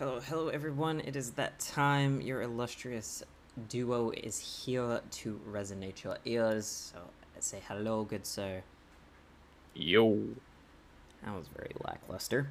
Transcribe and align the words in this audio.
Hello, 0.00 0.18
hello 0.18 0.48
everyone. 0.48 1.00
It 1.00 1.14
is 1.14 1.32
that 1.32 1.58
time. 1.58 2.22
Your 2.22 2.40
illustrious 2.40 3.22
duo 3.68 4.12
is 4.12 4.38
here 4.64 5.02
to 5.10 5.40
resonate 5.46 6.02
your 6.02 6.16
ears. 6.24 6.94
So 6.94 7.00
say 7.38 7.60
hello, 7.68 8.04
good 8.04 8.24
sir. 8.24 8.62
Yo. 9.74 10.16
That 11.22 11.36
was 11.36 11.48
very 11.54 11.72
lackluster. 11.84 12.48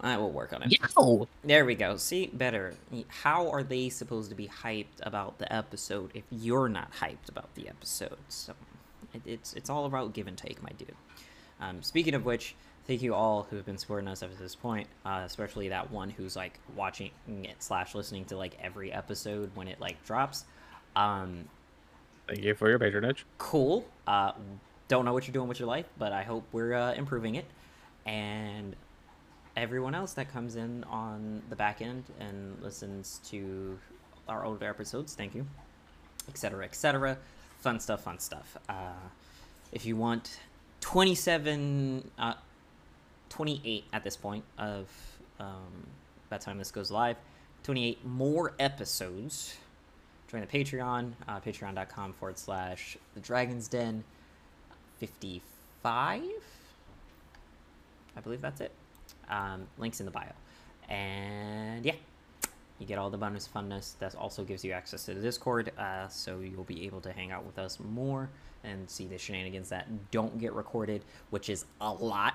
I 0.00 0.18
will 0.18 0.30
work 0.30 0.52
on 0.52 0.62
it. 0.62 0.78
Yo. 0.96 1.26
There 1.42 1.64
we 1.64 1.74
go. 1.74 1.96
See, 1.96 2.28
better. 2.28 2.74
How 3.08 3.50
are 3.50 3.64
they 3.64 3.88
supposed 3.88 4.30
to 4.30 4.36
be 4.36 4.46
hyped 4.46 5.02
about 5.02 5.40
the 5.40 5.52
episode 5.52 6.12
if 6.14 6.22
you're 6.30 6.68
not 6.68 6.92
hyped 6.92 7.28
about 7.28 7.52
the 7.56 7.68
episode? 7.68 8.18
So 8.28 8.54
it, 9.12 9.22
it's 9.26 9.52
it's 9.54 9.68
all 9.68 9.84
about 9.84 10.12
give 10.12 10.28
and 10.28 10.38
take, 10.38 10.62
my 10.62 10.70
dude. 10.78 10.94
Um, 11.60 11.82
speaking 11.82 12.14
of 12.14 12.24
which, 12.24 12.54
thank 12.88 13.02
you 13.02 13.14
all 13.14 13.46
who 13.50 13.56
have 13.56 13.66
been 13.66 13.78
supporting 13.78 14.08
us 14.08 14.22
up 14.22 14.34
to 14.34 14.42
this 14.42 14.54
point, 14.56 14.88
uh, 15.04 15.22
especially 15.24 15.68
that 15.68 15.90
one 15.92 16.08
who's 16.10 16.34
like 16.34 16.58
watching 16.74 17.10
it 17.44 17.62
slash 17.62 17.94
listening 17.94 18.24
to 18.24 18.36
like 18.36 18.56
every 18.60 18.90
episode 18.90 19.50
when 19.54 19.68
it 19.68 19.78
like 19.78 20.02
drops. 20.04 20.44
Um, 20.96 21.44
Thank 22.26 22.42
you 22.42 22.54
for 22.54 22.68
your 22.68 22.78
patronage. 22.78 23.24
cool. 23.36 23.86
Uh, 24.06 24.32
don't 24.88 25.04
know 25.04 25.12
what 25.12 25.26
you're 25.26 25.34
doing 25.34 25.48
with 25.48 25.60
your 25.60 25.68
life, 25.68 25.86
but 25.98 26.12
I 26.12 26.22
hope 26.22 26.44
we're 26.50 26.74
uh, 26.74 26.94
improving 26.94 27.34
it. 27.34 27.44
And 28.06 28.74
everyone 29.54 29.94
else 29.94 30.14
that 30.14 30.32
comes 30.32 30.56
in 30.56 30.82
on 30.84 31.42
the 31.50 31.56
back 31.56 31.82
end 31.82 32.04
and 32.18 32.60
listens 32.62 33.20
to 33.28 33.78
our 34.28 34.46
older 34.46 34.66
episodes, 34.66 35.14
thank 35.14 35.34
you, 35.34 35.46
etc., 36.28 36.64
etc. 36.64 37.18
Fun 37.60 37.80
stuff, 37.80 38.02
fun 38.02 38.18
stuff. 38.18 38.56
Uh, 38.66 38.92
if 39.72 39.84
you 39.84 39.94
want 39.96 40.38
27, 40.80 42.10
uh, 42.18 42.34
28 43.28 43.84
at 43.92 44.04
this 44.04 44.16
point 44.16 44.44
of 44.58 44.88
um, 45.38 45.86
by 46.28 46.38
the 46.38 46.44
time 46.44 46.58
this 46.58 46.70
goes 46.70 46.90
live, 46.90 47.16
28 47.62 48.04
more 48.04 48.54
episodes 48.58 49.56
join 50.28 50.42
the 50.42 50.46
Patreon, 50.46 51.12
uh, 51.26 51.40
patreon.com 51.40 52.12
forward 52.12 52.38
slash 52.38 52.96
the 53.14 53.20
Dragon's 53.20 53.66
Den 53.66 54.04
55. 54.98 56.22
I 58.16 58.20
believe 58.20 58.40
that's 58.40 58.60
it. 58.60 58.72
Um, 59.30 59.66
links 59.78 60.00
in 60.00 60.06
the 60.06 60.12
bio. 60.12 60.32
And 60.88 61.84
yeah, 61.84 61.94
you 62.78 62.86
get 62.86 62.98
all 62.98 63.10
the 63.10 63.18
bonus 63.18 63.48
funness. 63.48 63.98
That 63.98 64.14
also 64.16 64.44
gives 64.44 64.64
you 64.64 64.72
access 64.72 65.04
to 65.06 65.14
the 65.14 65.20
Discord, 65.20 65.72
uh, 65.78 66.08
so 66.08 66.40
you'll 66.40 66.64
be 66.64 66.84
able 66.86 67.00
to 67.02 67.12
hang 67.12 67.32
out 67.32 67.44
with 67.44 67.58
us 67.58 67.78
more 67.80 68.28
and 68.64 68.88
see 68.88 69.06
the 69.06 69.18
shenanigans 69.18 69.68
that 69.70 70.10
don't 70.10 70.38
get 70.38 70.52
recorded, 70.52 71.04
which 71.30 71.48
is 71.48 71.64
a 71.80 71.92
lot. 71.92 72.34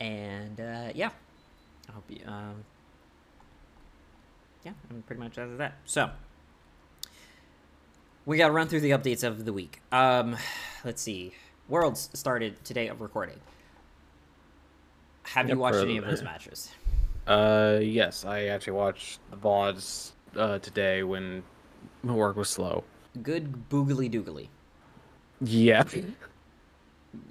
And 0.00 0.60
uh, 0.60 0.92
yeah, 0.94 1.10
I 1.88 1.92
hope 1.92 2.04
you. 2.08 2.20
Um, 2.26 2.64
yeah, 4.64 4.72
and 4.88 5.04
pretty 5.06 5.20
much 5.20 5.36
that's 5.36 5.56
that. 5.58 5.74
So 5.84 6.10
we 8.26 8.38
got 8.38 8.46
to 8.48 8.52
run 8.52 8.68
through 8.68 8.80
the 8.80 8.90
updates 8.90 9.24
of 9.24 9.44
the 9.44 9.52
week. 9.52 9.80
Um, 9.92 10.36
let's 10.84 11.02
see. 11.02 11.32
Worlds 11.68 12.10
started 12.14 12.62
today 12.64 12.88
of 12.88 13.00
recording. 13.00 13.40
Have 15.24 15.48
Yep, 15.48 15.54
you 15.54 15.60
watched 15.60 15.78
any 15.78 15.98
of 15.98 16.04
those 16.06 16.22
matches? 16.22 16.70
Uh, 17.26 17.78
yes, 17.80 18.24
I 18.24 18.44
actually 18.46 18.72
watched 18.72 19.20
the 19.30 19.36
VODs 19.36 20.12
uh, 20.36 20.58
today 20.58 21.02
when 21.02 21.42
my 22.02 22.14
work 22.14 22.36
was 22.36 22.48
slow. 22.48 22.84
Good 23.22 23.68
boogly 23.68 24.10
doogly 24.10 24.48
Yeah. 25.40 25.84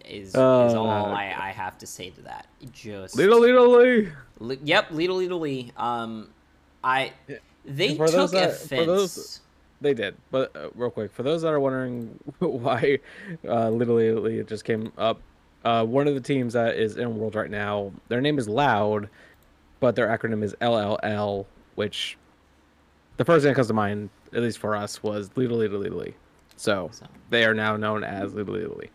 is, 0.06 0.30
is 0.30 0.36
Uh, 0.36 0.42
all 0.82 1.06
I, 1.06 1.34
I 1.38 1.52
have 1.52 1.78
to 1.80 1.88
say 1.88 2.10
to 2.12 2.22
that. 2.24 2.48
Just 2.72 3.16
Little, 3.16 3.40
little, 3.40 3.70
Lee. 3.80 4.10
Li- 4.40 4.60
yep, 4.64 4.92
Little 4.92 5.18
Little 5.18 5.40
Lee. 5.40 5.72
Um, 5.78 6.30
I 6.84 7.14
they 7.66 7.96
for 7.96 8.08
took 8.08 8.16
those 8.16 8.32
that- 8.32 8.50
offense. 8.52 8.68
for 8.68 8.86
those- 8.86 9.42
They 9.82 9.94
did. 9.94 10.16
But 10.32 10.56
uh, 10.56 10.70
real 10.76 10.90
quick, 10.92 11.12
for 11.12 11.24
those 11.24 11.42
that 11.44 11.50
are 11.50 11.60
wondering 11.60 12.20
why 12.40 13.00
uh, 13.48 13.70
Little 13.70 13.96
Little 13.96 14.24
Lee 14.24 14.44
just 14.44 14.66
came 14.66 14.92
up, 14.98 15.20
uh, 15.66 15.86
one 15.86 16.08
of 16.08 16.14
the 16.16 16.22
teams 16.22 16.54
that 16.54 16.76
is 16.76 16.98
in 16.98 17.18
World 17.18 17.36
right 17.36 17.50
now, 17.52 17.92
their 18.08 18.22
name 18.22 18.38
is 18.40 18.48
Loud, 18.50 19.10
but 19.80 19.96
their 19.96 20.08
acronym 20.08 20.44
is 20.44 20.54
LLL, 20.62 21.46
which 21.76 22.18
the 23.18 23.26
first 23.26 23.44
thing 23.44 23.52
that 23.52 23.56
comes 23.56 23.68
to 23.68 23.74
mind, 23.74 24.10
at 24.34 24.42
least 24.42 24.58
for 24.58 24.76
us, 24.76 25.02
was 25.04 25.30
Little 25.36 25.58
Little 25.58 25.80
Little 25.80 26.00
Lee. 26.00 26.14
So 26.56 26.90
So, 26.92 27.06
they 27.30 27.46
are 27.46 27.54
now 27.54 27.78
known 27.78 28.04
as 28.04 28.34
Little 28.34 28.56
Little 28.56 28.76
Lee. 28.78 28.90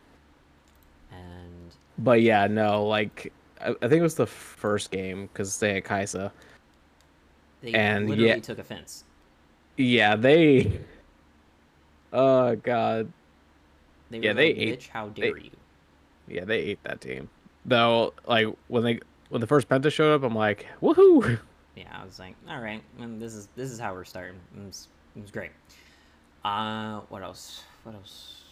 But 1.98 2.22
yeah, 2.22 2.46
no, 2.46 2.84
like 2.86 3.32
I, 3.60 3.70
I 3.70 3.88
think 3.88 3.94
it 3.94 4.02
was 4.02 4.14
the 4.16 4.26
first 4.26 4.90
game 4.90 5.26
because 5.32 5.58
they 5.58 5.74
had 5.74 5.84
Kai'Sa. 5.84 6.30
they 7.62 7.72
And 7.72 8.08
literally 8.08 8.28
yeah- 8.30 8.38
took 8.40 8.58
offense. 8.58 9.04
Yeah, 9.76 10.16
they. 10.16 10.80
Oh 12.12 12.54
god, 12.54 13.12
They 14.10 14.18
Yeah, 14.18 14.34
they 14.34 14.50
like, 14.54 14.58
ate- 14.62 14.78
"Bitch, 14.80 14.88
how 14.88 15.08
they- 15.08 15.20
dare 15.22 15.36
you?" 15.38 15.50
yeah, 16.28 16.44
they 16.44 16.58
ate 16.60 16.78
that 16.84 17.00
team. 17.00 17.28
Though, 17.64 18.14
like 18.26 18.46
when 18.68 18.84
they 18.84 19.00
when 19.30 19.40
the 19.40 19.46
first 19.48 19.68
Penta 19.68 19.90
showed 19.90 20.14
up, 20.14 20.22
I'm 20.22 20.34
like, 20.34 20.66
woohoo! 20.80 21.40
Yeah, 21.76 21.88
I 22.00 22.04
was 22.04 22.20
like, 22.20 22.36
all 22.48 22.60
right, 22.60 22.80
and 23.00 23.20
this 23.20 23.34
is 23.34 23.48
this 23.56 23.68
is 23.72 23.80
how 23.80 23.94
we're 23.94 24.04
starting. 24.04 24.38
It 24.56 24.64
was, 24.64 24.86
it 25.16 25.22
was 25.22 25.32
great. 25.32 25.50
Uh, 26.44 27.00
what 27.08 27.24
else? 27.24 27.64
What 27.82 27.96
else? 27.96 28.42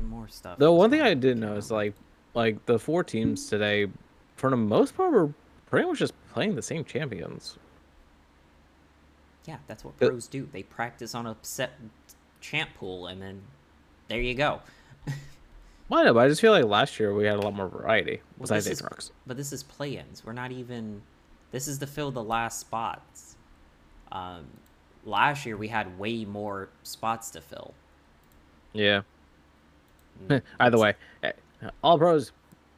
More 0.00 0.28
stuff. 0.28 0.58
The 0.60 0.70
one 0.70 0.88
thing 0.88 1.00
I 1.00 1.14
did 1.14 1.38
notice, 1.38 1.72
like, 1.72 1.94
like 2.38 2.64
the 2.66 2.78
four 2.78 3.02
teams 3.04 3.48
today, 3.48 3.86
for 4.36 4.48
the 4.50 4.56
most 4.56 4.96
part, 4.96 5.12
were 5.12 5.32
pretty 5.66 5.86
much 5.88 5.98
just 5.98 6.14
playing 6.32 6.54
the 6.54 6.62
same 6.62 6.84
champions. 6.84 7.58
yeah, 9.44 9.56
that's 9.66 9.84
what 9.84 9.98
the- 9.98 10.08
pros 10.08 10.26
do. 10.28 10.48
They 10.52 10.62
practice 10.62 11.14
on 11.14 11.26
a 11.26 11.36
set 11.42 11.72
champ 12.40 12.70
pool, 12.78 13.06
and 13.08 13.20
then 13.20 13.42
there 14.08 14.20
you 14.20 14.34
go. 14.34 14.60
Why 15.88 16.04
not? 16.04 16.14
But 16.14 16.20
I 16.20 16.28
just 16.28 16.40
feel 16.40 16.52
like 16.52 16.64
last 16.64 17.00
year 17.00 17.14
we 17.14 17.24
had 17.24 17.36
a 17.36 17.40
lot 17.40 17.54
more 17.54 17.66
variety 17.68 18.20
Well, 18.36 18.42
besides 18.42 18.66
this 18.66 18.80
is- 18.80 18.82
Aatrox. 18.82 19.10
But 19.26 19.36
this 19.36 19.52
is 19.52 19.62
play-ins. 19.62 20.24
We're 20.24 20.32
not 20.32 20.52
even. 20.52 21.02
This 21.50 21.66
is 21.66 21.78
to 21.78 21.86
fill 21.86 22.10
the 22.10 22.22
last 22.22 22.60
spots. 22.60 23.36
Um, 24.12 24.46
last 25.04 25.44
year 25.46 25.56
we 25.56 25.68
had 25.68 25.98
way 25.98 26.24
more 26.26 26.68
spots 26.82 27.30
to 27.30 27.40
fill. 27.40 27.72
Yeah. 28.74 29.00
Mm, 30.28 30.42
Either 30.60 30.78
way, 30.78 30.94
all 31.82 31.98
pros 31.98 32.32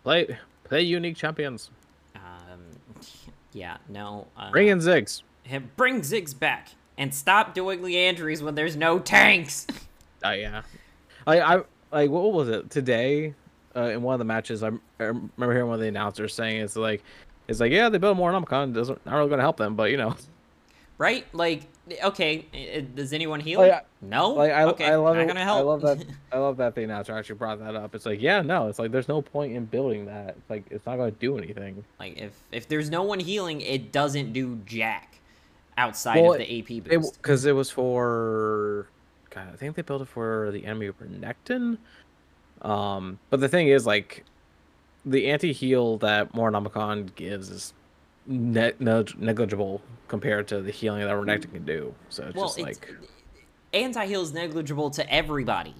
play 0.05 0.39
play 0.65 0.83
unique 0.83 1.17
champions. 1.17 1.71
Um, 2.15 3.01
yeah, 3.53 3.77
no. 3.89 4.27
Uh, 4.37 4.51
Bring 4.51 4.69
in 4.69 4.79
Ziggs. 4.79 5.23
bring 5.77 6.01
Ziggs 6.01 6.39
back 6.39 6.71
and 6.99 7.15
stop 7.15 7.55
doing 7.55 7.81
Liandry's 7.81 8.43
when 8.43 8.55
there's 8.55 8.77
no 8.77 8.99
tanks. 8.99 9.67
Oh 10.25 10.31
yeah, 10.33 10.63
I 11.27 11.41
I 11.41 11.63
like 11.93 12.11
what 12.11 12.33
was 12.33 12.49
it 12.49 12.71
today? 12.71 13.35
Uh, 13.75 13.83
in 13.83 14.03
one 14.03 14.15
of 14.15 14.19
the 14.19 14.25
matches, 14.25 14.65
I 14.65 14.73
remember 14.99 15.53
hearing 15.53 15.69
one 15.69 15.75
of 15.75 15.81
the 15.81 15.87
announcers 15.87 16.35
saying 16.35 16.61
it's 16.61 16.75
like, 16.75 17.05
it's 17.47 17.61
like 17.61 17.71
yeah, 17.71 17.89
they 17.89 17.99
built 17.99 18.17
more 18.17 18.33
Nomicon, 18.33 18.75
doesn't 18.75 19.05
not 19.07 19.15
really 19.15 19.29
going 19.29 19.39
to 19.39 19.45
help 19.45 19.57
them, 19.59 19.77
but 19.77 19.93
you 19.93 19.97
know, 19.97 20.17
right? 21.00 21.27
Like, 21.33 21.62
okay, 22.05 22.84
does 22.94 23.15
anyone 23.15 23.41
heal? 23.41 23.62
Oh, 23.62 23.65
yeah. 23.65 23.81
No. 24.03 24.34
like 24.34 24.53
I, 24.53 24.65
okay, 24.65 24.84
I 24.84 24.97
love 24.97 25.16
not 25.16 25.22
it, 25.22 25.28
gonna 25.28 25.43
help. 25.43 25.59
I 25.59 25.62
love 25.62 25.81
that 25.81 26.05
I 26.33 26.38
love 26.38 26.59
that 26.59 26.75
the 26.75 26.84
announcer 26.84 27.16
actually 27.16 27.37
brought 27.37 27.59
that 27.59 27.75
up. 27.75 27.94
It's 27.94 28.05
like 28.06 28.21
yeah, 28.21 28.43
no, 28.43 28.69
it's 28.69 28.78
like 28.78 28.93
there's 28.93 29.09
no 29.09 29.22
point 29.22 29.55
in 29.56 29.65
building 29.65 30.05
that. 30.06 30.37
It's 30.37 30.50
like 30.50 30.65
it's 30.71 30.84
not 30.84 30.97
going 30.97 31.11
to 31.11 31.19
do 31.19 31.38
anything. 31.38 31.83
like, 31.99 32.19
if 32.19 32.38
if 32.53 32.69
there's 32.69 32.91
no 32.91 33.03
one 33.03 33.19
healing, 33.19 33.62
it 33.62 33.91
doesn't 33.91 34.33
do 34.34 34.56
jack 34.66 35.19
outside 35.78 36.22
Well, 36.22 36.34
of 36.34 36.38
the 36.38 36.61
AP 36.61 36.84
boost. 36.84 37.15
because 37.15 37.47
it 37.47 37.53
was 37.53 37.71
for 37.71 38.87
God, 39.31 39.49
I 39.53 39.56
think 39.56 39.77
they 39.77 39.82
built 39.82 40.03
it 40.03 40.09
for 40.09 40.50
the 40.52 40.67
enemy 40.67 40.91
Renekton. 40.91 41.79
Um, 42.61 43.19
but 43.31 43.41
the 43.41 43.49
thing 43.49 43.69
is, 43.69 43.87
like, 43.87 44.25
the 45.06 45.31
anti 45.31 45.55
heal 45.55 45.97
that 45.99 46.35
Mornomicon 46.35 47.14
gives 47.14 47.49
is 47.49 47.73
ne- 48.26 48.72
negligible 48.78 49.81
compared 50.08 50.49
to 50.49 50.61
the 50.61 50.70
healing 50.70 51.02
that 51.02 51.11
Renekton 51.11 51.52
can 51.52 51.64
do. 51.64 51.94
So 52.08 52.25
it's 52.25 52.34
well, 52.34 52.46
just 52.46 52.61
like, 52.61 52.94
anti-heal 53.72 54.22
is 54.22 54.32
negligible 54.32 54.90
to 54.90 55.12
everybody. 55.12 55.75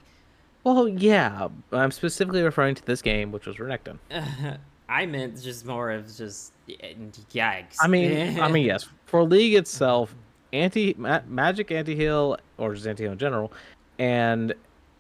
well, 0.65 0.89
yeah, 0.89 1.49
I'm 1.73 1.91
specifically 1.91 2.43
referring 2.43 2.75
to 2.77 2.87
this 2.87 3.03
game, 3.03 3.33
which 3.33 3.47
was 3.47 3.57
Renekton. 3.57 3.99
I 4.89 5.07
meant 5.07 5.41
just 5.41 5.65
more 5.65 5.91
of 5.93 6.15
just 6.15 6.53
yikes. 6.69 7.77
I 7.81 7.87
mean, 7.87 8.41
I 8.41 8.49
mean, 8.49 8.67
yes, 8.67 8.89
for 9.07 9.23
League 9.23 9.55
itself, 9.55 10.15
anti 10.53 10.95
ma- 10.99 11.21
magic 11.29 11.71
anti 11.71 11.95
heal 11.95 12.37
or 12.59 12.75
just 12.75 12.87
anti 12.87 13.05
heal 13.05 13.13
in 13.13 13.19
general, 13.19 13.53
and 14.01 14.53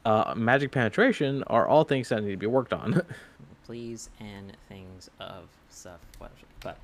uh, 0.04 0.32
magic 0.36 0.70
penetration 0.70 1.42
are 1.48 1.66
all 1.66 1.82
things 1.82 2.08
that 2.10 2.22
need 2.22 2.30
to 2.30 2.36
be 2.36 2.46
worked 2.46 2.72
on. 2.72 3.02
please 3.70 4.10
and 4.18 4.56
things 4.68 5.08
of 5.20 5.44
stuff. 5.68 6.00
But 6.60 6.76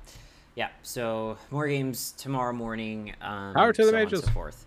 yeah, 0.57 0.69
so 0.81 1.37
more 1.51 1.67
games 1.67 2.15
tomorrow 2.17 2.51
morning. 2.51 3.13
Um, 3.21 3.53
Power 3.53 3.71
to 3.73 3.85
the 3.85 3.91
so 3.91 3.95
on 3.95 4.01
and 4.01 4.17
so 4.17 4.27
forth, 4.31 4.65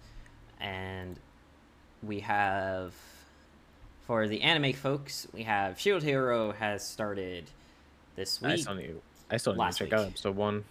and 0.60 1.19
we 2.00 2.20
have 2.20 2.94
for 4.06 4.28
the 4.28 4.40
anime 4.40 4.72
folks, 4.72 5.26
we 5.34 5.42
have 5.42 5.81
Shield 5.81 6.04
Hero 6.04 6.52
has 6.52 6.87
started 6.87 7.50
this 8.14 8.40
I 8.40 8.52
week, 8.52 8.60
still 8.60 8.75
need, 8.75 9.00
I 9.32 9.37
still 9.37 9.52
need 9.54 9.58
Last 9.58 9.78
to 9.78 9.84
check 9.84 9.90
week. 9.90 10.00
out 10.00 10.06
episode 10.06 10.37
one. 10.37 10.64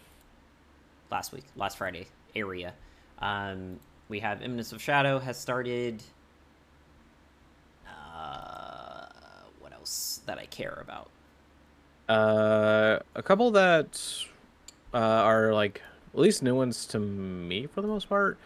last 1.11 1.33
week, 1.33 1.43
last 1.57 1.77
Friday, 1.77 2.07
area. 2.33 2.73
Um, 3.19 3.77
we 4.07 4.21
have 4.21 4.41
Eminence 4.41 4.71
of 4.71 4.81
Shadow 4.81 5.19
has 5.19 5.37
started. 5.37 6.01
Uh, 7.85 9.05
what 9.59 9.73
else 9.73 10.21
that 10.27 10.37
I 10.37 10.45
care 10.45 10.79
about? 10.81 11.09
Uh, 12.07 12.99
a 13.15 13.21
couple 13.21 13.51
that 13.51 14.01
uh, 14.93 14.97
are 14.97 15.53
like 15.53 15.81
at 16.13 16.19
least 16.19 16.43
new 16.43 16.55
ones 16.55 16.85
to 16.87 16.99
me 16.99 17.67
for 17.67 17.81
the 17.81 17.87
most 17.87 18.09
part. 18.09 18.37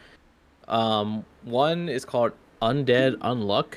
Um, 0.68 1.26
one 1.44 1.90
is 1.90 2.06
called 2.06 2.32
Undead 2.62 3.18
Unluck. 3.18 3.76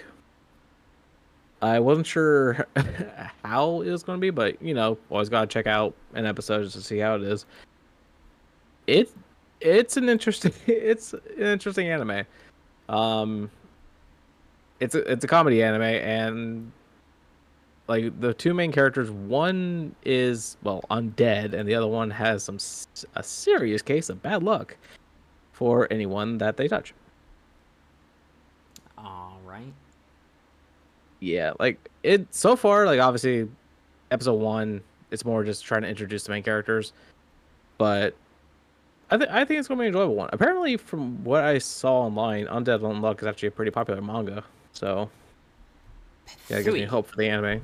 I 1.63 1.81
wasn't 1.81 2.07
sure 2.07 2.67
how 3.45 3.81
it 3.83 3.91
was 3.91 4.03
going 4.03 4.19
to 4.19 4.21
be, 4.21 4.31
but 4.31 4.61
you 4.63 4.75
know, 4.75 4.99
always 5.11 5.29
got 5.29 5.41
to 5.43 5.47
check 5.47 5.67
out 5.67 5.95
an 6.15 6.27
episode 6.27 6.63
just 6.65 6.75
to 6.77 6.83
see 6.83 6.99
how 6.99 7.17
it 7.17 7.23
is. 7.23 7.47
It 8.87 9.11
it's 9.61 9.97
an 9.97 10.09
interesting 10.09 10.53
it's 10.67 11.13
an 11.13 11.21
interesting 11.39 11.89
anime. 11.89 12.25
Um, 12.89 13.51
it's 14.81 14.95
a 14.95 15.01
it's 15.11 15.25
a 15.25 15.29
comedy 15.29 15.63
anime, 15.63 15.83
and 15.83 16.71
like 17.89 18.21
the 18.21 18.35
two 18.35 18.53
main 18.53 18.73
characters, 18.73 19.11
one 19.11 19.95
is 20.05 20.57
well 20.63 20.83
undead, 20.91 21.53
and 21.53 21.69
the 21.69 21.75
other 21.75 21.87
one 21.87 22.11
has 22.11 22.43
some 22.43 22.59
a 23.15 23.23
serious 23.23 23.83
case 23.83 24.09
of 24.09 24.23
bad 24.23 24.43
luck 24.43 24.77
for 25.53 25.87
anyone 25.91 26.39
that 26.39 26.57
they 26.57 26.69
touch. 26.69 26.95
All 28.99 29.39
right. 29.45 29.73
Yeah, 31.21 31.53
like 31.61 31.89
it 32.03 32.27
so 32.35 32.57
far. 32.57 32.87
Like 32.87 33.01
obviously, 33.01 33.49
episode 34.11 34.35
one, 34.35 34.83
it's 35.11 35.25
more 35.25 35.45
just 35.45 35.65
trying 35.65 35.83
to 35.83 35.89
introduce 35.89 36.25
the 36.25 36.33
main 36.33 36.43
characters, 36.43 36.93
but 37.79 38.15
I 39.11 39.19
think 39.19 39.31
I 39.31 39.45
think 39.45 39.61
it's 39.61 39.69
gonna 39.69 39.79
be 39.81 39.87
an 39.87 39.95
enjoyable 39.95 40.17
one. 40.17 40.29
Apparently, 40.33 40.77
from 40.77 41.23
what 41.23 41.45
I 41.45 41.59
saw 41.59 42.03
online, 42.03 42.47
Undead 42.47 42.85
and 42.85 43.01
Unluck 43.03 43.21
is 43.23 43.29
actually 43.29 43.49
a 43.49 43.53
pretty 43.53 43.71
popular 43.71 44.03
manga. 44.03 44.43
So 44.73 45.09
yeah, 46.49 46.59
it 46.59 46.65
gives 46.65 46.75
me 46.75 46.83
hope 46.83 47.07
for 47.07 47.17
the 47.17 47.29
anime. 47.29 47.63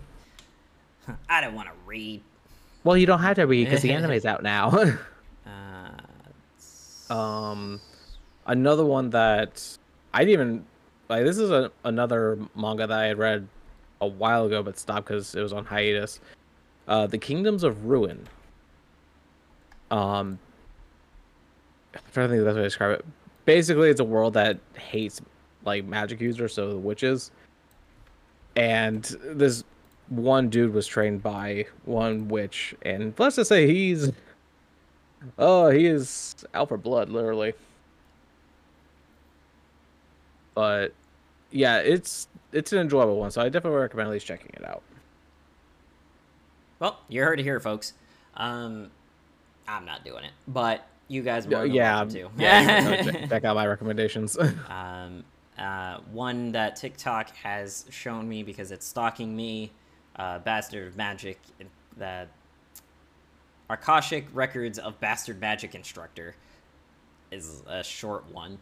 I 1.28 1.40
don't 1.40 1.54
want 1.54 1.68
to 1.68 1.74
read. 1.86 2.22
Well, 2.84 2.96
you 2.96 3.06
don't 3.06 3.20
have 3.20 3.36
to 3.36 3.44
read 3.44 3.64
because 3.64 3.82
the 3.82 3.92
anime's 3.94 4.24
out 4.24 4.42
now. 4.42 4.96
uh, 7.10 7.12
um, 7.12 7.80
another 8.46 8.84
one 8.84 9.10
that 9.10 9.78
I 10.12 10.24
didn't 10.24 10.32
even 10.32 10.64
like. 11.08 11.24
This 11.24 11.38
is 11.38 11.50
a, 11.50 11.70
another 11.84 12.38
manga 12.54 12.86
that 12.86 12.98
I 12.98 13.06
had 13.06 13.18
read 13.18 13.46
a 14.00 14.06
while 14.06 14.46
ago, 14.46 14.62
but 14.62 14.78
stopped 14.78 15.06
because 15.06 15.34
it 15.34 15.42
was 15.42 15.52
on 15.52 15.64
hiatus. 15.64 16.20
Uh, 16.88 17.06
the 17.06 17.18
Kingdoms 17.18 17.62
of 17.62 17.86
Ruin. 17.86 18.26
Um, 19.90 20.38
I'm 21.94 22.00
trying 22.12 22.28
to 22.28 22.34
think 22.34 22.40
of 22.40 22.44
the 22.44 22.44
best 22.46 22.56
way 22.56 22.62
to 22.62 22.66
describe 22.66 22.98
it. 22.98 23.04
Basically, 23.44 23.90
it's 23.90 24.00
a 24.00 24.04
world 24.04 24.34
that 24.34 24.58
hates 24.74 25.20
like 25.64 25.84
magic 25.84 26.20
users, 26.20 26.54
so 26.54 26.70
the 26.70 26.78
witches. 26.78 27.30
And 28.56 29.04
this 29.24 29.64
one 30.08 30.48
dude 30.48 30.74
was 30.74 30.86
trained 30.86 31.22
by 31.22 31.66
one 31.84 32.28
witch, 32.28 32.74
and 32.82 33.14
let's 33.18 33.36
just 33.36 33.48
say 33.48 33.66
he's 33.66 34.12
oh, 35.38 35.70
he 35.70 35.86
is 35.86 36.34
out 36.54 36.68
for 36.68 36.76
blood, 36.76 37.08
literally. 37.08 37.54
But 40.54 40.92
yeah, 41.50 41.78
it's 41.78 42.28
it's 42.52 42.72
an 42.72 42.78
enjoyable 42.78 43.18
one, 43.18 43.30
so 43.30 43.40
I 43.40 43.48
definitely 43.48 43.80
recommend 43.80 44.08
at 44.08 44.12
least 44.12 44.26
checking 44.26 44.50
it 44.54 44.64
out. 44.64 44.82
Well, 46.78 46.98
you 47.08 47.22
heard 47.22 47.38
it 47.40 47.44
here, 47.44 47.60
folks. 47.60 47.94
Um, 48.34 48.90
I'm 49.68 49.84
not 49.84 50.04
doing 50.04 50.24
it, 50.24 50.32
but 50.48 50.86
you 51.08 51.22
guys 51.22 51.46
more 51.46 51.64
yeah, 51.64 52.04
to. 52.04 52.30
yeah, 52.36 53.02
check 53.28 53.44
out 53.44 53.54
my 53.54 53.66
recommendations. 53.66 54.36
um, 54.68 55.24
uh, 55.58 55.98
one 56.10 56.52
that 56.52 56.76
TikTok 56.76 57.34
has 57.36 57.84
shown 57.90 58.28
me 58.28 58.42
because 58.42 58.72
it's 58.72 58.86
stalking 58.86 59.36
me 59.36 59.70
uh, 60.16 60.38
Bastard 60.40 60.88
of 60.88 60.96
Magic, 60.96 61.38
the 61.96 62.26
Akashic 63.70 64.26
Records 64.32 64.78
of 64.78 65.00
Bastard 65.00 65.40
Magic 65.40 65.74
Instructor 65.74 66.34
is 67.30 67.62
a 67.66 67.82
short 67.82 68.30
one. 68.32 68.58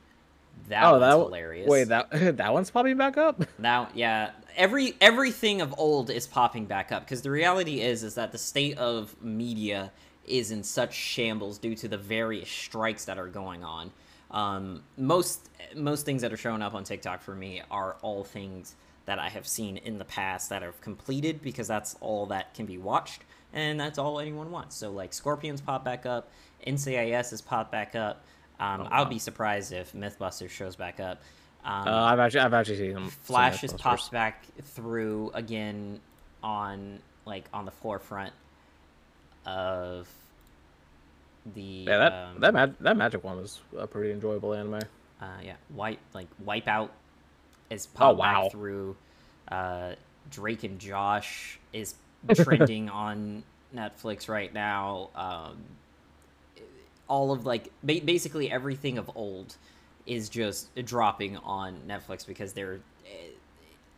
That 0.69 0.85
oh, 0.85 0.99
that 1.01 1.13
hilarious. 1.13 1.69
Wait, 1.69 1.89
that 1.89 2.09
that 2.37 2.53
one's 2.53 2.71
popping 2.71 2.97
back 2.97 3.17
up. 3.17 3.43
Now, 3.59 3.89
yeah, 3.95 4.31
every 4.57 4.95
everything 5.01 5.61
of 5.61 5.75
old 5.79 6.11
is 6.11 6.27
popping 6.27 6.67
back 6.67 6.93
up 6.93 7.05
because 7.05 7.23
the 7.23 7.31
reality 7.31 7.81
is 7.81 8.03
is 8.03 8.15
that 8.15 8.33
the 8.33 8.39
state 8.39 8.79
of 8.79 9.15
media 9.23 9.93
is 10.27 10.51
in 10.51 10.63
such 10.63 10.95
shambles 10.95 11.59
due 11.59 11.75
to 11.75 11.89
the 11.89 11.99
various 11.99 12.49
strikes 12.49 13.05
that 13.07 13.19
are 13.19 13.27
going 13.27 13.65
on. 13.65 13.91
Um, 14.31 14.83
most 14.97 15.49
most 15.75 16.07
things 16.07 16.23
that 16.23 16.33
are 16.33 16.37
showing 16.37 16.63
up 16.63 16.75
on 16.75 16.85
TikTok 16.85 17.23
for 17.23 17.35
me 17.35 17.63
are 17.71 17.97
all 18.03 18.25
things 18.25 18.77
that 19.11 19.19
I 19.19 19.29
have 19.29 19.45
seen 19.45 19.77
in 19.77 19.99
the 19.99 20.05
past 20.05 20.51
that 20.51 20.63
have 20.63 20.81
completed 20.81 21.43
because 21.43 21.67
that's 21.67 21.97
all 22.01 22.27
that 22.27 22.55
can 22.55 22.65
be 22.65 22.79
watched 22.79 23.23
and 23.53 23.81
that's 23.81 23.99
all 23.99 24.21
anyone 24.21 24.53
wants. 24.53 24.77
So 24.77 24.93
like 24.93 25.13
Scorpions 25.13 25.61
pop 25.61 25.85
back 25.85 26.07
up, 26.07 26.31
NCIS 26.65 27.31
has 27.31 27.41
popped 27.41 27.73
back 27.73 27.97
up. 27.97 28.23
Um, 28.61 28.83
oh, 28.83 28.85
wow. 28.85 28.89
I'll 28.93 29.05
be 29.07 29.19
surprised 29.19 29.73
if 29.73 29.95
MythBusters 29.95 30.51
shows 30.51 30.77
back 30.77 31.01
up. 31.01 31.21
Um, 31.65 31.89
uh, 31.89 32.05
I've 32.05 32.21
actually 32.21 32.39
I've 32.39 32.55
actually 32.55 32.77
seen 32.77 32.95
them. 32.95 33.11
Flash 33.11 33.63
has 33.63 33.73
popped 33.73 34.13
back 34.13 34.45
through 34.63 35.33
again 35.35 35.99
on 36.45 37.01
like 37.27 37.47
on 37.53 37.65
the 37.65 37.73
forefront 37.73 38.33
of 39.45 40.09
the 41.57 41.61
yeah 41.63 41.99
that 41.99 42.13
um, 42.13 42.41
that 42.41 42.55
mag- 42.55 42.79
that 42.79 42.97
magic 42.97 43.25
one 43.25 43.39
was 43.39 43.59
a 43.77 43.89
pretty 43.89 44.13
enjoyable 44.13 44.55
anime. 44.55 44.79
Uh, 45.21 45.27
yeah, 45.43 45.57
white 45.75 45.99
like 46.15 46.29
Wipeout 46.47 46.91
is 47.71 47.89
oh, 47.95 47.99
popped 47.99 48.15
oh, 48.15 48.19
wow. 48.19 48.43
back 48.43 48.53
through. 48.53 48.97
Uh, 49.49 49.95
Drake 50.31 50.65
and 50.65 50.79
Josh 50.79 51.59
is 51.73 51.95
trending 52.35 52.89
on 52.89 53.43
Netflix 53.75 54.29
right 54.29 54.53
now. 54.53 55.11
Um, 55.15 55.57
all 57.09 57.33
of 57.33 57.45
like 57.45 57.71
ba- 57.83 58.01
basically 58.05 58.51
everything 58.51 58.99
of 58.99 59.11
old 59.15 59.57
is 60.07 60.29
just 60.29 60.75
dropping 60.85 61.37
on 61.39 61.77
Netflix 61.87 62.27
because 62.27 62.53
they're 62.53 62.81
eh, 63.07 63.29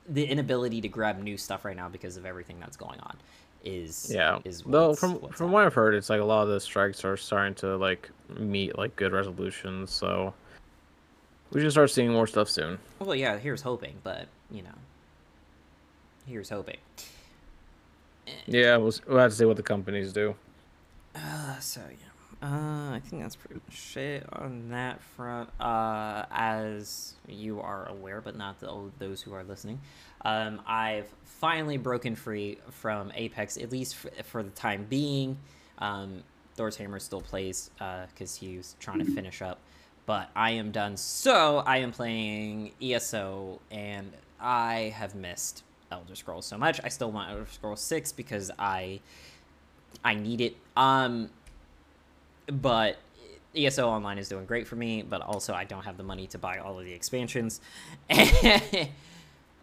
the 0.08 0.24
inability 0.24 0.80
to 0.80 0.88
grab 0.88 1.22
new 1.22 1.36
stuff 1.36 1.64
right 1.64 1.76
now 1.76 1.88
because 1.88 2.16
of 2.16 2.26
everything 2.26 2.58
that's 2.58 2.76
going 2.76 2.98
on 3.00 3.16
is 3.64 4.10
yeah 4.12 4.40
is 4.44 4.62
though 4.62 4.92
from 4.92 5.20
from 5.28 5.52
what 5.52 5.64
I've 5.64 5.74
heard 5.74 5.94
it's 5.94 6.10
like 6.10 6.20
a 6.20 6.24
lot 6.24 6.42
of 6.42 6.48
the 6.48 6.58
strikes 6.58 7.04
are 7.04 7.16
starting 7.16 7.54
to 7.56 7.76
like 7.76 8.10
meet 8.36 8.76
like 8.76 8.96
good 8.96 9.12
resolutions 9.12 9.92
so 9.92 10.34
we 11.52 11.60
should 11.60 11.72
start 11.72 11.90
seeing 11.90 12.12
more 12.12 12.26
stuff 12.26 12.48
soon. 12.48 12.78
Well, 12.98 13.14
yeah, 13.14 13.38
here's 13.38 13.62
hoping, 13.62 13.96
but 14.02 14.26
you 14.50 14.62
know, 14.62 14.74
here's 16.26 16.48
hoping. 16.48 16.78
Yeah, 18.46 18.76
we'll, 18.76 18.92
we'll 19.06 19.18
have 19.18 19.30
to 19.30 19.36
see 19.36 19.44
what 19.44 19.56
the 19.56 19.62
companies 19.62 20.12
do. 20.12 20.34
Uh, 21.14 21.58
so 21.58 21.80
yeah, 21.90 22.48
uh, 22.48 22.94
I 22.94 23.00
think 23.04 23.22
that's 23.22 23.36
pretty 23.36 23.60
much 23.66 23.96
it 23.96 24.26
on 24.32 24.70
that 24.70 25.00
front. 25.02 25.50
Uh, 25.60 26.24
as 26.30 27.14
you 27.28 27.60
are 27.60 27.88
aware, 27.88 28.20
but 28.20 28.36
not 28.36 28.60
the, 28.60 28.90
those 28.98 29.20
who 29.20 29.32
are 29.34 29.44
listening, 29.44 29.80
um, 30.24 30.60
I've 30.66 31.12
finally 31.24 31.76
broken 31.76 32.14
free 32.14 32.58
from 32.70 33.12
Apex, 33.14 33.56
at 33.56 33.70
least 33.70 33.96
for, 33.96 34.10
for 34.24 34.42
the 34.42 34.50
time 34.50 34.86
being. 34.88 35.38
Um, 35.78 36.22
Thor's 36.54 36.76
Hammer 36.76 36.98
still 36.98 37.20
plays 37.20 37.70
because 37.78 38.36
uh, 38.36 38.40
he's 38.40 38.76
trying 38.78 38.98
to 38.98 39.10
finish 39.12 39.42
up 39.42 39.58
but 40.06 40.30
I 40.34 40.52
am 40.52 40.70
done. 40.70 40.96
So 40.96 41.58
I 41.58 41.78
am 41.78 41.92
playing 41.92 42.72
ESO, 42.82 43.60
and 43.70 44.12
I 44.40 44.94
have 44.96 45.14
missed 45.14 45.62
Elder 45.90 46.14
Scrolls 46.14 46.46
so 46.46 46.58
much. 46.58 46.80
I 46.82 46.88
still 46.88 47.10
want 47.10 47.30
Elder 47.30 47.46
Scrolls 47.50 47.80
Six 47.80 48.12
because 48.12 48.50
I 48.58 49.00
I 50.04 50.14
need 50.14 50.40
it. 50.40 50.56
Um, 50.76 51.30
but 52.46 52.98
ESO 53.54 53.88
Online 53.88 54.18
is 54.18 54.28
doing 54.28 54.46
great 54.46 54.66
for 54.66 54.76
me, 54.76 55.02
but 55.02 55.20
also 55.20 55.54
I 55.54 55.64
don't 55.64 55.84
have 55.84 55.96
the 55.96 56.02
money 56.02 56.26
to 56.28 56.38
buy 56.38 56.58
all 56.58 56.78
of 56.78 56.84
the 56.84 56.92
expansions. 56.92 57.60
uh, 58.10 58.16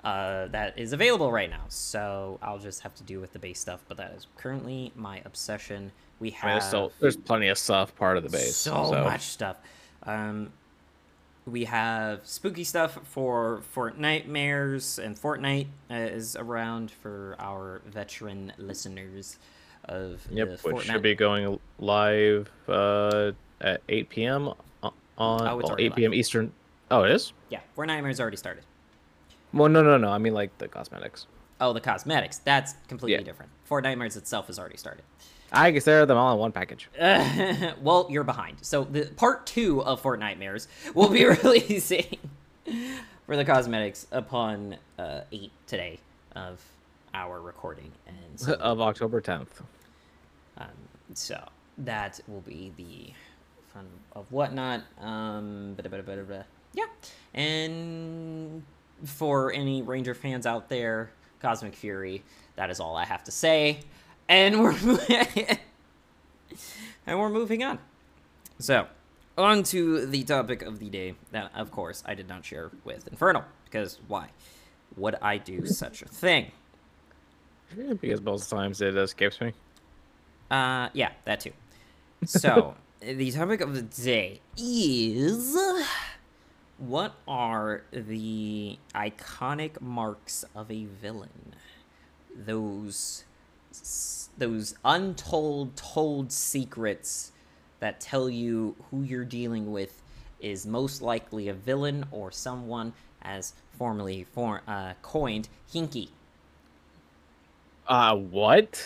that 0.03 0.73
is 0.77 0.93
available 0.93 1.31
right 1.31 1.49
now. 1.49 1.63
So 1.67 2.39
I'll 2.41 2.59
just 2.59 2.81
have 2.81 2.95
to 2.95 3.03
do 3.03 3.19
with 3.19 3.33
the 3.33 3.39
base 3.39 3.59
stuff. 3.59 3.81
But 3.87 3.97
that 3.97 4.13
is 4.13 4.27
currently 4.37 4.91
my 4.95 5.21
obsession. 5.25 5.91
We 6.19 6.31
have 6.31 6.51
there's, 6.51 6.65
still, 6.65 6.91
there's 6.99 7.17
plenty 7.17 7.47
of 7.47 7.57
stuff 7.57 7.95
part 7.95 8.17
of 8.17 8.23
the 8.23 8.29
base. 8.29 8.55
So, 8.55 8.91
so. 8.91 9.03
much 9.03 9.21
stuff. 9.21 9.57
Um, 10.03 10.51
we 11.45 11.65
have 11.65 12.25
spooky 12.25 12.63
stuff 12.63 12.99
for 13.03 13.61
Fortnitemares, 13.75 15.03
and 15.03 15.15
Fortnite 15.15 15.67
uh, 15.89 15.95
is 15.95 16.35
around 16.35 16.91
for 16.91 17.35
our 17.39 17.81
veteran 17.85 18.53
listeners 18.57 19.37
of 19.85 20.27
yep, 20.29 20.49
which 20.49 20.61
Fortnite. 20.61 20.81
should 20.81 21.01
be 21.01 21.15
going 21.15 21.59
live 21.79 22.49
uh, 22.67 23.31
at 23.61 23.81
8 23.89 24.09
p.m. 24.09 24.49
on 24.83 24.91
oh, 25.17 25.57
well, 25.57 25.75
8 25.77 25.95
p.m. 25.95 26.11
Live. 26.11 26.19
Eastern. 26.19 26.51
Oh, 26.91 27.03
it 27.03 27.11
is. 27.11 27.33
Yeah, 27.49 27.61
Fortnitemares 27.77 28.19
already 28.19 28.37
started. 28.37 28.63
Well, 29.53 29.69
no, 29.69 29.81
no, 29.81 29.97
no. 29.97 30.09
I 30.09 30.17
mean 30.17 30.33
like 30.33 30.55
the 30.59 30.67
cosmetics. 30.67 31.25
Oh, 31.61 31.73
the 31.73 31.81
cosmetics. 31.81 32.37
That's 32.37 32.73
completely 32.87 33.19
yeah. 33.19 33.23
different. 33.23 33.51
nightmares 33.69 34.15
itself 34.15 34.47
has 34.47 34.57
already 34.57 34.77
started. 34.77 35.03
I 35.51 35.71
they're 35.71 36.05
them 36.05 36.17
all 36.17 36.33
in 36.33 36.39
one 36.39 36.51
package. 36.51 36.89
well, 37.81 38.07
you're 38.09 38.23
behind. 38.23 38.57
So 38.61 38.83
the 38.83 39.05
part 39.15 39.45
two 39.45 39.81
of 39.83 40.01
Fortnitemares 40.01 40.67
will 40.93 41.09
be 41.09 41.25
releasing 41.43 42.17
for 43.25 43.35
the 43.35 43.45
cosmetics 43.45 44.07
upon 44.11 44.77
uh, 44.97 45.21
eight 45.31 45.51
today 45.67 45.99
of 46.35 46.61
our 47.13 47.41
recording, 47.41 47.91
and 48.07 48.39
so, 48.39 48.53
of 48.59 48.79
October 48.81 49.21
10th. 49.21 49.47
um, 50.57 50.67
so 51.13 51.43
that 51.79 52.19
will 52.27 52.41
be 52.41 52.71
the 52.77 53.13
fun 53.73 53.87
of 54.13 54.31
whatnot. 54.31 54.83
Um, 55.01 55.75
bada, 55.77 55.89
bada, 55.89 56.25
bada. 56.25 56.43
yeah, 56.73 56.85
and 57.33 58.61
for 59.05 59.51
any 59.53 59.81
Ranger 59.81 60.13
fans 60.13 60.45
out 60.45 60.69
there, 60.69 61.09
Cosmic 61.41 61.73
Fury. 61.75 62.23
That 62.55 62.69
is 62.69 62.79
all 62.79 62.95
I 62.95 63.05
have 63.05 63.23
to 63.23 63.31
say, 63.31 63.79
and 64.29 64.61
we're 64.61 64.75
and 67.05 67.19
we're 67.19 67.29
moving 67.29 67.63
on. 67.63 67.79
So, 68.59 68.87
on 69.37 69.63
to 69.63 70.05
the 70.05 70.23
topic 70.23 70.61
of 70.61 70.79
the 70.79 70.89
day 70.89 71.15
that, 71.31 71.51
of 71.55 71.71
course, 71.71 72.03
I 72.05 72.13
did 72.13 72.29
not 72.29 72.45
share 72.45 72.71
with 72.83 73.07
Infernal 73.07 73.43
because 73.65 73.99
why 74.07 74.29
would 74.95 75.15
I 75.21 75.37
do 75.37 75.65
such 75.65 76.01
a 76.01 76.07
thing? 76.07 76.51
Because 78.01 78.21
most 78.21 78.49
times 78.49 78.81
it 78.81 78.95
escapes 78.95 79.41
me. 79.41 79.53
Uh, 80.49 80.89
yeah, 80.93 81.11
that 81.25 81.39
too. 81.41 81.51
So, 82.25 82.75
the 82.99 83.31
topic 83.31 83.61
of 83.61 83.73
the 83.75 83.81
day 83.81 84.41
is 84.57 85.57
what 86.77 87.13
are 87.27 87.83
the 87.91 88.77
iconic 88.95 89.81
marks 89.81 90.45
of 90.55 90.71
a 90.71 90.85
villain? 90.85 91.53
Those 92.35 93.25
those 94.37 94.75
untold 94.85 95.75
told 95.75 96.31
secrets 96.31 97.31
that 97.79 97.99
tell 97.99 98.29
you 98.29 98.75
who 98.89 99.03
you're 99.03 99.25
dealing 99.25 99.71
with 99.71 100.01
is 100.39 100.65
most 100.65 101.01
likely 101.01 101.47
a 101.49 101.53
villain 101.53 102.05
or 102.11 102.31
someone 102.31 102.93
as 103.21 103.53
formerly 103.77 104.25
for, 104.31 104.61
uh, 104.67 104.93
coined 105.01 105.49
hinky. 105.73 106.09
Uh, 107.87 108.15
what? 108.15 108.85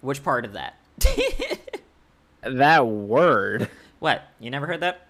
Which 0.00 0.22
part 0.22 0.44
of 0.44 0.52
that? 0.52 0.76
That 2.46 2.86
word? 2.86 3.68
what? 3.98 4.22
You 4.38 4.50
never 4.50 4.66
heard 4.66 4.80
that? 4.80 5.06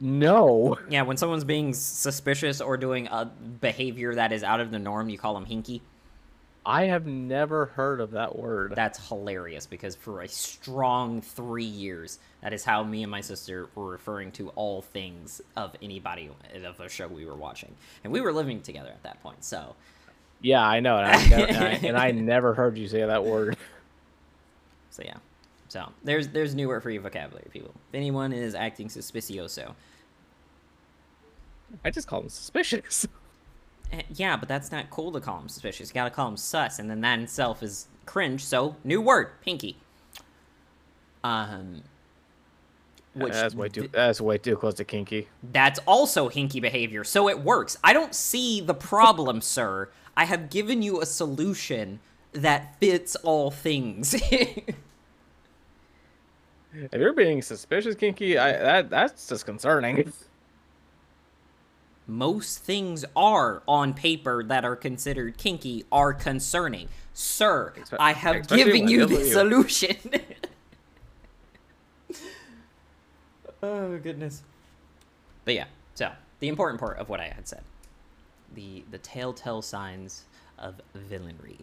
No. 0.00 0.78
Yeah, 0.88 1.02
when 1.02 1.18
someone's 1.18 1.44
being 1.44 1.74
suspicious 1.74 2.60
or 2.60 2.78
doing 2.78 3.06
a 3.08 3.26
behavior 3.26 4.14
that 4.14 4.32
is 4.32 4.42
out 4.42 4.60
of 4.60 4.70
the 4.70 4.78
norm, 4.78 5.10
you 5.10 5.18
call 5.18 5.34
them 5.34 5.44
hinky. 5.44 5.82
I 6.64 6.84
have 6.84 7.06
never 7.06 7.66
heard 7.66 8.00
of 8.00 8.10
that 8.12 8.36
word. 8.38 8.74
That's 8.76 9.08
hilarious 9.08 9.66
because 9.66 9.96
for 9.96 10.20
a 10.20 10.28
strong 10.28 11.22
three 11.22 11.64
years, 11.64 12.18
that 12.42 12.52
is 12.52 12.64
how 12.64 12.84
me 12.84 13.02
and 13.02 13.10
my 13.10 13.22
sister 13.22 13.70
were 13.74 13.86
referring 13.86 14.30
to 14.32 14.50
all 14.50 14.82
things 14.82 15.40
of 15.56 15.74
anybody 15.80 16.30
of 16.62 16.80
a 16.80 16.88
show 16.88 17.08
we 17.08 17.24
were 17.24 17.34
watching, 17.34 17.74
and 18.04 18.12
we 18.12 18.20
were 18.20 18.32
living 18.32 18.60
together 18.60 18.90
at 18.90 19.02
that 19.04 19.22
point. 19.22 19.42
So, 19.42 19.74
Yeah, 20.42 20.62
I 20.66 20.80
know, 20.80 20.98
and 20.98 21.06
I, 21.06 21.26
never, 21.28 21.46
and, 21.46 21.56
I, 21.56 21.68
and 21.88 21.96
I 21.96 22.10
never 22.12 22.52
heard 22.54 22.76
you 22.76 22.88
say 22.88 23.04
that 23.06 23.24
word. 23.24 23.56
so 24.90 25.02
yeah. 25.04 25.16
So 25.68 25.88
there's 26.04 26.28
there's 26.28 26.54
new 26.54 26.68
word 26.68 26.82
for 26.82 26.90
your 26.90 27.02
vocabulary, 27.02 27.48
people. 27.50 27.70
If 27.88 27.94
anyone 27.94 28.32
is 28.32 28.54
acting 28.54 28.88
suspicioso, 28.88 29.74
I 31.84 31.90
just 31.90 32.06
call 32.06 32.20
them 32.20 32.28
suspicious. 32.28 33.06
Eh, 33.92 34.02
yeah, 34.14 34.36
but 34.36 34.48
that's 34.48 34.70
not 34.70 34.90
cool 34.90 35.12
to 35.12 35.20
call 35.20 35.38
them 35.38 35.48
suspicious. 35.48 35.90
You 35.90 35.94
gotta 35.94 36.10
call 36.10 36.26
them 36.26 36.36
sus, 36.36 36.78
and 36.78 36.90
then 36.90 37.00
that 37.00 37.14
in 37.14 37.24
itself 37.24 37.62
is 37.62 37.88
cringe. 38.06 38.44
So 38.44 38.76
new 38.84 39.00
word, 39.00 39.40
pinky. 39.42 39.76
Um, 41.24 41.82
which 43.14 43.32
that's 43.32 43.54
way 43.54 43.68
too. 43.68 43.88
That's 43.88 44.20
way 44.20 44.38
too 44.38 44.56
close 44.56 44.74
to 44.74 44.84
kinky. 44.84 45.28
that's 45.52 45.80
also 45.86 46.28
hinky 46.28 46.60
behavior. 46.60 47.04
So 47.04 47.28
it 47.28 47.40
works. 47.40 47.76
I 47.82 47.92
don't 47.92 48.14
see 48.14 48.60
the 48.60 48.74
problem, 48.74 49.40
sir. 49.56 49.88
I 50.16 50.24
have 50.24 50.50
given 50.50 50.82
you 50.82 51.00
a 51.00 51.06
solution 51.06 52.00
that 52.32 52.76
fits 52.80 53.16
all 53.16 53.50
things. 53.50 54.14
If 56.72 57.00
you're 57.00 57.12
being 57.12 57.42
suspicious, 57.42 57.96
kinky, 57.96 58.38
I 58.38 58.52
that 58.52 58.90
that's 58.90 59.26
disconcerting. 59.26 60.12
Most 62.10 62.58
things 62.58 63.04
are 63.14 63.62
on 63.68 63.94
paper 63.94 64.42
that 64.42 64.64
are 64.64 64.74
considered 64.74 65.38
kinky 65.38 65.84
are 65.92 66.12
concerning. 66.12 66.88
Sir, 67.14 67.72
Espe- 67.76 67.96
I 68.00 68.12
have 68.14 68.48
given 68.48 68.88
you 68.88 69.06
the 69.06 69.20
you. 69.20 69.32
solution. 69.32 69.96
oh 73.62 73.96
goodness. 73.98 74.42
But 75.44 75.54
yeah, 75.54 75.66
so 75.94 76.10
the 76.40 76.48
important 76.48 76.80
part 76.80 76.98
of 76.98 77.08
what 77.08 77.20
I 77.20 77.28
had 77.28 77.46
said. 77.46 77.62
The 78.56 78.82
the 78.90 78.98
telltale 78.98 79.62
signs 79.62 80.24
of 80.58 80.80
villainry. 80.96 81.60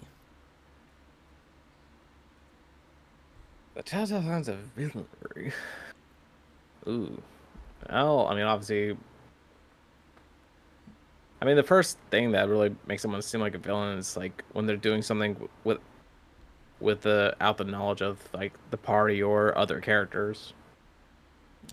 The 3.76 3.84
telltale 3.84 4.22
signs 4.22 4.48
of 4.48 4.60
villainy. 4.78 5.52
Ooh. 6.88 7.22
Well, 7.90 8.28
I 8.28 8.36
mean, 8.36 8.46
obviously. 8.46 8.96
I 11.42 11.46
mean, 11.46 11.56
the 11.56 11.64
first 11.64 11.98
thing 12.10 12.32
that 12.32 12.50
really 12.50 12.76
makes 12.88 13.02
someone 13.04 13.22
seem 13.22 13.42
like 13.42 13.54
a 13.56 13.60
villain 13.60 13.98
is 14.00 14.18
like 14.18 14.44
when 14.54 14.66
they're 14.66 14.76
doing 14.76 15.02
something 15.04 15.48
with, 15.64 15.78
with 16.80 17.02
the 17.02 17.36
out 17.40 17.58
the 17.58 17.64
knowledge 17.64 18.02
of 18.02 18.18
like 18.34 18.54
the 18.72 18.78
party 18.78 19.22
or 19.22 19.56
other 19.58 19.80
characters. 19.80 20.54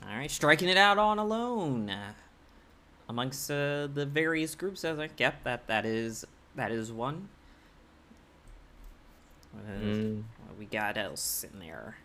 All 0.02 0.16
right, 0.16 0.30
striking 0.30 0.68
it 0.68 0.76
out 0.76 0.98
on 0.98 1.18
alone 1.18 1.88
uh, 1.88 2.12
amongst 3.08 3.50
uh, 3.50 3.86
the 3.86 4.04
various 4.04 4.54
groups. 4.54 4.84
I 4.84 4.90
was 4.90 4.98
like, 4.98 5.18
yep, 5.18 5.42
that 5.44 5.66
that 5.68 5.86
is 5.86 6.26
that 6.56 6.70
is 6.70 6.92
one. 6.92 7.28
What, 9.52 9.64
is, 9.82 9.98
Mm. 9.98 10.22
what 10.46 10.58
we 10.58 10.66
got 10.66 10.98
else 10.98 11.44
in 11.44 11.60
there? 11.60 11.96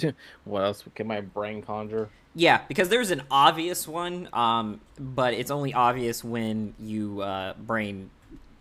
What 0.44 0.64
else 0.64 0.84
can 0.94 1.06
my 1.06 1.20
brain 1.20 1.62
conjure? 1.62 2.08
Yeah, 2.34 2.62
because 2.66 2.88
there's 2.88 3.10
an 3.10 3.22
obvious 3.30 3.86
one, 3.86 4.28
um, 4.32 4.80
but 4.98 5.34
it's 5.34 5.50
only 5.50 5.74
obvious 5.74 6.24
when 6.24 6.74
you 6.80 7.20
uh, 7.20 7.54
brain 7.54 8.10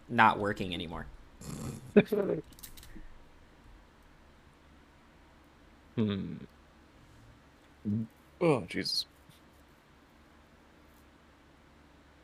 not 0.09 0.39
working 0.39 0.73
anymore. 0.73 1.05
Hmm. 5.97 6.35
Oh 8.39 8.61
Jesus. 8.61 9.05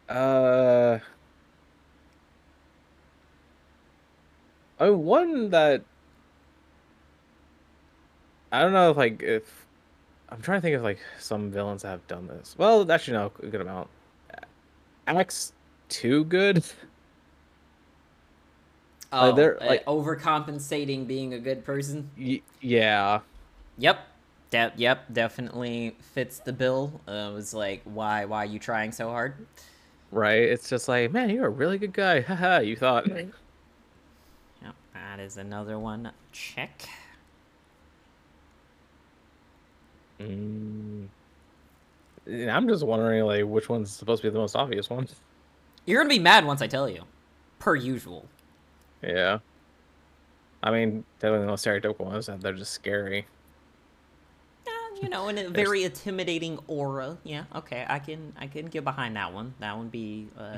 Uh. 0.09 0.99
I 4.79 4.89
mean, 4.89 5.03
one 5.03 5.49
that 5.49 5.83
I 8.51 8.61
don't 8.61 8.73
know 8.73 8.91
if 8.91 8.97
like 8.97 9.21
if 9.21 9.65
I'm 10.29 10.41
trying 10.41 10.57
to 10.59 10.61
think 10.61 10.75
of 10.75 10.83
like 10.83 10.99
some 11.19 11.51
villains 11.51 11.81
that 11.83 11.89
have 11.89 12.07
done 12.07 12.27
this. 12.27 12.55
Well, 12.57 12.89
actually 12.91 13.17
no, 13.17 13.31
a 13.41 13.47
good 13.47 13.61
amount. 13.61 13.89
Axe 15.07 15.53
too 15.89 16.25
good. 16.25 16.63
Oh, 19.11 19.33
they're, 19.33 19.61
uh, 19.61 19.65
like- 19.67 19.85
overcompensating 19.85 21.07
being 21.07 21.33
a 21.33 21.39
good 21.39 21.63
person. 21.63 22.09
Y- 22.17 22.41
yeah. 22.61 23.21
Yep. 23.77 23.99
De- 24.49 24.73
yep, 24.77 25.05
definitely 25.11 25.95
fits 26.13 26.39
the 26.39 26.51
bill. 26.53 26.99
Uh, 27.07 27.29
it 27.31 27.33
was 27.33 27.53
like, 27.53 27.81
why, 27.85 28.25
why 28.25 28.43
are 28.43 28.45
you 28.45 28.59
trying 28.59 28.91
so 28.91 29.09
hard? 29.09 29.33
Right. 30.11 30.41
It's 30.43 30.69
just 30.69 30.87
like, 30.87 31.11
man, 31.11 31.29
you're 31.29 31.47
a 31.47 31.49
really 31.49 31.77
good 31.77 31.93
guy. 31.93 32.21
Haha, 32.27 32.59
you 32.59 32.75
thought. 32.75 33.07
Yep, 33.07 33.31
that 34.93 35.19
is 35.19 35.37
another 35.37 35.79
one. 35.79 36.11
Check. 36.31 36.83
Mm. 40.19 41.07
Yeah, 42.25 42.55
I'm 42.55 42.67
just 42.67 42.83
wondering, 42.86 43.24
like, 43.24 43.45
which 43.45 43.69
one's 43.69 43.91
supposed 43.91 44.21
to 44.21 44.27
be 44.27 44.33
the 44.33 44.39
most 44.39 44.55
obvious 44.55 44.89
one. 44.89 45.07
You're 45.86 46.01
gonna 46.01 46.09
be 46.09 46.19
mad 46.19 46.45
once 46.45 46.62
I 46.62 46.67
tell 46.67 46.89
you, 46.89 47.03
per 47.59 47.75
usual. 47.75 48.25
Yeah. 49.01 49.39
I 50.62 50.71
mean, 50.71 51.05
definitely 51.19 51.45
the 51.45 51.51
most 51.51 51.65
stereotypical 51.65 52.00
ones 52.01 52.25
that 52.25 52.41
they're 52.41 52.53
just 52.53 52.74
scary. 52.74 53.25
Uh, 54.67 54.71
you 55.01 55.07
know, 55.07 55.29
in 55.29 55.38
a 55.38 55.50
very 55.63 55.83
intimidating 55.83 56.59
aura. 56.67 57.17
Yeah, 57.24 57.45
okay, 57.55 57.86
I 57.88 58.00
can, 58.00 58.33
I 58.38 58.47
can 58.47 58.65
get 58.65 58.83
behind 58.83 59.15
that 59.15 59.31
one. 59.33 59.53
That 59.59 59.77
one 59.77 59.88
be, 59.88 60.27
uh, 60.38 60.57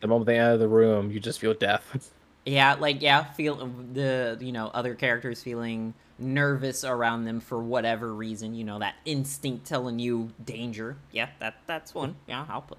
The 0.00 0.08
moment 0.08 0.26
they 0.26 0.38
enter 0.38 0.58
the 0.58 0.68
room, 0.68 1.10
you 1.10 1.20
just 1.20 1.38
feel 1.38 1.54
death. 1.54 2.12
Yeah, 2.46 2.74
like 2.74 3.02
yeah, 3.02 3.24
feel 3.24 3.70
the 3.92 4.38
you 4.40 4.52
know 4.52 4.68
other 4.72 4.94
characters 4.94 5.42
feeling 5.42 5.94
nervous 6.18 6.84
around 6.84 7.24
them 7.24 7.40
for 7.40 7.62
whatever 7.62 8.14
reason. 8.14 8.54
You 8.54 8.64
know 8.64 8.78
that 8.78 8.94
instinct 9.04 9.66
telling 9.66 9.98
you 9.98 10.30
danger. 10.42 10.96
Yeah, 11.12 11.28
that 11.40 11.56
that's 11.66 11.94
one. 11.94 12.16
Yeah, 12.26 12.46
I'll 12.48 12.62
put, 12.62 12.78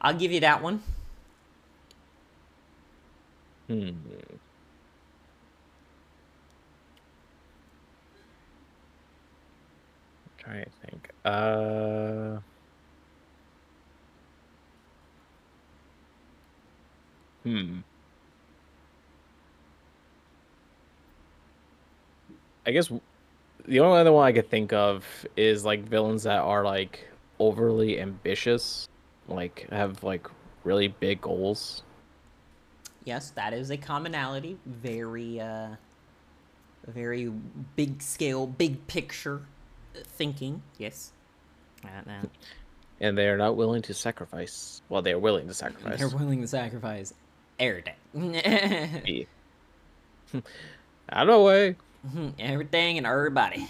I'll 0.00 0.14
give 0.14 0.32
you 0.32 0.40
that 0.40 0.62
one. 0.62 0.82
Hmm. 3.68 3.90
i 10.46 10.64
think. 10.84 11.10
Uh... 11.24 12.40
Hmm. 17.44 17.80
I 22.66 22.72
guess 22.72 22.90
the 23.66 23.80
only 23.80 24.00
other 24.00 24.12
one 24.12 24.26
I 24.26 24.32
could 24.32 24.50
think 24.50 24.72
of 24.72 25.04
is 25.36 25.64
like 25.64 25.82
villains 25.84 26.24
that 26.24 26.38
are 26.40 26.64
like 26.64 27.08
overly 27.38 28.00
ambitious, 28.00 28.88
like 29.28 29.66
have 29.70 30.02
like 30.02 30.26
really 30.64 30.88
big 30.88 31.20
goals. 31.20 31.82
Yes, 33.04 33.30
that 33.30 33.54
is 33.54 33.70
a 33.70 33.76
commonality. 33.76 34.58
Very, 34.66 35.40
uh, 35.40 35.68
very 36.86 37.32
big 37.76 38.02
scale, 38.02 38.46
big 38.46 38.86
picture 38.86 39.42
thinking. 39.94 40.62
Yes. 40.78 41.12
Uh, 41.84 42.10
uh, 42.10 42.26
And 43.00 43.16
they 43.16 43.28
are 43.28 43.38
not 43.38 43.56
willing 43.56 43.80
to 43.82 43.94
sacrifice. 43.94 44.82
Well, 44.90 45.00
they 45.00 45.12
are 45.12 45.18
willing 45.18 45.48
to 45.48 45.54
sacrifice. 45.54 45.98
they're 45.98 46.08
willing 46.08 46.42
to 46.42 46.46
sacrifice 46.46 47.14
everything. 47.58 47.94
Me. 48.14 49.26
Out 51.10 51.28
of 51.28 51.34
the 51.34 51.40
way. 51.40 51.76
Everything 52.38 52.98
and 52.98 53.06
everybody. 53.06 53.68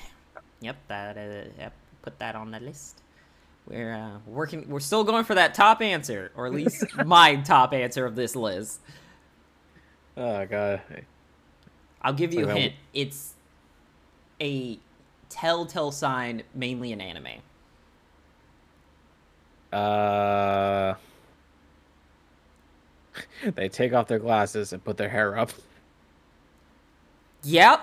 Yep, 0.60 0.76
that. 0.88 1.16
Uh, 1.16 1.48
yep, 1.58 1.72
put 2.02 2.18
that 2.18 2.34
on 2.34 2.50
the 2.50 2.60
list. 2.60 3.02
We're 3.66 3.94
uh, 3.94 4.18
working. 4.26 4.68
We're 4.68 4.80
still 4.80 5.04
going 5.04 5.24
for 5.24 5.34
that 5.34 5.54
top 5.54 5.80
answer, 5.80 6.32
or 6.34 6.46
at 6.46 6.52
least 6.52 6.84
my 7.06 7.36
top 7.36 7.72
answer 7.72 8.04
of 8.06 8.16
this 8.16 8.34
list. 8.34 8.80
Oh 10.16 10.44
god. 10.46 10.80
I'll 12.02 12.12
give 12.12 12.32
you 12.32 12.44
a 12.44 12.46
Like 12.46 12.54
that 12.54 12.60
hint. 12.60 12.74
It's 12.94 13.34
a 14.40 14.78
telltale 15.28 15.92
sign, 15.92 16.42
mainly 16.54 16.92
in 16.92 17.00
anime. 17.00 17.40
Uh. 19.72 20.94
They 23.54 23.68
take 23.68 23.92
off 23.92 24.06
their 24.06 24.18
glasses 24.18 24.72
and 24.72 24.82
put 24.84 24.96
their 24.96 25.08
hair 25.08 25.36
up. 25.36 25.50
Yep, 27.42 27.80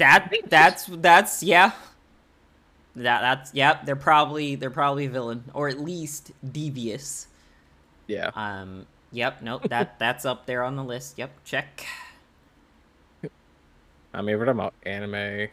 that 0.00 0.34
that's 0.48 0.86
that's 0.86 1.42
yeah. 1.42 1.72
That 2.96 3.20
that's 3.20 3.54
yep. 3.54 3.86
They're 3.86 3.96
probably 3.96 4.56
they're 4.56 4.70
probably 4.70 5.04
a 5.04 5.10
villain 5.10 5.44
or 5.54 5.68
at 5.68 5.78
least 5.78 6.32
devious. 6.52 7.28
Yeah. 8.06 8.30
Um. 8.34 8.86
Yep. 9.12 9.42
Nope. 9.42 9.68
That 9.68 9.98
that's 9.98 10.24
up 10.24 10.46
there 10.46 10.64
on 10.64 10.76
the 10.76 10.84
list. 10.84 11.18
Yep. 11.18 11.30
Check. 11.44 11.86
I 14.12 14.22
mean, 14.22 14.38
we're 14.38 14.44
talking 14.44 14.58
about 14.58 14.74
anime. 14.82 15.48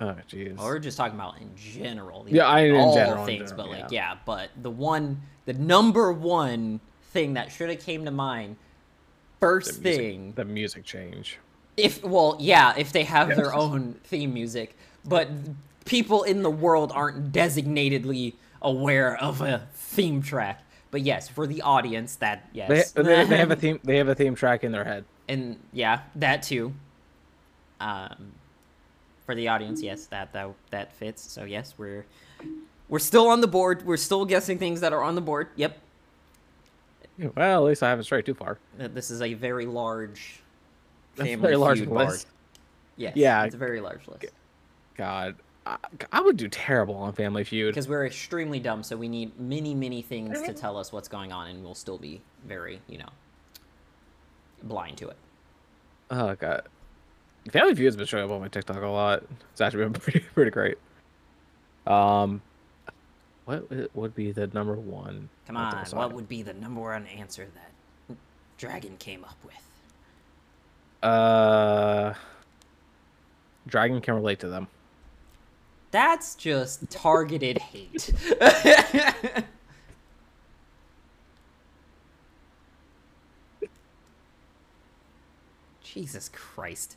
Oh, 0.00 0.16
jeez. 0.28 0.58
Or 0.58 0.64
we're 0.64 0.78
just 0.78 0.98
talking 0.98 1.14
about 1.14 1.40
in 1.40 1.50
general. 1.56 2.26
Yeah, 2.28 2.46
I- 2.46 2.60
in 2.60 2.74
all 2.76 2.94
general, 2.94 3.20
in 3.20 3.26
things, 3.26 3.50
general, 3.50 3.68
but 3.68 3.70
like 3.70 3.90
yeah. 3.92 4.12
yeah. 4.12 4.18
But 4.26 4.50
the 4.60 4.70
one, 4.70 5.22
the 5.46 5.54
number 5.54 6.12
one 6.12 6.80
thing 7.12 7.34
that 7.34 7.52
should 7.52 7.70
have 7.70 7.80
came 7.80 8.04
to 8.04 8.10
mind, 8.10 8.56
first 9.40 9.76
the 9.76 9.88
music, 9.88 10.02
thing, 10.02 10.32
the 10.36 10.44
music 10.44 10.84
change. 10.84 11.38
If 11.76 12.02
well, 12.04 12.36
yeah, 12.40 12.74
if 12.76 12.92
they 12.92 13.04
have 13.04 13.28
their 13.28 13.54
own 13.54 13.94
theme 14.04 14.34
music, 14.34 14.76
but 15.04 15.28
people 15.84 16.22
in 16.22 16.42
the 16.42 16.50
world 16.50 16.92
aren't 16.94 17.32
designatedly 17.32 18.34
aware 18.60 19.16
of 19.16 19.40
a 19.40 19.66
theme 19.74 20.22
track. 20.22 20.62
But 20.90 21.00
yes, 21.02 21.28
for 21.28 21.46
the 21.46 21.62
audience, 21.62 22.16
that 22.16 22.48
yes, 22.52 22.92
they, 22.92 23.02
they 23.24 23.36
have 23.38 23.50
a 23.50 23.56
theme. 23.62 23.80
They 23.82 23.96
have 23.96 24.08
a 24.08 24.14
theme 24.14 24.34
track 24.34 24.62
in 24.64 24.72
their 24.72 24.84
head. 24.84 25.04
and 25.28 25.58
yeah, 25.72 26.00
that 26.16 26.42
too. 26.42 26.74
Um, 27.80 28.32
for 29.26 29.34
the 29.34 29.48
audience, 29.48 29.82
yes, 29.82 30.06
that 30.06 30.32
that 30.34 30.50
that 30.70 30.92
fits. 30.92 31.22
So 31.22 31.44
yes, 31.44 31.74
we're 31.78 32.04
we're 32.88 32.98
still 32.98 33.28
on 33.28 33.40
the 33.40 33.46
board. 33.46 33.86
We're 33.86 33.96
still 33.96 34.24
guessing 34.26 34.58
things 34.58 34.80
that 34.80 34.92
are 34.92 35.02
on 35.02 35.14
the 35.14 35.20
board. 35.22 35.48
Yep, 35.56 35.78
Well, 37.34 37.64
at 37.64 37.66
least 37.68 37.82
I 37.82 37.88
haven't 37.88 38.04
strayed 38.04 38.26
too 38.26 38.34
far. 38.34 38.58
Uh, 38.78 38.88
this 38.88 39.10
is 39.10 39.22
a 39.22 39.32
very 39.34 39.64
large 39.66 40.40
That's 41.16 41.28
a 41.28 41.32
family 41.32 41.42
very 41.42 41.56
large 41.56 41.78
feud 41.78 41.88
board. 41.88 42.08
list. 42.08 42.26
Yes, 42.96 43.12
Yeah. 43.16 43.44
it's 43.44 43.54
a 43.54 43.58
very 43.58 43.80
large 43.80 44.06
list 44.08 44.26
God, 44.96 45.36
I, 45.64 45.76
I 46.12 46.20
would 46.20 46.36
do 46.36 46.48
terrible 46.48 46.94
on 46.96 47.12
Family 47.14 47.44
Feud. 47.44 47.72
because 47.74 47.88
we're 47.88 48.04
extremely 48.06 48.60
dumb. 48.60 48.82
So 48.82 48.96
we 48.96 49.08
need 49.08 49.38
many 49.40 49.74
many 49.74 50.02
things 50.02 50.40
to 50.42 50.52
tell 50.52 50.76
us 50.76 50.92
what's 50.92 51.08
going 51.08 51.32
on, 51.32 51.48
and 51.48 51.62
we'll 51.64 51.74
still 51.74 51.98
be 51.98 52.20
very 52.46 52.80
you 52.88 52.98
know 52.98 53.08
blind 54.62 54.98
to 54.98 55.08
it. 55.08 55.16
Oh 56.10 56.34
god, 56.34 56.62
Family 57.50 57.74
Feud's 57.74 57.96
been 57.96 58.06
showing 58.06 58.24
up 58.24 58.30
on 58.30 58.40
my 58.40 58.48
TikTok 58.48 58.82
a 58.82 58.86
lot. 58.86 59.24
It's 59.52 59.60
actually 59.60 59.84
been 59.84 59.92
pretty 60.00 60.20
pretty 60.20 60.50
great. 60.50 60.78
Um, 61.86 62.42
what 63.44 63.94
would 63.96 64.14
be 64.14 64.30
the 64.32 64.46
number 64.48 64.74
one? 64.74 65.28
Come 65.46 65.56
on, 65.56 65.84
what 65.92 66.12
would 66.12 66.28
be 66.28 66.42
the 66.42 66.54
number 66.54 66.80
one 66.80 67.06
answer 67.06 67.48
that 67.54 68.16
Dragon 68.58 68.96
came 68.98 69.24
up 69.24 69.36
with? 69.44 69.54
Uh, 71.02 72.14
Dragon 73.66 74.00
can 74.00 74.14
relate 74.14 74.40
to 74.40 74.48
them. 74.48 74.68
That's 75.90 76.34
just 76.34 76.88
targeted 76.90 77.58
hate. 77.58 78.12
Jesus 85.82 86.28
Christ. 86.30 86.96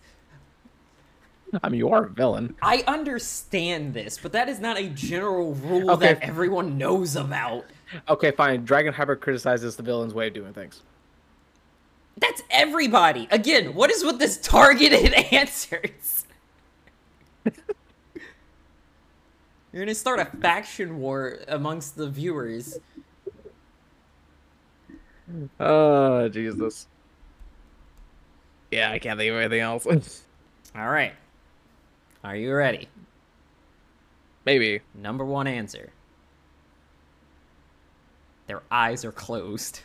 I 1.64 1.70
mean, 1.70 1.80
you 1.80 1.90
are 1.90 2.06
a 2.06 2.10
villain. 2.10 2.56
I 2.62 2.84
understand 2.88 3.94
this, 3.94 4.18
but 4.22 4.32
that 4.34 4.50
is 4.50 4.60
not 4.60 4.78
a 4.78 4.90
general 4.90 5.54
rule 5.54 5.92
Okay. 5.92 6.14
that 6.14 6.22
everyone 6.24 6.78
knows 6.78 7.16
about. 7.16 7.66
Okay, 8.10 8.32
fine. 8.32 8.66
Dragon 8.66 8.94
Hyper 8.94 9.16
criticizes 9.16 9.76
the 9.76 9.84
villain's 9.84 10.14
way 10.14 10.28
of 10.28 10.34
doing 10.34 10.54
things. 10.54 10.82
That's 12.18 12.42
everybody. 12.50 13.28
Again, 13.32 13.74
what 13.74 13.92
is 13.92 14.04
with 14.04 14.20
this 14.20 14.38
targeted 14.38 15.14
answers? 15.34 16.26
You're 19.76 19.84
gonna 19.84 19.94
start 19.94 20.20
a 20.20 20.26
faction 20.38 21.00
war 21.00 21.40
amongst 21.50 21.98
the 21.98 22.10
viewers. 22.10 22.80
Oh 25.60 26.30
Jesus. 26.30 26.88
Yeah, 28.72 28.92
I 28.92 29.00
can't 29.00 29.20
think 29.20 29.32
of 29.32 29.38
anything 29.38 29.60
else. 29.60 29.86
All 30.76 30.90
right. 30.90 31.14
Are 32.24 32.36
you 32.38 32.54
ready? 32.54 32.88
Maybe. 34.46 34.80
Number 34.94 35.26
one 35.26 35.48
answer. 35.48 35.90
Their 38.48 38.62
eyes 38.72 39.04
are 39.04 39.12
closed. 39.12 39.82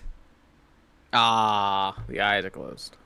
Ah, 1.13 1.97
the 2.09 2.21
eyes 2.21 2.45
are 2.45 2.51
closed. 2.51 2.97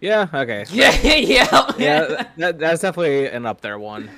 Yeah. 0.00 0.28
Okay. 0.32 0.64
Yeah, 0.70 0.90
yeah, 1.02 1.72
Yeah, 1.78 2.26
that, 2.36 2.58
that's 2.58 2.82
definitely 2.82 3.26
an 3.26 3.46
up 3.46 3.60
there 3.60 3.78
one. 3.78 4.10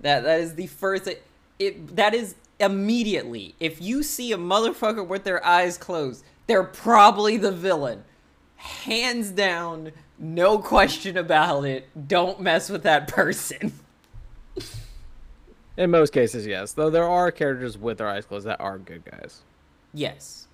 That 0.00 0.24
that 0.24 0.40
is 0.40 0.54
the 0.54 0.66
first. 0.66 1.06
It, 1.06 1.22
it 1.58 1.96
that 1.96 2.14
is 2.14 2.34
immediately. 2.60 3.54
If 3.60 3.80
you 3.80 4.02
see 4.02 4.32
a 4.32 4.36
motherfucker 4.36 5.06
with 5.06 5.24
their 5.24 5.44
eyes 5.44 5.78
closed, 5.78 6.24
they're 6.46 6.64
probably 6.64 7.36
the 7.36 7.52
villain. 7.52 8.04
Hands 8.56 9.30
down, 9.30 9.92
no 10.18 10.58
question 10.58 11.16
about 11.16 11.64
it. 11.64 11.88
Don't 12.08 12.40
mess 12.40 12.70
with 12.70 12.82
that 12.84 13.08
person. 13.08 13.72
In 15.76 15.90
most 15.90 16.12
cases, 16.12 16.46
yes. 16.46 16.72
Though 16.72 16.88
there 16.88 17.06
are 17.08 17.30
characters 17.30 17.76
with 17.76 17.98
their 17.98 18.08
eyes 18.08 18.24
closed 18.24 18.46
that 18.46 18.60
are 18.60 18.78
good 18.78 19.04
guys. 19.04 19.42
Yes. 19.92 20.46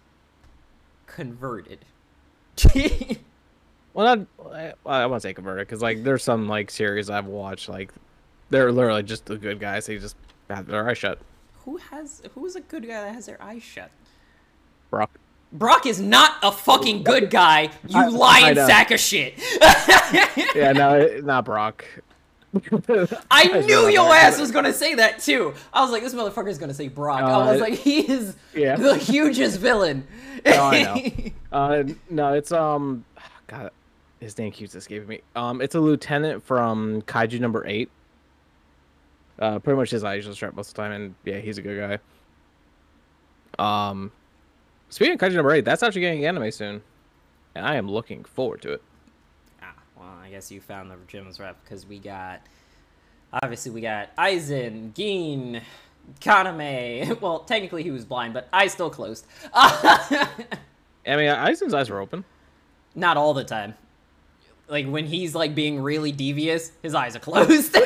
Converted. 1.14 1.85
Well, 3.94 4.16
not 4.16 4.27
I, 4.55 4.72
I 5.03 5.07
won't 5.07 5.20
say 5.20 5.35
converted 5.35 5.66
because 5.66 5.83
like 5.83 6.03
there's 6.03 6.25
some 6.25 6.48
like 6.48 6.70
series 6.70 7.11
I've 7.11 7.27
watched 7.27 7.68
like 7.68 7.92
they're 8.48 8.72
literally 8.72 9.03
just 9.03 9.27
the 9.27 9.37
good 9.37 9.61
guys. 9.61 9.85
They 9.85 9.98
just 9.98 10.16
have 10.48 10.66
their 10.66 10.88
eyes 10.88 10.96
shut. 10.96 11.18
who 11.66 11.77
has 11.77 12.22
who 12.35 12.46
is 12.46 12.57
a 12.57 12.62
good 12.62 12.85
guy 12.87 13.05
that 13.05 13.14
has 13.14 13.27
their 13.27 13.42
eyes 13.42 13.62
shut? 13.62 13.90
Brock. 14.88 15.11
Brock 15.53 15.85
is 15.85 16.01
not 16.01 16.37
a 16.42 16.51
fucking 16.51 17.03
good 17.03 17.29
guy. 17.29 17.64
You 17.87 18.01
I- 18.01 18.07
lying 18.09 18.59
I 18.59 18.66
sack 18.66 18.90
of 18.92 18.98
shit. 19.01 19.35
Yeah, 20.55 20.72
no, 20.72 21.20
not 21.22 21.44
Brock. 21.44 21.85
I 23.30 23.62
knew 23.66 23.88
your 23.88 24.12
ass 24.14 24.38
was 24.38 24.50
gonna 24.50 24.72
say 24.72 24.94
that 24.96 25.20
too. 25.20 25.54
I 25.72 25.82
was 25.82 25.90
like, 25.90 26.02
this 26.02 26.14
motherfucker's 26.14 26.58
gonna 26.58 26.74
say 26.74 26.88
Brock. 26.88 27.22
I 27.22 27.32
Uh, 27.32 27.52
was 27.52 27.60
like, 27.60 27.74
he 27.74 28.00
is 28.00 28.36
yeah. 28.54 28.76
the 28.76 28.96
hugest 28.96 29.58
villain. 29.58 30.06
No, 30.44 30.52
I 30.62 30.82
know. 30.82 31.30
Uh, 31.52 31.84
no, 32.08 32.32
it's 32.32 32.50
um, 32.50 33.04
God, 33.46 33.70
his 34.20 34.38
name 34.38 34.52
keeps 34.52 34.74
escaping 34.74 35.06
me. 35.06 35.20
Um, 35.36 35.60
it's 35.60 35.74
a 35.74 35.80
lieutenant 35.80 36.42
from 36.42 37.02
Kaiju 37.02 37.40
number 37.40 37.66
eight. 37.66 37.90
Uh, 39.38 39.58
pretty 39.58 39.76
much 39.76 39.90
his 39.90 40.02
eyes 40.02 40.24
just 40.24 40.38
shut 40.38 40.56
most 40.56 40.68
of 40.68 40.74
the 40.74 40.80
time, 40.82 40.92
and 40.92 41.14
yeah, 41.24 41.38
he's 41.40 41.58
a 41.58 41.62
good 41.62 42.00
guy. 43.58 43.88
Um, 43.90 44.12
speaking 44.88 45.14
of 45.14 45.20
Kaiju 45.20 45.34
number 45.34 45.52
eight, 45.52 45.64
that's 45.66 45.82
actually 45.82 46.00
getting 46.00 46.24
anime 46.24 46.50
soon, 46.50 46.82
and 47.54 47.66
I 47.66 47.74
am 47.76 47.86
looking 47.90 48.24
forward 48.24 48.62
to 48.62 48.72
it. 48.72 48.82
Well, 50.02 50.18
I 50.22 50.30
guess 50.30 50.50
you 50.50 50.60
found 50.60 50.90
the 50.90 50.96
gems 51.06 51.38
rep 51.38 51.62
because 51.62 51.86
we 51.86 51.98
got, 51.98 52.40
obviously 53.32 53.70
we 53.70 53.80
got 53.80 54.14
Aizen, 54.16 54.94
Gin, 54.94 55.62
Kaname. 56.20 57.20
Well, 57.20 57.40
technically 57.40 57.82
he 57.82 57.90
was 57.90 58.04
blind, 58.04 58.34
but 58.34 58.48
eyes 58.52 58.72
still 58.72 58.90
closed. 58.90 59.26
I 59.54 60.26
mean, 61.06 61.28
Aizen's 61.28 61.74
eyes 61.74 61.90
were 61.90 62.00
open. 62.00 62.24
Not 62.94 63.16
all 63.16 63.34
the 63.34 63.44
time. 63.44 63.74
Like 64.68 64.86
when 64.86 65.06
he's 65.06 65.34
like 65.34 65.54
being 65.54 65.80
really 65.80 66.12
devious, 66.12 66.72
his 66.82 66.94
eyes 66.94 67.14
are 67.16 67.20
closed. 67.20 67.76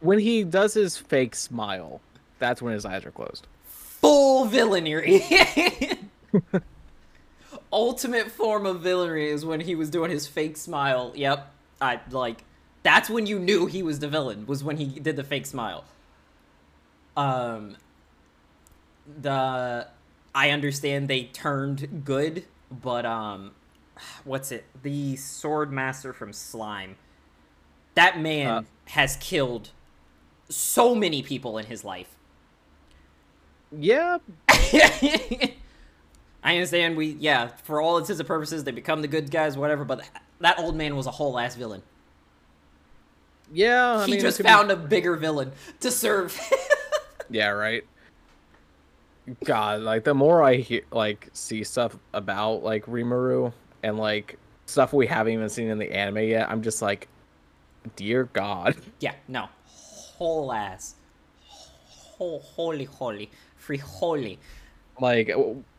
When 0.00 0.18
he 0.20 0.44
does 0.44 0.74
his 0.74 0.96
fake 0.96 1.34
smile, 1.34 2.00
that's 2.38 2.62
when 2.62 2.72
his 2.72 2.84
eyes 2.84 3.04
are 3.04 3.10
closed. 3.10 3.46
Full 3.64 4.46
villainy. 4.46 6.00
Ultimate 7.74 8.30
form 8.30 8.66
of 8.66 8.80
villainy 8.82 9.26
is 9.26 9.44
when 9.44 9.58
he 9.60 9.74
was 9.74 9.90
doing 9.90 10.08
his 10.10 10.28
fake 10.28 10.56
smile. 10.56 11.12
Yep. 11.16 11.50
I 11.80 12.00
like 12.10 12.44
that's 12.84 13.10
when 13.10 13.26
you 13.26 13.38
knew 13.40 13.66
he 13.66 13.82
was 13.82 13.98
the 13.98 14.06
villain 14.08 14.46
was 14.46 14.62
when 14.62 14.76
he 14.76 14.86
did 14.86 15.16
the 15.16 15.24
fake 15.24 15.44
smile. 15.44 15.84
Um 17.16 17.76
the 19.20 19.88
I 20.34 20.50
understand 20.50 21.08
they 21.08 21.24
turned 21.24 22.02
good, 22.04 22.44
but 22.70 23.04
um 23.04 23.52
what's 24.22 24.52
it? 24.52 24.64
The 24.82 25.16
sword 25.16 25.72
master 25.72 26.12
from 26.12 26.32
Slime. 26.32 26.94
That 27.94 28.20
man 28.20 28.48
Uh. 28.48 28.62
has 28.90 29.16
killed 29.16 29.70
so 30.48 30.94
many 30.94 31.22
people 31.22 31.58
in 31.58 31.66
his 31.66 31.84
life. 31.84 32.16
Yeah, 33.76 34.18
I 36.44 36.54
understand 36.56 36.96
we 36.96 37.16
yeah, 37.18 37.48
for 37.64 37.80
all 37.80 37.96
intents 37.98 38.20
and 38.20 38.28
purposes 38.28 38.62
they 38.64 38.70
become 38.70 39.00
the 39.02 39.08
good 39.08 39.30
guys, 39.30 39.56
whatever, 39.56 39.84
but 39.84 40.02
that 40.40 40.58
old 40.58 40.76
man 40.76 40.94
was 40.94 41.06
a 41.06 41.10
whole 41.10 41.38
ass 41.38 41.56
villain. 41.56 41.82
yeah. 43.52 43.96
I 44.00 44.04
he 44.06 44.12
mean, 44.12 44.20
just 44.20 44.36
could 44.36 44.44
be- 44.44 44.48
found 44.50 44.70
a 44.70 44.76
bigger 44.76 45.16
villain 45.16 45.52
to 45.80 45.90
serve. 45.90 46.38
Yeah, 47.30 47.48
right. 47.48 47.82
God, 49.44 49.80
like 49.80 50.04
the 50.04 50.12
more 50.12 50.42
I 50.42 50.56
hear, 50.56 50.82
like 50.92 51.30
see 51.32 51.64
stuff 51.64 51.96
about 52.12 52.62
like 52.62 52.84
Rimuru 52.84 53.50
and 53.82 53.98
like 53.98 54.38
stuff 54.66 54.92
we 54.92 55.06
haven't 55.06 55.32
even 55.32 55.48
seen 55.48 55.68
in 55.68 55.78
the 55.78 55.90
anime 55.90 56.18
yet, 56.18 56.50
I'm 56.50 56.62
just 56.62 56.82
like, 56.82 57.08
dear 57.96 58.24
God. 58.34 58.76
yeah, 59.00 59.14
no. 59.26 59.48
Whole 59.66 60.52
ass. 60.52 60.96
Whole 61.48 62.40
holy 62.40 62.84
holy. 62.84 63.30
Free 63.56 63.78
holy. 63.78 64.38
Like, 65.00 65.30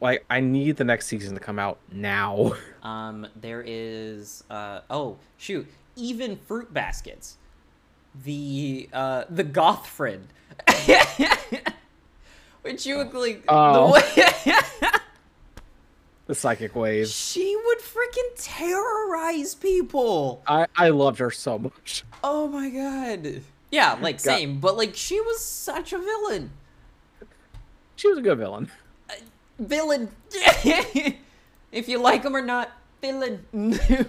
like 0.02 0.26
I 0.30 0.40
need 0.42 0.78
the 0.78 0.84
next 0.84 1.08
season 1.08 1.34
to 1.36 1.40
come 1.40 1.60
out 1.60 1.80
now. 1.92 2.54
Um, 2.86 3.26
there 3.36 3.64
is 3.66 4.44
uh 4.48 4.82
oh 4.92 5.18
shoot, 5.38 5.66
even 5.96 6.38
Fruits 6.38 6.70
Basket. 6.72 7.34
The 8.24 8.88
uh 8.94 9.24
the 9.28 9.44
goth 9.44 9.88
friend. 9.88 10.28
Which 12.62 12.86
you 12.86 12.98
would 12.98 13.12
like 13.14 13.44
Oh. 13.48 13.88
the 13.88 13.92
way 13.94 14.56
the 16.28 16.36
psychic 16.36 16.76
wave. 16.76 17.08
she 17.08 17.56
would 17.66 17.80
freaking 17.80 18.30
terrorize 18.38 19.56
people. 19.56 20.44
I 20.48 20.68
I 20.76 20.90
loved 20.90 21.18
her 21.18 21.32
so 21.32 21.58
much. 21.58 22.04
Oh 22.24 22.48
my 22.48 22.70
god. 22.70 23.42
Yeah, 23.72 23.94
like 24.00 24.18
God. 24.18 24.32
same, 24.38 24.60
but 24.60 24.78
like 24.78 24.96
she 24.96 25.20
was 25.22 25.44
such 25.44 25.92
a 25.92 25.98
villain. 25.98 26.52
She 27.96 28.08
was 28.10 28.20
a 28.20 28.22
good 28.22 28.38
villain. 28.38 28.70
Villain. 29.60 30.10
if 31.72 31.88
you 31.88 32.00
like 32.00 32.24
him 32.24 32.36
or 32.36 32.42
not, 32.42 32.72
villain. 33.02 33.46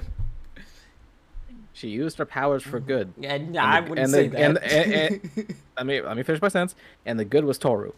She 1.72 1.88
used 1.88 2.16
her 2.16 2.24
powers 2.24 2.62
for 2.62 2.80
good. 2.80 3.12
and 3.22 3.52
nah, 3.52 3.66
I 3.66 3.80
the- 3.82 3.90
wouldn't 3.90 4.04
and 4.06 4.10
say 4.10 4.28
the- 4.28 4.36
that. 4.36 4.72
and- 4.72 5.20
and- 5.36 5.54
Let 5.76 5.84
me 5.86 6.00
let 6.00 6.16
me 6.16 6.22
finish 6.22 6.40
my 6.40 6.48
sentence. 6.48 6.74
And 7.04 7.20
the 7.20 7.24
good 7.26 7.44
was 7.44 7.58
Toru. 7.58 7.92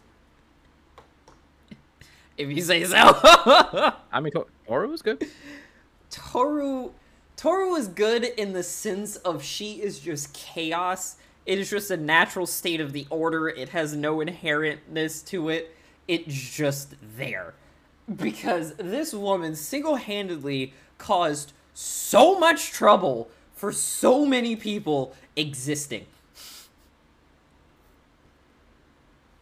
if 2.37 2.49
you 2.49 2.61
say 2.61 2.83
so. 2.83 2.97
I 4.11 4.19
mean, 4.19 4.33
Toru 4.67 4.89
was 4.89 5.01
good. 5.01 5.25
Toru 6.09 6.91
Toru 7.37 7.75
is 7.75 7.87
good 7.87 8.25
in 8.25 8.51
the 8.51 8.63
sense 8.63 9.15
of 9.15 9.41
she 9.41 9.81
is 9.81 9.99
just 9.99 10.33
chaos. 10.33 11.15
It 11.45 11.57
is 11.57 11.69
just 11.69 11.89
a 11.89 11.95
natural 11.95 12.45
state 12.47 12.81
of 12.81 12.91
the 12.91 13.07
order. 13.09 13.47
It 13.47 13.69
has 13.69 13.95
no 13.95 14.17
inherentness 14.17 15.25
to 15.27 15.47
it. 15.47 15.73
It's 16.09 16.33
just 16.33 16.95
there. 17.17 17.53
Because 18.13 18.73
this 18.77 19.13
woman 19.13 19.55
single-handedly 19.55 20.73
caused 20.97 21.53
so 21.75 22.39
much 22.39 22.71
trouble 22.71 23.29
for 23.53 23.71
so 23.71 24.25
many 24.25 24.55
people 24.55 25.15
existing. 25.35 26.07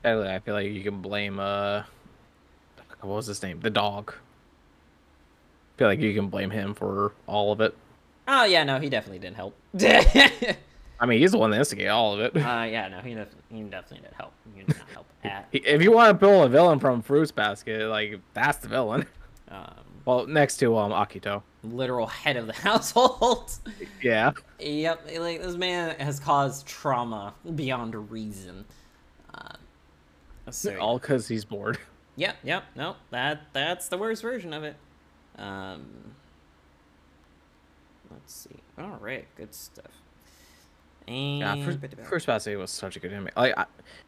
I 0.04 0.40
feel 0.40 0.54
like 0.54 0.70
you 0.70 0.84
can 0.84 1.02
blame 1.02 1.40
uh, 1.40 1.84
what 3.00 3.16
was 3.16 3.28
his 3.28 3.42
name? 3.42 3.62
The 3.62 3.70
dog. 3.70 4.14
I 4.14 5.78
feel 5.78 5.88
like 5.88 6.02
you 6.02 6.14
can 6.14 6.28
blame 6.28 6.50
him 6.50 6.74
for 6.74 7.14
all 7.28 7.54
of 7.54 7.62
it. 7.62 7.76
Oh 8.28 8.44
yeah, 8.44 8.66
no, 8.66 8.78
he 8.80 8.90
definitely 8.90 9.20
didn't 9.20 9.38
help. 9.38 9.56
I 11.00 11.06
mean, 11.06 11.20
he's 11.20 11.32
the 11.32 11.38
one 11.38 11.52
that 11.52 11.58
instigated 11.60 11.92
all 11.92 12.14
of 12.14 12.20
it. 12.20 12.36
Uh, 12.36 12.40
yeah, 12.70 12.88
no, 12.88 13.00
he, 13.00 13.14
def- 13.14 13.28
he 13.50 13.62
definitely 13.64 14.00
didn't 14.00 14.16
help. 14.16 14.34
He 14.56 14.62
did 14.64 14.70
not 14.78 14.90
help 14.94 15.06
at 15.24 15.48
if 15.52 15.82
you 15.82 15.92
want 15.92 16.20
to 16.20 16.26
pull 16.26 16.44
a 16.44 16.50
villain 16.50 16.80
from 16.80 17.02
Fruits 17.02 17.32
Basket, 17.32 17.88
like 17.88 18.20
that's 18.34 18.58
the 18.60 18.68
villain. 18.68 19.06
um, 19.50 19.74
Well, 20.06 20.26
next 20.28 20.58
to 20.58 20.76
um 20.78 20.92
Akito. 20.92 21.44
literal 21.64 22.08
head 22.08 22.38
of 22.38 22.48
the 22.48 22.54
household. 22.70 23.52
Yeah. 24.02 24.32
Yep, 24.60 25.10
like 25.20 25.42
this 25.42 25.56
man 25.56 26.00
has 26.00 26.20
caused 26.20 26.66
trauma 26.66 27.34
beyond 27.56 28.10
reason. 28.12 28.66
Uh, 29.34 29.54
so, 30.50 30.78
All 30.80 30.98
because 30.98 31.28
he's 31.28 31.46
bored. 31.46 31.78
yep, 32.16 32.38
yep, 32.44 32.64
no, 32.76 32.96
that 33.12 33.42
that's 33.54 33.88
the 33.90 33.98
worst 33.98 34.22
version 34.24 34.52
of 34.54 34.64
it. 34.64 34.76
Um, 35.38 35.86
let's 38.10 38.34
see. 38.34 38.56
All 38.80 38.98
right, 39.00 39.28
good 39.36 39.54
stuff. 39.54 39.92
And 41.08 41.39
Yeah, 41.39 41.63
Fruits, 41.63 42.10
Fruits 42.10 42.26
Basket 42.26 42.58
was 42.58 42.72
such 42.72 42.96
a 42.96 43.00
good 43.00 43.13
anime. 43.13 43.30
Like 43.36 43.54
I, 43.58 43.65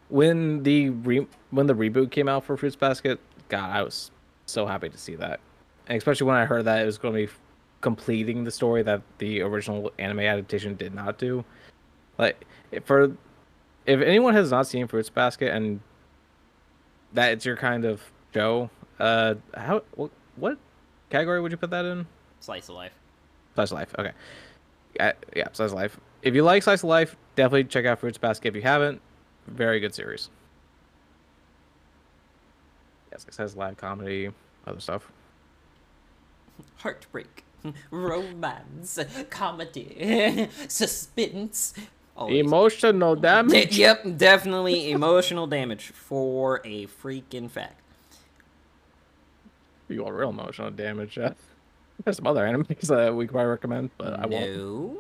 when 0.09 0.63
the 0.63 0.89
re, 0.89 1.27
when 1.51 1.67
the 1.67 1.75
reboot 1.75 2.11
came 2.11 2.27
out 2.27 2.43
for 2.43 2.57
Fruits 2.57 2.75
Basket, 2.75 3.19
God, 3.47 3.69
I 3.69 3.83
was 3.83 4.11
so 4.45 4.65
happy 4.65 4.89
to 4.89 4.97
see 4.97 5.15
that, 5.15 5.39
and 5.87 5.97
especially 5.97 6.27
when 6.27 6.35
I 6.35 6.45
heard 6.45 6.65
that 6.65 6.81
it 6.81 6.85
was 6.85 6.97
going 6.97 7.13
to 7.13 7.27
be 7.27 7.33
completing 7.81 8.43
the 8.43 8.51
story 8.51 8.83
that 8.83 9.01
the 9.19 9.41
original 9.41 9.91
anime 9.97 10.19
adaptation 10.19 10.75
did 10.75 10.93
not 10.93 11.17
do. 11.17 11.45
Like 12.17 12.45
for 12.83 13.15
if 13.85 14.01
anyone 14.01 14.33
has 14.33 14.51
not 14.51 14.67
seen 14.67 14.87
Fruits 14.87 15.09
Basket 15.09 15.53
and 15.53 15.79
that 17.13 17.31
it's 17.31 17.45
your 17.45 17.55
kind 17.55 17.85
of 17.85 18.01
show, 18.33 18.69
uh, 18.99 19.35
how 19.55 19.83
what, 19.95 20.11
what 20.35 20.57
category 21.09 21.41
would 21.41 21.51
you 21.51 21.57
put 21.57 21.69
that 21.71 21.85
in? 21.85 22.05
slice 22.41 22.69
of 22.69 22.75
life. 22.75 22.93
Slice 23.55 23.71
of 23.71 23.77
Life. 23.77 23.95
Okay. 23.97 24.11
Uh, 24.99 25.11
yeah, 25.35 25.47
Slice 25.51 25.71
of 25.71 25.73
Life. 25.73 25.99
If 26.21 26.35
you 26.35 26.43
like 26.43 26.63
Slice 26.63 26.83
of 26.83 26.89
Life, 26.89 27.15
definitely 27.35 27.65
check 27.65 27.85
out 27.85 27.99
Fruits 27.99 28.17
Basket. 28.17 28.49
If 28.49 28.55
you 28.55 28.61
haven't, 28.61 29.01
very 29.47 29.79
good 29.79 29.93
series. 29.95 30.29
Yes, 33.11 33.25
it 33.27 33.33
says 33.33 33.55
live 33.55 33.77
comedy, 33.77 34.29
other 34.67 34.79
stuff. 34.79 35.09
Heartbreak, 36.77 37.43
romance, 37.91 38.99
comedy, 39.29 40.49
suspense. 40.67 41.73
always. 42.17 42.39
Emotional 42.39 43.15
damage. 43.15 43.77
yep, 43.77 44.03
definitely 44.17 44.91
emotional 44.91 45.47
damage 45.47 45.87
for 45.87 46.61
a 46.65 46.85
freaking 46.87 47.49
fact. 47.49 47.81
You 49.87 50.03
want 50.03 50.15
real 50.15 50.29
emotional 50.29 50.69
damage. 50.69 51.17
Uh, 51.17 51.31
there's 52.03 52.17
some 52.17 52.27
other 52.27 52.45
animes 52.45 52.81
that 52.81 53.15
we 53.15 53.25
could 53.25 53.31
probably 53.33 53.49
recommend, 53.49 53.89
but 53.97 54.19
I 54.19 54.25
won't. 54.27 54.99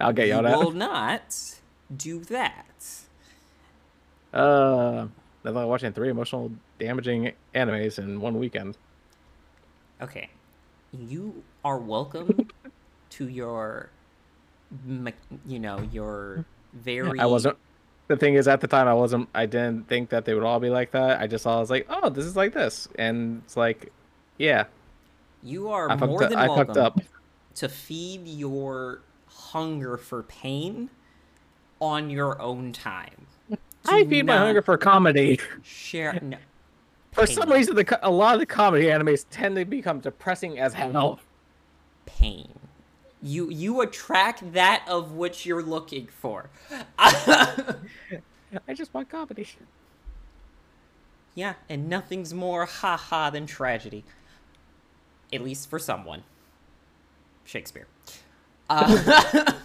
I'll 0.00 0.12
get 0.12 0.26
you 0.28 0.34
yelled 0.34 0.44
will 0.46 0.70
not 0.72 1.36
do 1.96 2.20
that. 2.24 2.64
Uh, 4.32 5.06
that's 5.42 5.54
like 5.54 5.66
watching 5.66 5.92
three 5.92 6.08
emotional 6.10 6.50
damaging 6.78 7.32
animes 7.54 7.98
in 7.98 8.20
one 8.20 8.38
weekend. 8.38 8.76
Okay, 10.02 10.28
you 10.92 11.42
are 11.64 11.78
welcome 11.78 12.48
to 13.10 13.28
your, 13.28 13.90
you 15.46 15.58
know, 15.58 15.80
your 15.92 16.44
very. 16.72 17.20
I 17.20 17.26
wasn't. 17.26 17.56
The 18.08 18.16
thing 18.16 18.34
is, 18.34 18.48
at 18.48 18.60
the 18.60 18.66
time, 18.66 18.86
I 18.88 18.92
wasn't. 18.94 19.28
I 19.34 19.46
didn't 19.46 19.88
think 19.88 20.10
that 20.10 20.24
they 20.24 20.34
would 20.34 20.42
all 20.44 20.60
be 20.60 20.68
like 20.68 20.90
that. 20.90 21.20
I 21.20 21.26
just 21.26 21.44
saw. 21.44 21.56
I 21.56 21.60
was 21.60 21.70
like, 21.70 21.86
oh, 21.88 22.10
this 22.10 22.24
is 22.26 22.36
like 22.36 22.52
this, 22.52 22.88
and 22.98 23.42
it's 23.44 23.56
like, 23.56 23.92
yeah, 24.36 24.64
You 25.42 25.70
are 25.70 25.88
I 25.90 25.96
more 25.96 26.22
up. 26.24 26.30
than 26.30 26.38
I 26.38 26.48
welcome 26.48 26.66
fucked 26.74 26.76
up. 26.78 27.00
to 27.56 27.68
feed 27.68 28.26
your 28.26 29.00
hunger 29.34 29.96
for 29.96 30.22
pain 30.22 30.90
on 31.80 32.10
your 32.10 32.40
own 32.40 32.72
time. 32.72 33.26
I 33.86 34.04
feed 34.04 34.26
my 34.26 34.38
hunger 34.38 34.62
for 34.62 34.78
comedy. 34.78 35.38
Share 35.62 36.18
no. 36.22 36.38
For 37.12 37.26
some 37.26 37.50
reason, 37.50 37.76
the 37.76 37.98
a 38.02 38.10
lot 38.10 38.34
of 38.34 38.40
the 38.40 38.46
comedy 38.46 38.86
animes 38.86 39.24
tend 39.30 39.56
to 39.56 39.64
become 39.64 40.00
depressing 40.00 40.58
as 40.58 40.74
hell. 40.74 41.20
pain. 42.06 42.58
You 43.22 43.48
you 43.50 43.80
attract 43.82 44.52
that 44.52 44.84
of 44.88 45.12
which 45.12 45.46
you're 45.46 45.62
looking 45.62 46.08
for. 46.08 46.50
I 46.98 47.76
just 48.74 48.92
want 48.92 49.08
comedy. 49.08 49.46
Yeah, 51.34 51.54
and 51.68 51.88
nothing's 51.88 52.32
more 52.32 52.64
haha 52.66 53.30
than 53.30 53.46
tragedy. 53.46 54.04
At 55.32 55.42
least 55.42 55.68
for 55.68 55.78
someone. 55.78 56.22
Shakespeare. 57.44 57.86
Uh, 58.70 59.52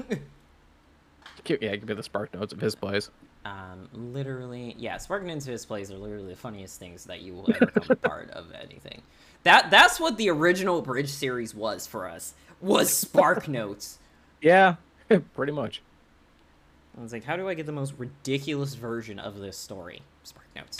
Yeah, 1.48 1.72
it 1.72 1.78
could 1.80 1.88
be 1.88 1.96
the 1.96 2.04
spark 2.04 2.32
notes 2.34 2.54
of 2.54 2.60
his 2.62 2.76
plays. 2.76 3.10
um, 3.44 3.90
literally, 3.92 4.76
yeah, 4.78 4.98
Sparking 4.98 5.30
into 5.30 5.50
his 5.50 5.66
plays 5.66 5.90
are 5.92 5.98
literally 5.98 6.28
the 6.30 6.36
funniest 6.36 6.78
things 6.80 7.06
that 7.06 7.22
you 7.22 7.34
will 7.34 7.50
ever 7.52 7.66
come 7.66 7.88
a 7.90 7.96
part 7.96 8.30
of 8.32 8.52
anything. 8.62 9.02
That 9.44 9.72
that's 9.72 10.00
what 10.00 10.18
the 10.18 10.30
original 10.30 10.82
Bridge 10.84 11.10
series 11.10 11.56
was 11.56 11.88
for 11.88 12.08
us. 12.08 12.36
Was 12.62 12.92
Spark 12.94 13.48
Notes. 13.48 13.98
Yeah, 14.42 14.76
pretty 15.34 15.52
much. 15.54 15.82
I 16.96 17.02
was 17.02 17.14
like, 17.14 17.24
how 17.24 17.36
do 17.36 17.48
I 17.50 17.56
get 17.56 17.66
the 17.66 17.72
most 17.72 17.94
ridiculous 17.98 18.76
version 18.76 19.18
of 19.18 19.40
this 19.40 19.58
story? 19.58 20.04
Spark 20.24 20.48
Notes. 20.56 20.78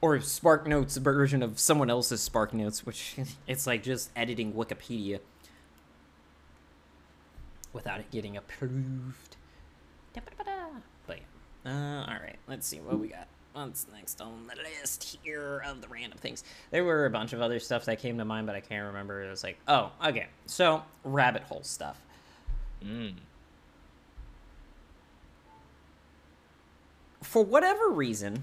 Or 0.00 0.18
Spark 0.20 0.66
Notes 0.66 0.96
version 0.96 1.40
of 1.42 1.60
someone 1.60 1.88
else's 1.88 2.20
Spark 2.20 2.52
Notes, 2.52 2.84
which 2.84 3.14
it's 3.46 3.66
like 3.66 3.84
just 3.84 4.10
editing 4.16 4.54
Wikipedia 4.54 5.20
without 7.74 8.00
it 8.00 8.10
getting 8.10 8.38
approved. 8.38 9.36
But 10.14 11.18
yeah. 11.64 11.70
Uh, 11.70 12.10
alright, 12.10 12.38
let's 12.48 12.66
see 12.66 12.80
what 12.80 12.98
we 12.98 13.08
got. 13.08 13.26
What's 13.52 13.86
next 13.92 14.20
on 14.20 14.46
the 14.48 14.56
list 14.62 15.18
here 15.22 15.62
of 15.66 15.80
the 15.80 15.88
random 15.88 16.18
things? 16.18 16.42
There 16.70 16.84
were 16.84 17.04
a 17.06 17.10
bunch 17.10 17.32
of 17.34 17.42
other 17.42 17.60
stuff 17.60 17.84
that 17.84 18.00
came 18.00 18.18
to 18.18 18.24
mind, 18.24 18.46
but 18.46 18.56
I 18.56 18.60
can't 18.60 18.86
remember. 18.86 19.22
It 19.22 19.30
was 19.30 19.44
like, 19.44 19.58
oh, 19.68 19.92
okay. 20.04 20.26
So, 20.46 20.82
rabbit 21.04 21.42
hole 21.42 21.62
stuff. 21.62 22.00
Mm. 22.82 23.14
for 27.24 27.42
whatever 27.44 27.88
reason, 27.88 28.42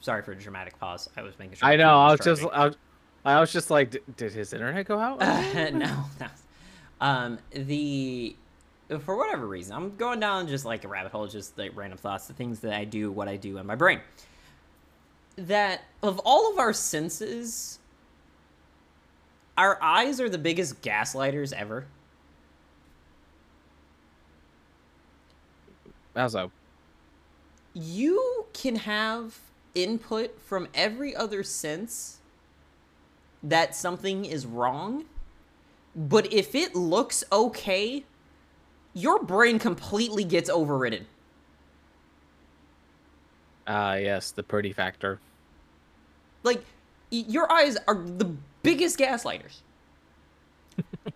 sorry 0.00 0.22
for 0.22 0.32
a 0.32 0.36
dramatic 0.36 0.78
pause. 0.78 1.08
I 1.16 1.22
was 1.22 1.38
making 1.38 1.56
sure. 1.56 1.68
I 1.68 1.76
know. 1.76 1.98
I 1.98 2.10
was 2.10 2.20
just. 2.20 2.44
I 2.52 2.66
was, 2.66 2.76
I 3.24 3.40
was 3.40 3.52
just 3.52 3.70
like, 3.70 3.92
"D- 3.92 4.00
did 4.16 4.32
his 4.32 4.52
internet 4.52 4.86
go 4.86 4.98
out? 4.98 5.20
no, 5.72 6.04
no. 6.20 6.26
Um, 7.00 7.38
the 7.50 8.36
for 9.00 9.16
whatever 9.16 9.46
reason, 9.46 9.74
I'm 9.74 9.96
going 9.96 10.20
down 10.20 10.48
just 10.48 10.64
like 10.64 10.84
a 10.84 10.88
rabbit 10.88 11.12
hole, 11.12 11.26
just 11.26 11.56
like 11.56 11.76
random 11.76 11.98
thoughts, 11.98 12.26
the 12.26 12.34
things 12.34 12.60
that 12.60 12.74
I 12.74 12.84
do, 12.84 13.10
what 13.10 13.28
I 13.28 13.36
do 13.36 13.58
in 13.58 13.66
my 13.66 13.76
brain. 13.76 14.00
That 15.36 15.82
of 16.02 16.20
all 16.24 16.52
of 16.52 16.58
our 16.58 16.72
senses, 16.72 17.78
our 19.56 19.78
eyes 19.80 20.20
are 20.20 20.28
the 20.28 20.38
biggest 20.38 20.82
gaslighters 20.82 21.52
ever. 21.52 21.86
How 26.14 26.28
so? 26.28 26.50
you 27.74 28.46
can 28.52 28.76
have 28.76 29.38
input 29.74 30.40
from 30.40 30.68
every 30.74 31.14
other 31.14 31.42
sense 31.42 32.18
that 33.42 33.74
something 33.74 34.24
is 34.24 34.46
wrong, 34.46 35.04
but 36.08 36.32
if 36.32 36.54
it 36.54 36.74
looks 36.74 37.22
okay, 37.30 38.04
your 38.94 39.22
brain 39.22 39.58
completely 39.58 40.24
gets 40.24 40.48
overridden. 40.48 41.06
Ah, 43.66 43.96
yes, 43.96 44.30
the 44.30 44.42
pretty 44.42 44.72
factor. 44.72 45.20
Like, 46.42 46.64
your 47.10 47.52
eyes 47.52 47.76
are 47.86 47.96
the 47.96 48.34
biggest 48.62 48.98
gaslighters. 48.98 49.58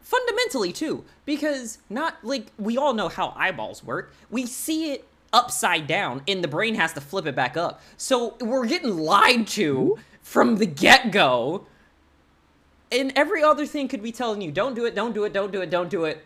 Fundamentally, 0.00 0.72
too, 0.72 1.04
because 1.24 1.78
not 1.90 2.24
like 2.24 2.52
we 2.56 2.76
all 2.76 2.94
know 2.94 3.08
how 3.08 3.34
eyeballs 3.36 3.82
work. 3.82 4.14
We 4.30 4.46
see 4.46 4.92
it 4.92 5.08
upside 5.32 5.88
down, 5.88 6.22
and 6.28 6.42
the 6.42 6.48
brain 6.48 6.76
has 6.76 6.92
to 6.92 7.00
flip 7.00 7.26
it 7.26 7.34
back 7.34 7.56
up. 7.56 7.82
So 7.96 8.36
we're 8.40 8.66
getting 8.66 8.96
lied 8.96 9.48
to 9.48 9.98
from 10.22 10.58
the 10.58 10.66
get 10.66 11.10
go. 11.10 11.66
And 12.92 13.12
every 13.16 13.42
other 13.42 13.66
thing 13.66 13.86
could 13.88 14.02
be 14.02 14.10
telling 14.12 14.40
you, 14.42 14.50
don't 14.50 14.74
do 14.74 14.84
it, 14.84 14.94
don't 14.94 15.12
do 15.14 15.24
it, 15.24 15.32
don't 15.32 15.52
do 15.52 15.60
it, 15.62 15.70
don't 15.70 15.88
do 15.90 16.04
it. 16.04 16.24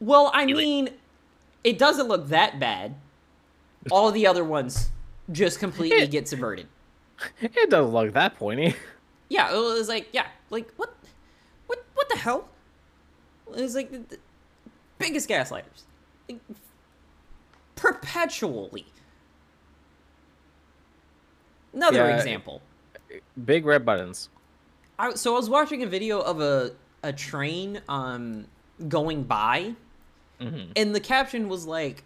Well, 0.00 0.30
I 0.34 0.46
mean, 0.46 0.90
it 1.64 1.78
doesn't 1.78 2.08
look 2.08 2.28
that 2.28 2.58
bad. 2.58 2.94
All 3.90 4.10
the 4.10 4.26
other 4.26 4.44
ones 4.44 4.90
just 5.30 5.58
completely 5.58 5.98
It- 5.98 6.10
get 6.10 6.28
subverted. 6.28 6.66
It 7.40 7.70
doesn't 7.70 7.92
look 7.94 8.12
that 8.14 8.36
pointy. 8.36 8.74
Yeah, 9.28 9.50
it 9.52 9.56
was 9.56 9.88
like, 9.88 10.08
yeah, 10.12 10.26
like 10.50 10.70
what, 10.76 10.94
what, 11.66 11.84
what 11.94 12.08
the 12.10 12.16
hell? 12.16 12.48
It 13.56 13.60
was 13.62 13.74
like 13.74 13.90
the, 13.90 13.98
the 13.98 14.18
biggest 14.98 15.28
gaslighters, 15.28 15.82
like, 16.28 16.38
perpetually. 17.74 18.86
Another 21.72 21.98
Yeah. 22.08 22.16
example. 22.16 22.62
Big 23.44 23.64
red 23.66 23.84
buttons. 23.84 24.28
I, 24.98 25.14
so 25.14 25.34
I 25.34 25.38
was 25.38 25.50
watching 25.50 25.82
a 25.82 25.86
video 25.86 26.20
of 26.20 26.40
a 26.40 26.72
a 27.02 27.12
train 27.12 27.80
um 27.88 28.46
going 28.88 29.22
by, 29.24 29.74
Mhm. 30.40 30.70
and 30.76 30.94
the 30.94 31.00
caption 31.00 31.48
was 31.48 31.66
like, 31.66 32.02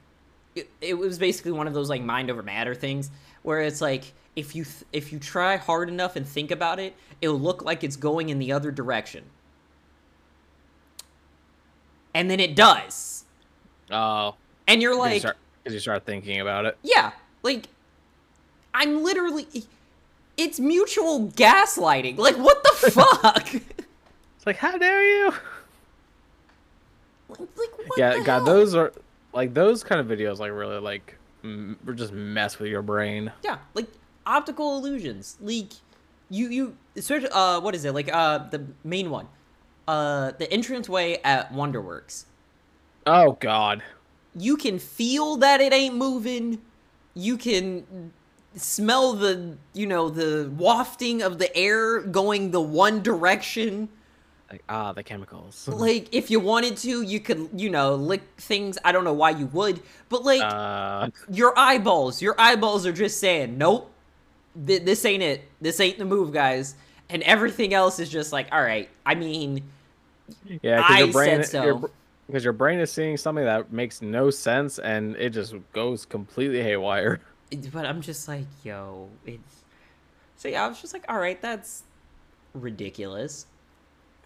it, 0.55 0.68
it 0.81 0.94
was 0.94 1.18
basically 1.18 1.53
one 1.53 1.66
of 1.66 1.74
those 1.74 1.88
like 1.88 2.03
mind 2.03 2.31
over 2.31 2.42
matter 2.42 2.74
things 2.74 3.11
where 3.42 3.61
it's 3.61 3.81
like 3.81 4.12
if 4.37 4.55
you 4.55 4.64
th- 4.64 4.85
if 4.92 5.12
you 5.12 5.18
try 5.18 5.57
hard 5.57 5.88
enough 5.88 6.16
and 6.16 6.26
think 6.26 6.50
about 6.50 6.79
it, 6.79 6.94
it'll 7.20 7.38
look 7.40 7.62
like 7.64 7.83
it's 7.85 7.96
going 7.96 8.29
in 8.29 8.38
the 8.38 8.53
other 8.53 8.70
direction, 8.70 9.24
and 12.14 12.31
then 12.31 12.40
it 12.40 12.55
does, 12.57 13.24
Oh, 13.90 14.35
and 14.68 14.81
you're 14.83 14.92
because 14.94 15.22
you, 15.22 15.29
like, 15.29 15.37
'cause 15.64 15.74
you 15.74 15.81
start 15.81 16.05
thinking 16.05 16.40
about 16.40 16.64
it. 16.66 16.76
yeah, 16.83 17.12
like 17.42 17.66
I'm 18.74 19.03
literally. 19.03 19.46
It's 20.40 20.59
mutual 20.59 21.29
gaslighting. 21.29 22.16
Like, 22.16 22.37
what 22.38 22.62
the 22.62 22.90
fuck? 22.90 23.55
It's 23.55 24.46
like, 24.46 24.57
how 24.57 24.79
dare 24.79 25.05
you? 25.05 25.35
like, 27.29 27.40
like, 27.40 27.88
what 27.88 27.98
yeah, 27.98 28.14
the 28.14 28.24
God, 28.24 28.37
hell? 28.38 28.44
those 28.46 28.74
are 28.74 28.92
like 29.33 29.53
those 29.55 29.85
kind 29.85 30.00
of 30.00 30.07
videos. 30.07 30.38
Like 30.38 30.53
really, 30.53 30.79
like 30.79 31.16
m- 31.44 31.79
just 31.94 32.12
mess 32.12 32.59
with 32.59 32.70
your 32.70 32.83
brain. 32.83 33.31
Yeah, 33.44 33.59
like 33.74 33.87
optical 34.26 34.79
illusions. 34.79 35.37
Like 35.40 35.72
you 36.31 36.48
you 36.48 36.76
especially 36.96 37.29
uh 37.31 37.61
what 37.61 37.74
is 37.74 37.85
it? 37.85 37.92
Like 37.92 38.12
uh 38.12 38.38
the 38.48 38.64
main 38.83 39.11
one. 39.11 39.29
Uh 39.87 40.33
the 40.38 40.53
entranceway 40.53 41.20
at 41.22 41.53
Wonderworks. 41.53 42.24
Oh 43.07 43.33
God. 43.40 43.83
You 44.35 44.57
can 44.57 44.79
feel 44.79 45.37
that 45.37 45.61
it 45.61 45.72
ain't 45.72 45.96
moving. 45.96 46.62
You 47.14 47.37
can 47.37 48.12
smell 48.57 49.13
the 49.13 49.57
you 49.73 49.87
know 49.87 50.09
the 50.09 50.51
wafting 50.57 51.23
of 51.23 51.39
the 51.39 51.55
air 51.57 52.01
going 52.01 52.51
the 52.51 52.61
one 52.61 53.03
direction. 53.03 53.89
Like 54.51 54.65
ah, 54.69 54.93
the 54.93 55.03
chemicals. 55.03 55.69
Like 55.73 56.09
if 56.13 56.31
you 56.31 56.41
wanted 56.41 56.77
to, 56.79 57.03
you 57.03 57.21
could 57.21 57.49
you 57.55 57.71
know 57.71 57.95
lick 57.95 58.23
things. 58.39 58.79
I 58.85 58.93
don't 58.93 59.05
know 59.05 59.13
why 59.13 59.31
you 59.31 59.47
would, 59.47 59.81
but 60.09 60.25
like 60.25 60.43
uh, 60.43 61.11
your 61.31 61.57
eyeballs 61.59 62.21
your 62.21 62.35
eyeballs 62.39 62.87
are 62.87 62.93
just 62.93 63.19
saying 63.21 63.57
nope 63.57 63.91
th- 64.67 64.83
this 64.83 65.05
ain't 65.05 65.23
it 65.23 65.49
this 65.61 65.81
ain't 65.81 65.99
the 65.99 66.05
move 66.05 66.33
guys 66.33 66.75
and 67.09 67.23
everything 67.23 67.75
else 67.75 67.99
is 67.99 68.09
just 68.09 68.33
like 68.33 68.49
all 68.53 68.63
right 68.63 68.89
i 69.07 69.15
mean 69.15 69.63
yeah, 70.63 70.83
I 70.87 71.01
your 71.01 71.13
brain, 71.13 71.43
said 71.45 71.47
so. 71.47 71.91
because 72.27 72.45
your 72.45 72.53
brain 72.53 72.81
is 72.81 72.91
seeing 72.91 73.17
something 73.17 73.45
that 73.45 73.73
makes 73.73 74.03
no 74.03 74.31
sense, 74.31 74.79
and 74.79 75.17
it 75.17 75.31
just 75.31 75.55
goes 75.73 76.05
completely 76.05 76.63
haywire. 76.63 77.21
but 77.73 77.85
i'm 77.87 78.01
just 78.01 78.29
like 78.29 78.47
yo 78.65 79.09
it's 79.27 79.65
so 80.37 80.49
yeah 80.49 80.65
i 80.65 80.69
was 80.69 80.81
just 80.81 80.93
like 80.93 81.05
all 81.09 81.19
right 81.19 81.41
that's 81.43 81.83
ridiculous 82.55 83.47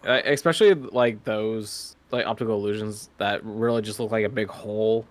Uh, 0.05 0.21
especially 0.25 0.73
like 0.73 1.23
those 1.23 1.95
like 2.11 2.25
optical 2.25 2.55
illusions 2.55 3.09
that 3.17 3.43
really 3.43 3.81
just 3.81 3.99
look 3.99 4.11
like 4.11 4.25
a 4.25 4.29
big 4.29 4.47
hole 4.47 5.05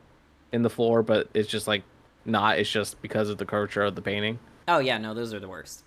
in 0.53 0.63
the 0.63 0.71
floor, 0.71 1.03
but 1.03 1.29
it's 1.35 1.49
just 1.49 1.67
like 1.67 1.83
not. 2.25 2.59
It's 2.61 2.71
just 2.71 3.03
because 3.03 3.29
of 3.29 3.39
the 3.39 3.45
curvature 3.45 3.83
of 3.83 3.97
the 3.97 4.03
painting. 4.03 4.39
oh 4.69 4.79
yeah 4.79 4.97
no 4.99 5.13
those 5.13 5.35
are 5.35 5.41
the 5.41 5.49
worst 5.49 5.83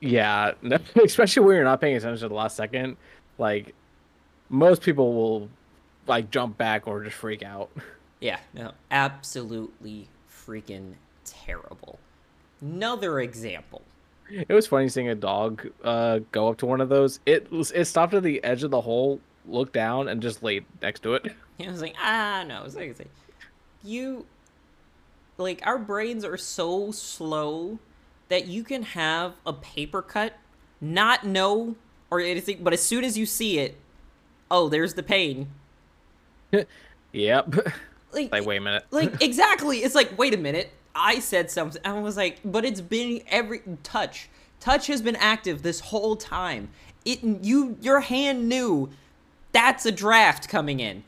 Yeah, 0.00 0.54
no- 0.60 0.78
especially 1.04 1.44
when 1.46 1.54
you're 1.54 1.64
not 1.64 1.80
paying 1.80 1.96
attention 1.96 2.18
to 2.22 2.28
the 2.28 2.34
last 2.34 2.56
second. 2.56 2.96
Like 3.38 3.74
most 4.48 4.82
people 4.82 5.12
will 5.14 5.48
like 6.08 6.30
jump 6.32 6.58
back 6.58 6.88
or 6.88 7.04
just 7.04 7.16
freak 7.16 7.42
out. 7.44 7.70
yeah 8.20 8.40
no 8.54 8.72
absolutely 8.90 10.08
freaking 10.28 10.94
terrible 11.36 11.98
another 12.60 13.20
example 13.20 13.82
It 14.30 14.52
was 14.52 14.66
funny 14.66 14.88
seeing 14.88 15.08
a 15.08 15.14
dog 15.14 15.66
uh, 15.82 16.20
go 16.32 16.48
up 16.48 16.58
to 16.58 16.66
one 16.66 16.80
of 16.82 16.88
those. 16.90 17.18
It 17.24 17.50
was 17.50 17.70
it 17.70 17.86
stopped 17.86 18.12
at 18.14 18.22
the 18.22 18.42
edge 18.44 18.62
of 18.62 18.70
the 18.70 18.82
hole, 18.82 19.20
looked 19.46 19.72
down, 19.72 20.06
and 20.08 20.20
just 20.20 20.42
laid 20.42 20.66
next 20.82 21.00
to 21.04 21.14
it. 21.14 21.34
It 21.58 21.68
was 21.68 21.80
like, 21.80 21.96
ah, 22.00 22.44
no. 22.46 22.62
It's 22.64 22.76
like, 22.76 22.90
it's 22.90 23.00
like, 23.00 23.10
you, 23.82 24.26
like, 25.38 25.60
our 25.66 25.78
brains 25.78 26.24
are 26.24 26.36
so 26.36 26.92
slow 26.92 27.78
that 28.28 28.46
you 28.46 28.62
can 28.62 28.82
have 28.82 29.34
a 29.46 29.52
paper 29.52 30.02
cut, 30.02 30.34
not 30.80 31.24
know 31.26 31.74
or 32.10 32.20
anything, 32.20 32.58
but 32.62 32.72
as 32.72 32.82
soon 32.82 33.02
as 33.02 33.18
you 33.18 33.26
see 33.26 33.58
it, 33.58 33.76
oh, 34.50 34.68
there's 34.68 34.94
the 34.94 35.02
pain. 35.02 35.48
Yep. 37.12 37.54
Like, 38.12 38.32
Like, 38.32 38.44
wait 38.46 38.58
a 38.58 38.60
minute. 38.60 38.84
like 38.90 39.12
exactly. 39.22 39.78
It's 39.78 39.94
like, 39.94 40.16
wait 40.18 40.34
a 40.34 40.38
minute. 40.38 40.70
I 40.98 41.20
said 41.20 41.50
something. 41.50 41.80
I 41.84 41.98
was 42.00 42.16
like, 42.16 42.40
but 42.44 42.64
it's 42.64 42.80
been 42.80 43.22
every 43.28 43.62
touch. 43.82 44.28
Touch 44.60 44.88
has 44.88 45.00
been 45.00 45.16
active 45.16 45.62
this 45.62 45.80
whole 45.80 46.16
time. 46.16 46.70
It 47.04 47.22
you 47.22 47.76
your 47.80 48.00
hand 48.00 48.48
knew 48.48 48.90
that's 49.52 49.86
a 49.86 49.92
draft 49.92 50.48
coming 50.48 50.80
in. 50.80 51.04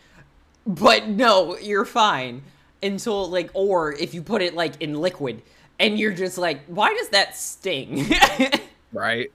But 0.67 1.09
no, 1.09 1.59
you're 1.59 1.85
fine 1.85 2.43
until 2.83 3.29
like 3.29 3.51
or 3.53 3.93
if 3.95 4.15
you 4.15 4.23
put 4.23 4.41
it 4.41 4.55
like 4.55 4.81
in 4.81 4.95
liquid 4.95 5.43
and 5.79 5.99
you're 5.99 6.13
just 6.13 6.39
like, 6.39 6.61
why 6.67 6.95
does 6.95 7.09
that 7.09 7.37
sting? 7.37 8.07
right. 8.93 9.33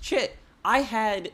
Shit, 0.00 0.36
I 0.64 0.80
had 0.80 1.30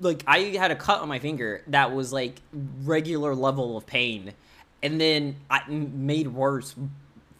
like 0.00 0.22
I 0.26 0.38
had 0.58 0.70
a 0.70 0.76
cut 0.76 1.00
on 1.00 1.08
my 1.08 1.18
finger 1.18 1.62
that 1.68 1.94
was 1.94 2.12
like 2.12 2.40
regular 2.84 3.34
level 3.34 3.76
of 3.76 3.86
pain, 3.86 4.34
and 4.84 5.00
then 5.00 5.36
I 5.50 5.66
made 5.68 6.28
worse 6.28 6.76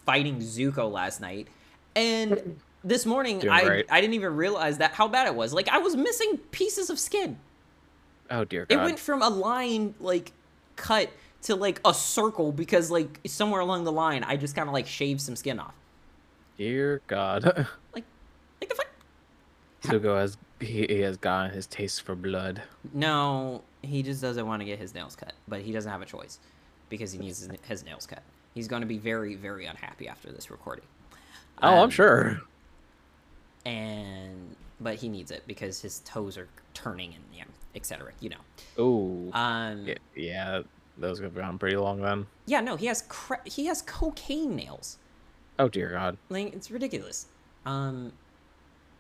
fighting 0.07 0.39
Zuko 0.39 0.91
last 0.91 1.21
night, 1.21 1.47
and 1.95 2.59
this 2.85 3.07
morning 3.07 3.39
Doing 3.39 3.53
I 3.53 3.65
great. 3.65 3.87
I 3.91 4.01
didn't 4.01 4.15
even 4.15 4.35
realize 4.35 4.79
that 4.79 4.93
how 4.93 5.07
bad 5.07 5.27
it 5.27 5.35
was. 5.35 5.53
Like 5.53 5.69
I 5.69 5.79
was 5.79 5.95
missing 5.95 6.39
pieces 6.51 6.91
of 6.91 6.99
skin. 6.99 7.39
Oh 8.31 8.45
dear 8.45 8.65
God. 8.67 8.75
It 8.75 8.83
went 8.83 8.99
from 8.99 9.23
a 9.23 9.29
line 9.29 9.95
like 10.01 10.33
cut 10.77 11.11
to 11.43 11.55
like 11.55 11.81
a 11.85 11.93
circle 11.93 12.51
because 12.51 12.91
like 12.91 13.21
somewhere 13.27 13.61
along 13.61 13.85
the 13.85 13.93
line 13.93 14.25
I 14.25 14.37
just 14.37 14.57
kind 14.57 14.67
of 14.67 14.73
like 14.73 14.87
shaved 14.87 15.21
some 15.21 15.37
skin 15.37 15.61
off. 15.61 15.75
Dear 16.57 17.03
God. 17.07 17.69
Like, 17.95 18.05
like 18.61 18.71
the 18.71 18.75
fuck. 18.75 18.89
Zuko 19.83 20.19
has 20.19 20.37
he, 20.59 20.87
he 20.89 21.01
has 21.01 21.17
gotten 21.17 21.53
his 21.53 21.67
taste 21.67 22.03
for 22.03 22.17
blood. 22.17 22.63
No, 22.93 23.63
he 23.83 24.03
just 24.03 24.21
doesn't 24.21 24.47
want 24.47 24.63
to 24.63 24.65
get 24.65 24.79
his 24.81 24.95
nails 24.95 25.15
cut, 25.15 25.35
but 25.47 25.61
he 25.61 25.71
doesn't 25.71 25.91
have 25.91 26.03
a 26.03 26.07
choice 26.07 26.41
because 26.95 27.11
he 27.11 27.19
needs 27.19 27.49
his, 27.67 27.85
nails 27.85 28.07
cut. 28.07 28.23
He's 28.55 28.69
going 28.69 28.83
to 28.83 28.87
be 28.87 28.99
very, 28.99 29.35
very 29.35 29.67
unhappy 29.67 30.07
after 30.07 30.31
this 30.31 30.49
recording. 30.49 30.85
Oh, 31.61 31.69
I'm 31.69 31.79
Um, 31.85 31.91
sure. 31.91 32.41
And 33.67 34.55
but 34.81 34.97
he 34.97 35.09
needs 35.09 35.31
it 35.31 35.43
because 35.47 35.81
his 35.81 36.01
toes 36.01 36.37
are 36.37 36.49
turning 36.73 37.15
and 37.15 37.25
yeah, 37.35 37.45
etc. 37.75 38.13
You 38.21 38.31
know. 38.31 38.83
Ooh. 38.83 39.31
Um. 39.33 39.87
yeah, 40.15 40.63
those 40.99 41.19
have 41.21 41.35
gone 41.35 41.59
pretty 41.59 41.77
long 41.77 42.01
then. 42.01 42.27
Yeah. 42.47 42.61
No, 42.61 42.77
he 42.77 42.87
has 42.87 43.03
cra- 43.09 43.41
he 43.45 43.67
has 43.67 43.83
cocaine 43.83 44.55
nails. 44.55 44.99
Oh 45.59 45.69
dear 45.69 45.91
God. 45.91 46.17
Like 46.29 46.53
it's 46.55 46.71
ridiculous. 46.71 47.27
Um. 47.67 48.13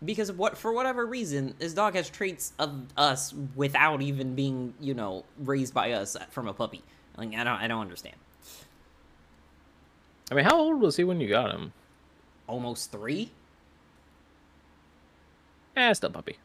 Because 0.04 0.28
of 0.28 0.38
what 0.38 0.56
for 0.58 0.72
whatever 0.72 1.06
reason, 1.06 1.54
this 1.58 1.72
dog 1.72 1.94
has 1.94 2.10
traits 2.10 2.52
of 2.58 2.86
us 2.96 3.32
without 3.54 4.02
even 4.02 4.34
being, 4.34 4.74
you 4.80 4.92
know, 4.94 5.24
raised 5.38 5.72
by 5.72 5.92
us 5.92 6.16
from 6.30 6.48
a 6.48 6.52
puppy. 6.52 6.82
Like 7.16 7.34
I 7.34 7.44
don't, 7.44 7.60
I 7.60 7.68
don't 7.68 7.80
understand. 7.80 8.16
I 10.30 10.34
mean, 10.34 10.44
how 10.44 10.56
old 10.56 10.80
was 10.80 10.96
he 10.96 11.04
when 11.04 11.20
you 11.20 11.28
got 11.28 11.52
him? 11.52 11.72
almost 12.46 12.92
three. 12.92 13.30
Eh, 15.76 15.92
still 15.92 16.10
puppy. 16.10 16.38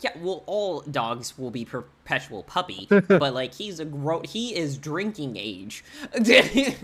Yeah, 0.00 0.10
well, 0.18 0.42
all 0.46 0.80
dogs 0.80 1.38
will 1.38 1.50
be 1.50 1.64
perpetual 1.64 2.42
puppy, 2.42 2.86
but 2.90 3.34
like 3.34 3.54
he's 3.54 3.80
a 3.80 3.84
gro 3.84 4.22
he 4.22 4.56
is 4.56 4.78
drinking 4.78 5.36
age. 5.36 5.84
this 6.14 6.74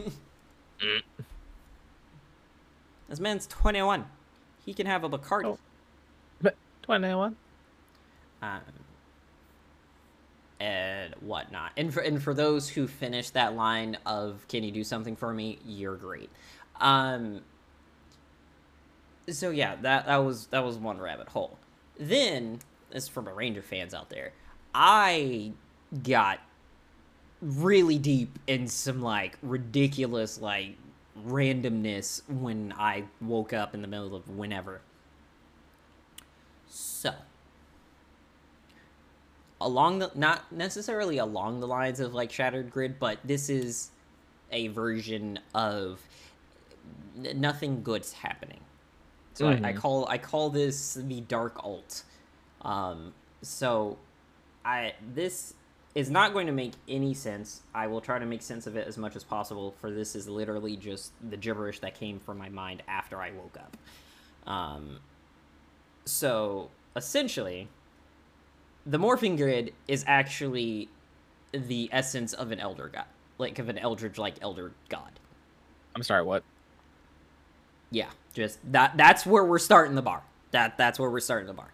man's 3.18 3.46
twenty 3.46 3.82
one. 3.82 4.04
He 4.64 4.74
can 4.74 4.86
have 4.86 5.02
a 5.04 5.08
Bacardi. 5.08 5.56
Oh. 6.44 6.50
Twenty-one. 6.82 7.36
Um, 8.42 8.60
and 10.60 11.14
whatnot. 11.20 11.72
And 11.76 11.92
for 11.92 12.00
and 12.00 12.22
for 12.22 12.34
those 12.34 12.68
who 12.68 12.86
finished 12.86 13.34
that 13.34 13.54
line 13.54 13.98
of 14.06 14.46
"Can 14.48 14.64
you 14.64 14.72
do 14.72 14.84
something 14.84 15.16
for 15.16 15.32
me?" 15.32 15.58
You're 15.66 15.96
great. 15.96 16.30
Um. 16.80 17.42
So 19.28 19.50
yeah, 19.50 19.76
that 19.82 20.06
that 20.06 20.18
was 20.18 20.46
that 20.48 20.64
was 20.64 20.76
one 20.76 20.98
rabbit 20.98 21.28
hole. 21.28 21.58
Then 21.98 22.60
this 22.90 23.04
is 23.04 23.08
for 23.08 23.22
my 23.22 23.32
Ranger 23.32 23.62
fans 23.62 23.94
out 23.94 24.10
there. 24.10 24.32
I 24.74 25.52
got 26.02 26.40
really 27.40 27.98
deep 27.98 28.38
in 28.46 28.66
some 28.68 29.02
like 29.02 29.38
ridiculous 29.42 30.40
like 30.40 30.76
randomness 31.24 32.22
when 32.28 32.74
I 32.76 33.04
woke 33.20 33.52
up 33.52 33.74
in 33.74 33.82
the 33.82 33.88
middle 33.88 34.14
of 34.14 34.28
whenever. 34.28 34.80
So, 36.68 37.14
along 39.60 39.98
the 40.00 40.10
not 40.14 40.50
necessarily 40.52 41.18
along 41.18 41.60
the 41.60 41.66
lines 41.66 42.00
of 42.00 42.14
like 42.14 42.30
Shattered 42.32 42.70
Grid, 42.70 42.98
but 42.98 43.18
this 43.24 43.48
is 43.48 43.90
a 44.52 44.68
version 44.68 45.38
of 45.54 46.00
n- 47.24 47.40
nothing 47.40 47.82
good's 47.82 48.12
happening. 48.12 48.60
So 49.34 49.48
I, 49.48 49.52
I 49.52 49.72
Mhm. 49.72 49.76
call 49.76 50.06
I 50.08 50.18
call 50.18 50.50
this 50.50 50.94
the 50.94 51.20
dark 51.22 51.62
alt. 51.64 52.04
Um, 52.62 53.12
so 53.42 53.98
I 54.64 54.94
this 55.14 55.54
is 55.94 56.10
not 56.10 56.34
going 56.34 56.46
to 56.46 56.52
make 56.52 56.72
any 56.88 57.14
sense. 57.14 57.62
I 57.74 57.86
will 57.86 58.02
try 58.02 58.18
to 58.18 58.26
make 58.26 58.42
sense 58.42 58.66
of 58.66 58.76
it 58.76 58.86
as 58.86 58.98
much 58.98 59.16
as 59.16 59.24
possible. 59.24 59.74
For 59.80 59.90
this 59.90 60.14
is 60.14 60.28
literally 60.28 60.76
just 60.76 61.12
the 61.30 61.38
gibberish 61.38 61.80
that 61.80 61.94
came 61.94 62.20
from 62.20 62.36
my 62.36 62.50
mind 62.50 62.82
after 62.86 63.20
I 63.22 63.30
woke 63.30 63.56
up. 63.56 63.76
Um, 64.50 65.00
so 66.04 66.70
essentially, 66.94 67.68
the 68.86 68.98
morphing 68.98 69.36
grid 69.36 69.74
is 69.88 70.04
actually 70.06 70.88
the 71.52 71.88
essence 71.92 72.32
of 72.32 72.52
an 72.52 72.60
elder 72.60 72.88
god, 72.88 73.06
like 73.38 73.58
of 73.58 73.68
an 73.68 73.78
eldritch 73.78 74.16
like 74.18 74.36
elder 74.40 74.72
god. 74.88 75.18
I'm 75.94 76.02
sorry. 76.02 76.22
What? 76.22 76.44
Yeah, 77.90 78.10
just 78.34 78.58
that. 78.72 78.96
That's 78.96 79.26
where 79.26 79.44
we're 79.44 79.58
starting 79.58 79.94
the 79.94 80.02
bar. 80.02 80.22
That 80.52 80.78
that's 80.78 80.98
where 80.98 81.10
we're 81.10 81.20
starting 81.20 81.46
the 81.46 81.54
bar. 81.54 81.72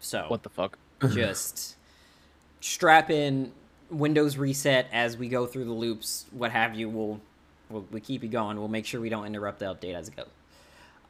So 0.00 0.26
What 0.28 0.42
the 0.42 0.48
fuck? 0.50 0.78
just 1.12 1.76
strap 2.60 3.10
in 3.10 3.52
windows 3.90 4.38
reset 4.38 4.88
as 4.92 5.16
we 5.18 5.28
go 5.28 5.46
through 5.46 5.66
the 5.66 5.72
loops 5.72 6.24
what 6.30 6.50
have 6.50 6.74
you 6.74 6.88
we'll 6.88 7.20
we'll, 7.68 7.84
we 7.90 8.00
keep 8.00 8.22
you 8.22 8.28
going 8.28 8.58
we'll 8.58 8.68
make 8.68 8.86
sure 8.86 9.00
we 9.00 9.10
don't 9.10 9.26
interrupt 9.26 9.58
the 9.58 9.66
update 9.66 9.94
as 9.94 10.08
it 10.08 10.16
goes 10.16 10.26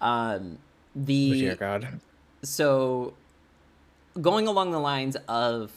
um 0.00 0.58
the 0.96 1.30
dear 1.30 1.54
God. 1.54 2.00
so 2.42 3.14
going 4.20 4.46
along 4.46 4.70
the 4.72 4.78
lines 4.78 5.16
of 5.28 5.72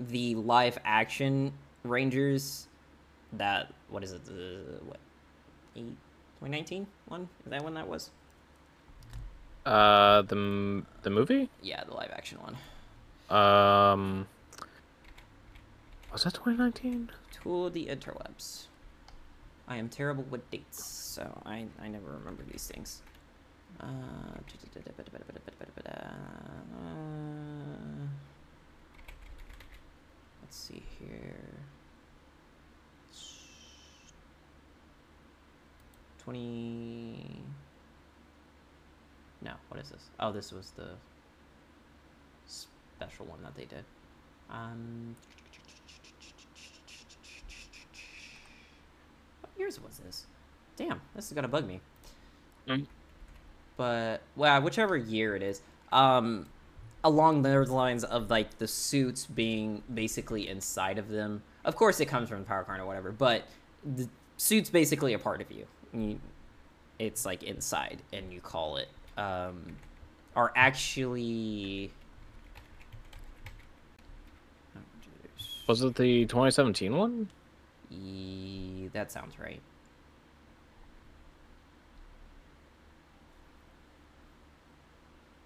the 0.00 0.34
live 0.36 0.78
action 0.84 1.52
rangers 1.84 2.66
that 3.32 3.72
what 3.90 4.02
is 4.02 4.12
it 4.12 4.24
the 4.24 4.60
what 4.86 4.98
eight 5.76 5.96
2019 6.40 6.86
one 7.08 7.28
is 7.44 7.50
that 7.50 7.62
one 7.62 7.74
that 7.74 7.86
was 7.88 8.10
Uh, 9.66 10.22
the 10.22 10.82
the 11.02 11.10
movie. 11.10 11.50
yeah 11.62 11.84
the 11.84 11.92
live 11.94 12.10
action 12.12 12.38
one 12.40 12.56
Um, 13.28 14.26
was 16.12 16.24
that 16.24 16.32
2019? 16.34 17.10
to 17.44 17.68
the 17.70 17.86
interwebs. 17.86 18.66
I 19.68 19.76
am 19.76 19.90
terrible 19.90 20.24
with 20.30 20.50
dates, 20.50 20.82
so 20.82 21.42
I, 21.44 21.66
I 21.82 21.88
never 21.88 22.10
remember 22.12 22.42
these 22.50 22.66
things. 22.66 23.02
Uh, 23.80 23.86
let's 30.42 30.56
see 30.56 30.82
here. 30.98 31.36
Twenty. 36.18 37.40
No, 39.40 39.52
what 39.68 39.80
is 39.80 39.90
this? 39.90 40.10
Oh, 40.18 40.32
this 40.32 40.52
was 40.52 40.72
the 40.72 40.88
special 42.46 43.26
one 43.26 43.42
that 43.42 43.54
they 43.54 43.64
did. 43.64 43.84
Um, 44.50 45.14
what 49.40 49.50
years 49.56 49.80
was 49.80 49.98
this? 49.98 50.26
Damn, 50.76 51.00
this 51.14 51.26
is 51.26 51.32
gonna 51.32 51.48
bug 51.48 51.66
me. 51.66 51.80
Mm. 52.66 52.86
But 53.78 54.22
well, 54.36 54.60
whichever 54.60 54.96
year 54.96 55.34
it 55.36 55.42
is, 55.42 55.62
um, 55.92 56.46
along 57.04 57.42
those 57.42 57.70
lines 57.70 58.04
of 58.04 58.28
like 58.28 58.58
the 58.58 58.68
suits 58.68 59.24
being 59.24 59.82
basically 59.94 60.48
inside 60.48 60.98
of 60.98 61.08
them. 61.08 61.42
Of 61.64 61.76
course, 61.76 62.00
it 62.00 62.06
comes 62.06 62.28
from 62.28 62.44
power 62.44 62.64
card 62.64 62.80
or 62.80 62.86
whatever, 62.86 63.12
but 63.12 63.44
the 63.84 64.08
suit's 64.36 64.68
basically 64.68 65.14
a 65.14 65.18
part 65.18 65.40
of 65.40 65.50
you. 65.50 65.66
you 65.94 66.20
it's 66.98 67.24
like 67.24 67.44
inside, 67.44 68.02
and 68.12 68.32
you 68.32 68.40
call 68.40 68.76
it. 68.76 68.88
Um, 69.16 69.76
are 70.34 70.52
actually. 70.56 71.92
Was 75.68 75.82
it 75.82 75.94
the 75.94 76.24
2017 76.26 76.96
one? 76.96 77.28
Ye- 77.90 78.90
that 78.92 79.12
sounds 79.12 79.38
right. 79.38 79.60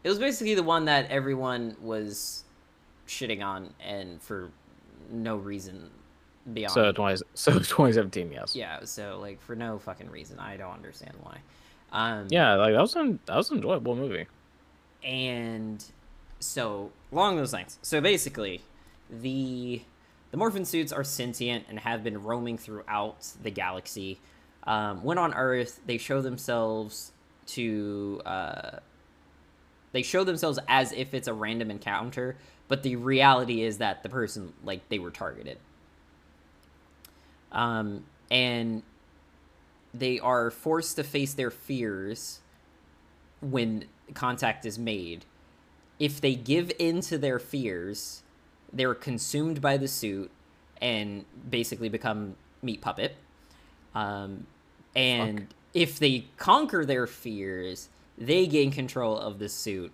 It 0.05 0.09
was 0.09 0.19
basically 0.19 0.55
the 0.55 0.63
one 0.63 0.87
that 0.87 1.11
everyone 1.11 1.77
was 1.81 2.45
shitting 3.07 3.43
on, 3.45 3.75
and 3.81 4.21
for 4.23 4.51
no 5.11 5.37
reason 5.37 5.91
beyond. 6.53 6.73
So 6.73 6.93
20, 6.93 7.23
so 7.35 7.53
2017, 7.59 8.33
yes. 8.33 8.57
yeah, 8.57 8.81
so 8.85 9.19
like 9.21 9.41
for 9.41 9.55
no 9.55 9.79
fucking 9.79 10.11
reason, 10.11 10.39
I 10.39 10.57
don't 10.57 10.73
understand 10.73 11.15
why. 11.23 11.39
Um, 11.93 12.27
Yeah, 12.31 12.55
like 12.55 12.73
that 12.75 12.81
was 12.81 12.95
an 12.97 13.19
that 13.27 13.37
was 13.37 13.51
an 13.51 13.59
enjoyable 13.59 13.95
movie. 13.95 14.27
and 15.05 15.85
so 16.41 16.91
along 17.13 17.37
those 17.37 17.53
lines 17.53 17.79
so 17.83 18.01
basically 18.01 18.61
the 19.11 19.81
the 20.33 20.37
morphin 20.37 20.65
suits 20.65 20.93
are 20.93 21.05
sentient 21.05 21.65
and 21.69 21.79
have 21.81 22.03
been 22.03 22.21
roaming 22.23 22.59
throughout 22.59 23.17
the 23.43 23.51
galaxy 23.51 24.19
um, 24.65 25.05
when 25.05 25.19
on 25.19 25.33
earth 25.35 25.81
they 25.87 25.99
show 25.99 26.21
themselves 26.21 27.13
to 27.47 28.21
uh, 28.27 28.79
they 29.93 30.03
show 30.03 30.25
themselves 30.25 30.59
as 30.69 30.93
if 30.93 31.15
it's 31.15 31.29
a 31.29 31.35
random 31.35 31.71
encounter 31.71 32.37
but 32.69 32.83
the 32.83 32.97
reality 32.97 33.63
is 33.63 33.79
that 33.79 34.03
the 34.03 34.09
person 34.09 34.53
like 34.65 34.89
they 34.89 34.99
were 34.99 35.11
targeted 35.11 35.59
um, 37.53 38.05
and 38.31 38.83
they 39.95 40.19
are 40.19 40.51
forced 40.51 40.97
to 40.97 41.05
face 41.05 41.35
their 41.35 41.51
fears 41.51 42.41
when 43.41 43.85
contact 44.15 44.65
is 44.65 44.79
made. 44.79 45.25
If 45.99 46.21
they 46.21 46.35
give 46.35 46.73
in 46.79 47.01
to 47.03 47.19
their 47.19 47.39
fears, 47.39 48.23
they're 48.73 48.95
consumed 48.95 49.61
by 49.61 49.77
the 49.77 49.87
suit 49.87 50.31
and 50.81 51.25
basically 51.49 51.89
become 51.89 52.37
meat 52.63 52.81
puppet. 52.81 53.17
Um, 53.95 54.47
and 54.97 55.41
Fuck. 55.41 55.49
if 55.75 55.99
they 55.99 56.27
conquer 56.39 56.85
their 56.85 57.07
fears, 57.07 57.89
they 58.27 58.47
gain 58.47 58.71
control 58.71 59.19
of 59.19 59.39
the 59.39 59.49
suit 59.49 59.93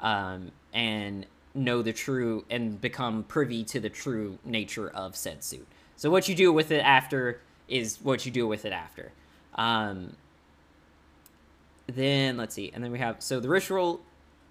um, 0.00 0.52
and 0.72 1.26
know 1.54 1.82
the 1.82 1.92
true 1.92 2.44
and 2.50 2.80
become 2.80 3.22
privy 3.24 3.64
to 3.64 3.80
the 3.80 3.88
true 3.88 4.38
nature 4.44 4.90
of 4.90 5.16
said 5.16 5.42
suit. 5.42 5.66
So 5.96 6.10
what 6.10 6.28
you 6.28 6.34
do 6.34 6.52
with 6.52 6.70
it 6.70 6.80
after 6.80 7.40
is 7.68 7.98
what 8.02 8.26
you 8.26 8.32
do 8.32 8.46
with 8.46 8.64
it 8.64 8.72
after. 8.72 9.12
Um, 9.54 10.16
then 11.86 12.36
let's 12.36 12.54
see, 12.54 12.70
and 12.74 12.82
then 12.82 12.92
we 12.92 12.98
have 12.98 13.22
so 13.22 13.40
the 13.40 13.48
ritual 13.48 14.00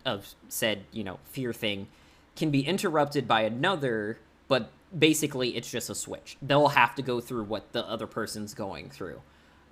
of 0.06 0.34
said 0.50 0.84
you 0.92 1.04
know 1.04 1.20
fear 1.26 1.54
thing 1.54 1.88
can 2.36 2.50
be 2.50 2.66
interrupted 2.66 3.28
by 3.28 3.42
another, 3.42 4.18
but 4.48 4.72
basically 4.98 5.56
it's 5.56 5.70
just 5.70 5.90
a 5.90 5.96
switch. 5.96 6.38
They'll 6.42 6.70
have 6.70 6.96
to 6.96 7.02
go 7.02 7.20
through 7.20 7.44
what 7.44 7.74
the 7.74 7.86
other 7.88 8.08
person's 8.08 8.54
going 8.54 8.90
through, 8.90 9.22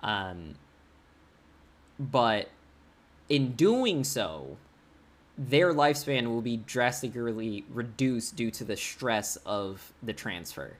um, 0.01 0.55
but 1.99 2.49
in 3.31 3.53
doing 3.53 4.03
so, 4.03 4.57
their 5.37 5.73
lifespan 5.73 6.27
will 6.27 6.41
be 6.41 6.57
drastically 6.57 7.63
reduced 7.69 8.35
due 8.35 8.51
to 8.51 8.65
the 8.65 8.75
stress 8.75 9.37
of 9.45 9.93
the 10.03 10.11
transfer. 10.11 10.75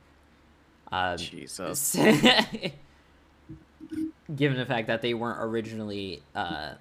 Um, 0.92 1.18
Jesus. 1.18 1.96
given 4.36 4.58
the 4.58 4.66
fact 4.66 4.88
that 4.88 5.02
they 5.02 5.14
weren't 5.14 5.42
originally 5.42 6.22
uh, 6.36 6.74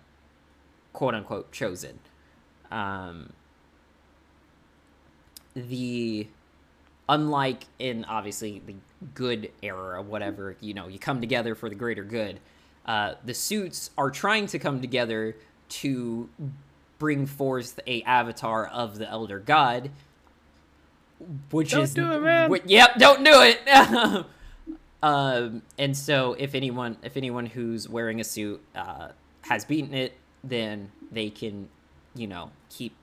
quote 0.92 1.14
unquote 1.14 1.52
chosen. 1.52 2.00
Um, 2.72 3.32
the 5.54 6.26
unlike 7.08 7.66
in 7.78 8.04
obviously 8.06 8.60
the 8.66 8.74
good 9.14 9.52
era 9.62 9.98
or 9.98 10.02
whatever, 10.02 10.56
you 10.60 10.74
know, 10.74 10.88
you 10.88 10.98
come 10.98 11.20
together 11.20 11.54
for 11.54 11.68
the 11.68 11.76
greater 11.76 12.04
good. 12.04 12.40
Uh, 12.86 13.14
the 13.24 13.34
suits 13.34 13.90
are 13.96 14.10
trying 14.10 14.46
to 14.46 14.58
come 14.58 14.80
together 14.80 15.36
to 15.70 16.28
bring 16.98 17.26
forth 17.26 17.80
a 17.86 18.02
avatar 18.02 18.66
of 18.66 18.98
the 18.98 19.08
elder 19.08 19.38
god, 19.38 19.90
which 21.50 21.70
Don't 21.72 21.82
is 21.82 21.94
do 21.94 22.12
it, 22.12 22.20
man. 22.20 22.50
wh- 22.52 22.66
yep, 22.68 22.96
don't 22.98 23.24
do 23.24 23.32
it. 23.42 24.26
um, 25.02 25.62
and 25.78 25.96
so 25.96 26.34
if 26.34 26.54
anyone 26.54 26.96
if 27.02 27.16
anyone 27.16 27.46
who's 27.46 27.88
wearing 27.88 28.20
a 28.20 28.24
suit 28.24 28.60
uh, 28.74 29.08
has 29.42 29.64
beaten 29.64 29.94
it, 29.94 30.14
then 30.44 30.90
they 31.10 31.30
can, 31.30 31.68
you 32.14 32.26
know, 32.26 32.50
keep 32.68 32.94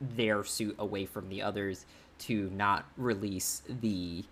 their 0.00 0.44
suit 0.44 0.76
away 0.78 1.06
from 1.06 1.28
the 1.28 1.42
others 1.42 1.86
to 2.18 2.50
not 2.50 2.84
release 2.96 3.62
the 3.68 4.24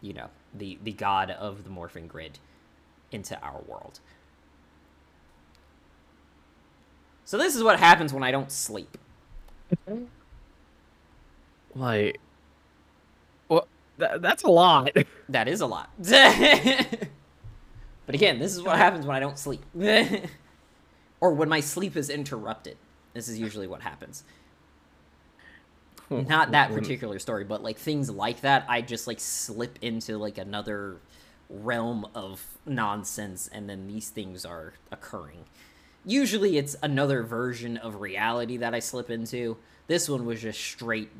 you 0.00 0.12
know 0.12 0.28
the 0.54 0.78
the 0.82 0.92
god 0.92 1.30
of 1.30 1.64
the 1.64 1.70
morphing 1.70 2.08
grid 2.08 2.38
into 3.12 3.38
our 3.40 3.60
world 3.66 4.00
so 7.26 7.36
this 7.36 7.54
is 7.54 7.62
what 7.62 7.78
happens 7.78 8.14
when 8.14 8.22
i 8.22 8.30
don't 8.30 8.50
sleep. 8.50 8.96
Like, 11.74 12.18
well, 13.50 13.68
that, 13.98 14.22
that's 14.22 14.44
a 14.44 14.48
lot. 14.48 14.96
that 15.28 15.46
is 15.46 15.60
a 15.60 15.66
lot. 15.66 15.90
But 18.06 18.14
again 18.14 18.38
this 18.38 18.54
is 18.54 18.62
what 18.62 18.76
happens 18.76 19.04
when 19.04 19.16
i 19.16 19.20
don't 19.20 19.38
sleep. 19.38 19.62
Or 21.20 21.32
when 21.32 21.48
my 21.48 21.60
sleep 21.60 21.96
is 21.96 22.08
interrupted. 22.08 22.76
This 23.14 23.28
is 23.28 23.38
usually 23.38 23.66
what 23.66 23.82
happens. 23.82 24.22
Not 26.08 26.52
that 26.52 26.70
particular 26.72 27.18
story, 27.18 27.42
but 27.44 27.64
like 27.64 27.78
things 27.78 28.08
like 28.08 28.42
that, 28.42 28.64
I 28.68 28.80
just 28.80 29.08
like 29.08 29.18
slip 29.18 29.78
into 29.82 30.18
like 30.18 30.38
another 30.38 30.98
realm 31.50 32.06
of 32.14 32.44
nonsense, 32.64 33.48
and 33.52 33.68
then 33.68 33.88
these 33.88 34.08
things 34.10 34.44
are 34.44 34.74
occurring. 34.92 35.46
Usually, 36.06 36.56
it's 36.56 36.76
another 36.82 37.24
version 37.24 37.76
of 37.78 38.00
reality 38.00 38.58
that 38.58 38.74
I 38.74 38.78
slip 38.78 39.10
into. 39.10 39.56
This 39.88 40.08
one 40.08 40.24
was 40.24 40.40
just 40.40 40.60
straight. 40.60 41.10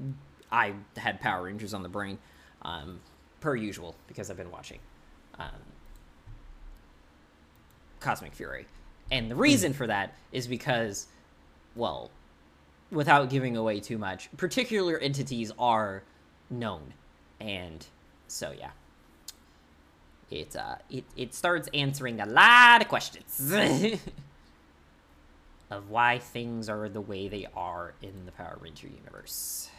I 0.51 0.75
had 0.97 1.21
Power 1.21 1.43
Rangers 1.43 1.75
on 1.75 1.83
the 1.83 1.89
brain, 1.89 2.19
um, 2.63 3.01
per 3.41 3.57
usual, 3.57 3.97
because 4.07 4.31
I've 4.31 4.37
been 4.37 4.53
watching 4.53 4.79
um, 5.41 5.49
Cosmic 7.99 8.33
Fury, 8.33 8.67
and 9.11 9.29
the 9.29 9.35
reason 9.35 9.73
for 9.73 9.89
that 9.89 10.15
is 10.31 10.47
because, 10.47 11.09
well, 11.75 12.13
without 12.93 13.29
giving 13.29 13.57
away 13.57 13.81
too 13.81 13.99
much, 13.99 14.31
particular 14.37 14.99
entities 14.99 15.51
are 15.59 16.05
known, 16.49 16.95
and 17.41 17.85
so 18.29 18.53
yeah, 18.57 18.71
it 20.31 20.55
uh, 20.55 20.77
it 20.89 21.05
it 21.17 21.35
starts 21.35 21.69
answering 21.75 22.21
a 22.21 22.27
lot 22.27 22.83
of 22.83 22.89
questions 22.89 23.53
of 25.71 25.91
why 25.91 26.19
things 26.19 26.69
are 26.69 26.89
the 26.89 27.01
way 27.01 27.29
they 27.29 27.47
are 27.55 27.95
in 28.03 28.27
the 28.27 28.33
Power 28.33 28.59
Ranger 28.61 28.89
universe. 28.89 29.71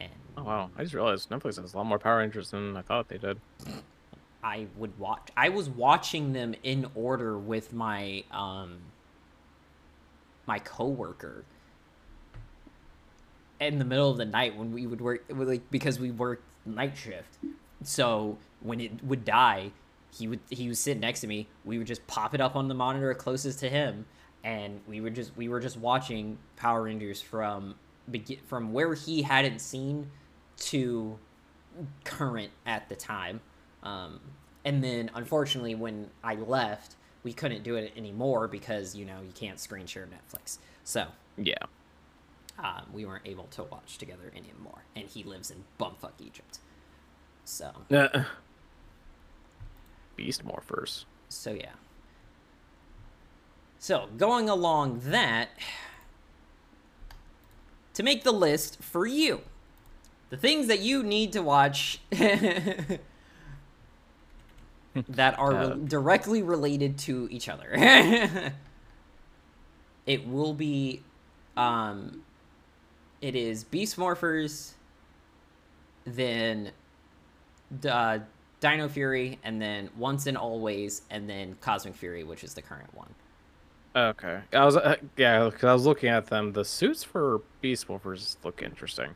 And 0.00 0.10
Oh 0.36 0.42
wow! 0.42 0.70
I 0.76 0.82
just 0.82 0.94
realized 0.94 1.30
Netflix 1.30 1.60
has 1.60 1.74
a 1.74 1.76
lot 1.76 1.86
more 1.86 1.98
Power 1.98 2.18
Rangers 2.18 2.50
than 2.50 2.76
I 2.76 2.82
thought 2.82 3.08
they 3.08 3.18
did. 3.18 3.40
I 4.42 4.66
would 4.76 4.98
watch. 4.98 5.28
I 5.36 5.50
was 5.50 5.68
watching 5.68 6.32
them 6.32 6.54
in 6.62 6.86
order 6.94 7.38
with 7.38 7.72
my 7.72 8.24
um 8.32 8.78
my 10.46 10.58
coworker 10.58 11.44
in 13.60 13.78
the 13.78 13.84
middle 13.84 14.10
of 14.10 14.16
the 14.16 14.24
night 14.24 14.56
when 14.56 14.72
we 14.72 14.86
would 14.86 15.00
work 15.00 15.24
like 15.28 15.70
because 15.70 16.00
we 16.00 16.10
worked 16.10 16.44
night 16.66 16.96
shift. 16.96 17.38
So 17.84 18.38
when 18.60 18.80
it 18.80 19.04
would 19.04 19.24
die, 19.24 19.70
he 20.12 20.28
would 20.28 20.40
he 20.50 20.68
would 20.68 20.76
sit 20.78 20.98
next 20.98 21.20
to 21.22 21.26
me. 21.26 21.48
We 21.64 21.78
would 21.78 21.86
just 21.86 22.06
pop 22.06 22.34
it 22.34 22.40
up 22.40 22.54
on 22.56 22.68
the 22.68 22.74
monitor 22.74 23.12
closest 23.14 23.58
to 23.60 23.68
him, 23.68 24.06
and 24.44 24.80
we 24.86 25.00
would 25.00 25.14
just 25.14 25.36
we 25.36 25.48
were 25.48 25.60
just 25.60 25.76
watching 25.76 26.38
Power 26.56 26.82
Rangers 26.82 27.20
from 27.20 27.76
begin 28.10 28.38
from 28.46 28.72
where 28.72 28.94
he 28.94 29.22
hadn't 29.22 29.60
seen 29.60 30.10
to 30.58 31.18
current 32.04 32.50
at 32.66 32.88
the 32.88 32.96
time. 32.96 33.40
Um, 33.82 34.20
and 34.64 34.82
then 34.84 35.10
unfortunately, 35.14 35.74
when 35.74 36.10
I 36.22 36.34
left, 36.34 36.96
we 37.24 37.32
couldn't 37.32 37.62
do 37.62 37.76
it 37.76 37.92
anymore 37.96 38.48
because 38.48 38.94
you 38.94 39.04
know 39.04 39.20
you 39.24 39.32
can't 39.34 39.58
screen 39.58 39.86
share 39.86 40.06
Netflix. 40.06 40.58
So 40.84 41.06
Yeah. 41.36 41.54
um, 42.58 42.82
we 42.92 43.04
weren't 43.06 43.26
able 43.26 43.44
to 43.52 43.62
watch 43.64 43.98
together 43.98 44.30
anymore. 44.36 44.84
And 44.94 45.06
he 45.08 45.22
lives 45.24 45.50
in 45.50 45.64
bumfuck 45.80 46.12
Egypt. 46.20 46.58
So 47.44 47.72
Uh, 47.90 48.24
Beast 50.16 50.44
Morphers. 50.44 51.04
so 51.28 51.52
yeah. 51.52 51.72
So 53.78 54.08
going 54.16 54.48
along 54.48 55.00
that, 55.06 55.48
to 57.94 58.02
make 58.02 58.22
the 58.22 58.32
list 58.32 58.80
for 58.82 59.06
you, 59.06 59.40
the 60.30 60.36
things 60.36 60.68
that 60.68 60.78
you 60.80 61.02
need 61.02 61.32
to 61.32 61.42
watch 61.42 61.98
that 62.10 63.00
are 65.38 65.52
Uh, 65.54 65.74
re- 65.74 65.84
directly 65.86 66.42
related 66.42 66.98
to 66.98 67.26
each 67.30 67.48
other. 67.48 67.70
it 70.06 70.26
will 70.26 70.54
be, 70.54 71.02
um, 71.56 72.22
it 73.20 73.34
is 73.34 73.64
Beast 73.64 73.96
Morphers, 73.96 74.72
then 76.04 76.70
uh, 77.88 78.18
Dino 78.62 78.88
Fury, 78.88 79.38
and 79.42 79.60
then 79.60 79.90
Once 79.98 80.26
and 80.26 80.38
Always, 80.38 81.02
and 81.10 81.28
then 81.28 81.56
Cosmic 81.60 81.96
Fury, 81.96 82.22
which 82.22 82.44
is 82.44 82.54
the 82.54 82.62
current 82.62 82.94
one. 82.94 83.12
Okay. 83.94 84.40
I 84.52 84.64
was 84.64 84.76
uh, 84.76 84.94
yeah, 85.16 85.44
because 85.46 85.64
I 85.64 85.72
was 85.74 85.84
looking 85.84 86.08
at 86.08 86.26
them. 86.28 86.52
The 86.52 86.64
suits 86.64 87.02
for 87.04 87.42
Beast 87.60 87.88
Morphers 87.88 88.36
look 88.44 88.62
interesting. 88.62 89.10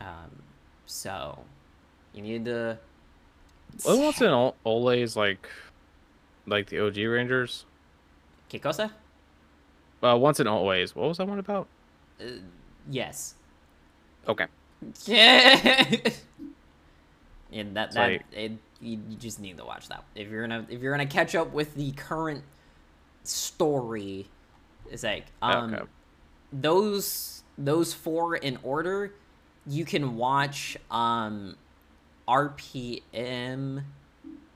Um, 0.00 0.42
so, 0.86 1.44
You 2.14 2.22
need 2.22 2.44
to. 2.46 2.78
Well, 3.84 3.98
what's 4.00 4.20
in 4.20 4.28
Ol- 4.28 4.54
Ole's 4.64 5.16
like, 5.16 5.48
like 6.46 6.68
the 6.68 6.78
OG 6.78 6.96
Rangers? 6.98 7.64
Kikosa? 8.50 8.90
Uh, 10.02 10.16
once 10.16 10.38
and 10.40 10.48
always. 10.48 10.94
What 10.94 11.08
was 11.08 11.18
that 11.18 11.26
one 11.26 11.38
about? 11.40 11.66
Uh, 12.20 12.24
yes. 12.88 13.34
Okay. 14.28 14.46
Yeah. 15.06 15.94
and 17.52 17.76
that 17.76 17.92
that 17.92 17.94
like- 17.94 18.22
it, 18.32 18.52
you, 18.82 19.00
you 19.08 19.16
just 19.16 19.40
need 19.40 19.56
to 19.58 19.64
watch 19.64 19.88
that. 19.88 20.04
If 20.14 20.28
you're 20.28 20.46
gonna 20.46 20.66
if 20.68 20.82
you're 20.82 20.92
gonna 20.92 21.06
catch 21.06 21.34
up 21.34 21.52
with 21.52 21.74
the 21.74 21.92
current 21.92 22.42
story, 23.22 24.26
it's 24.90 25.04
like 25.04 25.26
um 25.40 25.74
okay. 25.74 25.84
those 26.52 27.44
those 27.56 27.94
four 27.94 28.36
in 28.36 28.58
order, 28.62 29.14
you 29.66 29.84
can 29.84 30.16
watch 30.16 30.76
um 30.90 31.56
RPM 32.28 33.84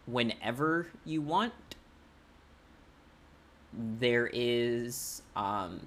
whenever 0.06 0.88
you 1.04 1.22
want. 1.22 1.52
There 3.72 4.28
is 4.32 5.22
um 5.36 5.86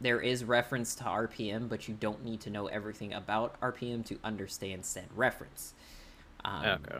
there 0.00 0.20
is 0.20 0.44
reference 0.44 0.94
to 0.96 1.04
RPM, 1.04 1.68
but 1.68 1.86
you 1.88 1.94
don't 1.94 2.24
need 2.24 2.40
to 2.42 2.50
know 2.50 2.66
everything 2.66 3.12
about 3.12 3.58
RPM 3.60 4.04
to 4.06 4.18
understand 4.24 4.84
said 4.84 5.06
reference. 5.14 5.74
Um, 6.44 6.64
okay. 6.64 6.98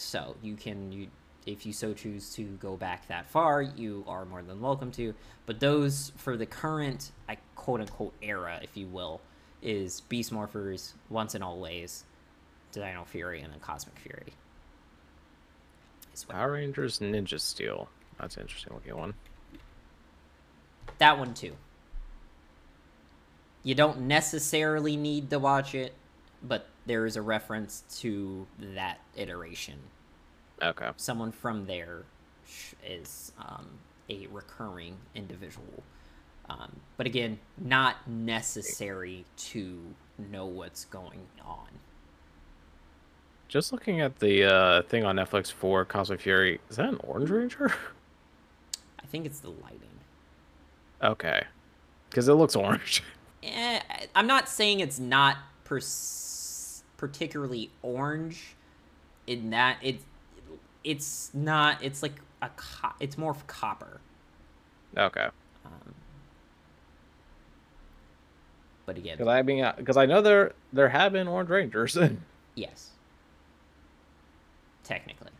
So 0.00 0.36
you 0.42 0.56
can 0.56 0.90
you 0.92 1.08
if 1.46 1.64
you 1.64 1.72
so 1.72 1.94
choose 1.94 2.34
to 2.34 2.44
go 2.60 2.76
back 2.76 3.08
that 3.08 3.26
far, 3.26 3.62
you 3.62 4.04
are 4.06 4.24
more 4.24 4.42
than 4.42 4.60
welcome 4.60 4.92
to. 4.92 5.14
But 5.46 5.58
those 5.58 6.12
for 6.16 6.36
the 6.36 6.46
current, 6.46 7.12
I 7.28 7.38
quote 7.54 7.80
unquote 7.80 8.14
era, 8.22 8.60
if 8.62 8.76
you 8.76 8.86
will, 8.86 9.20
is 9.62 10.02
Beast 10.02 10.32
Morphers, 10.32 10.92
Once 11.08 11.34
and 11.34 11.42
Always, 11.42 12.04
Dino 12.72 13.04
Fury, 13.04 13.40
and 13.40 13.52
then 13.52 13.60
Cosmic 13.60 13.98
Fury. 13.98 14.34
Power 16.28 16.52
Rangers 16.52 16.98
Ninja 16.98 17.40
Steel. 17.40 17.88
That's 18.20 18.36
an 18.36 18.42
interesting 18.42 18.74
looking 18.74 18.96
one. 18.96 19.14
That 20.98 21.18
one 21.18 21.32
too. 21.32 21.56
You 23.62 23.74
don't 23.74 24.02
necessarily 24.02 24.96
need 24.96 25.30
to 25.30 25.38
watch 25.38 25.74
it, 25.74 25.94
but 26.42 26.66
there 26.86 27.06
is 27.06 27.16
a 27.16 27.22
reference 27.22 27.82
to 28.00 28.46
that 28.58 29.00
iteration 29.16 29.78
Okay. 30.62 30.90
someone 30.96 31.32
from 31.32 31.66
there 31.66 32.02
is 32.86 33.32
um, 33.38 33.66
a 34.08 34.26
recurring 34.28 34.96
individual. 35.14 35.82
Um, 36.48 36.80
but 36.96 37.06
again, 37.06 37.38
not 37.58 38.08
necessary 38.08 39.24
to 39.36 39.78
know 40.18 40.46
what's 40.46 40.84
going 40.86 41.20
on. 41.46 41.68
Just 43.48 43.72
looking 43.72 44.00
at 44.00 44.18
the 44.18 44.44
uh, 44.44 44.82
thing 44.82 45.04
on 45.04 45.16
Netflix 45.16 45.50
for 45.52 45.84
Cosmic 45.84 46.20
Fury, 46.20 46.60
is 46.68 46.76
that 46.76 46.88
an 46.88 46.98
Orange 47.04 47.30
Ranger? 47.30 47.72
I 49.02 49.06
think 49.06 49.26
it's 49.26 49.40
the 49.40 49.50
lighting. 49.50 49.80
okay. 51.02 51.44
Because 52.08 52.26
it 52.28 52.34
looks 52.34 52.56
orange. 52.56 53.02
Eh, 53.42 53.80
I'm 54.14 54.26
not 54.26 54.50
saying 54.50 54.80
it's 54.80 54.98
not 54.98 55.38
pers- 55.64 55.86
particularly 57.00 57.70
orange. 57.80 58.54
In 59.26 59.50
that 59.50 59.78
it's 59.82 60.04
it's 60.84 61.30
not. 61.32 61.82
It's 61.82 62.02
like 62.02 62.20
a 62.42 62.50
co- 62.50 62.92
it's 63.00 63.16
more 63.16 63.30
of 63.30 63.46
copper. 63.46 64.00
okay. 64.96 65.28
Um, 65.64 65.94
but 68.86 68.98
again, 68.98 69.16
Because 69.16 69.28
I 69.28 69.42
mean, 69.42 69.72
because 69.78 69.96
I 69.96 70.04
know 70.06 70.20
there 70.20 70.52
there 70.72 70.88
have 70.90 71.12
been 71.12 71.26
Orange 71.26 71.48
Rangers. 71.48 71.96
yes. 72.54 72.90
Technically. 74.84 75.30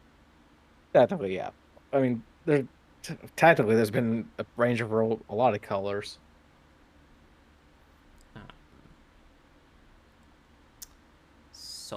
Technically, 0.95 1.35
yeah. 1.35 1.51
I 1.93 2.01
mean, 2.01 2.23
there 2.47 2.65
t- 3.03 3.17
technically 3.37 3.75
there's 3.75 3.91
been 3.91 4.29
a 4.39 4.47
range 4.57 4.81
a, 5.03 5.17
a 5.29 5.35
lot 5.35 5.55
of 5.55 5.61
colors. 5.63 6.19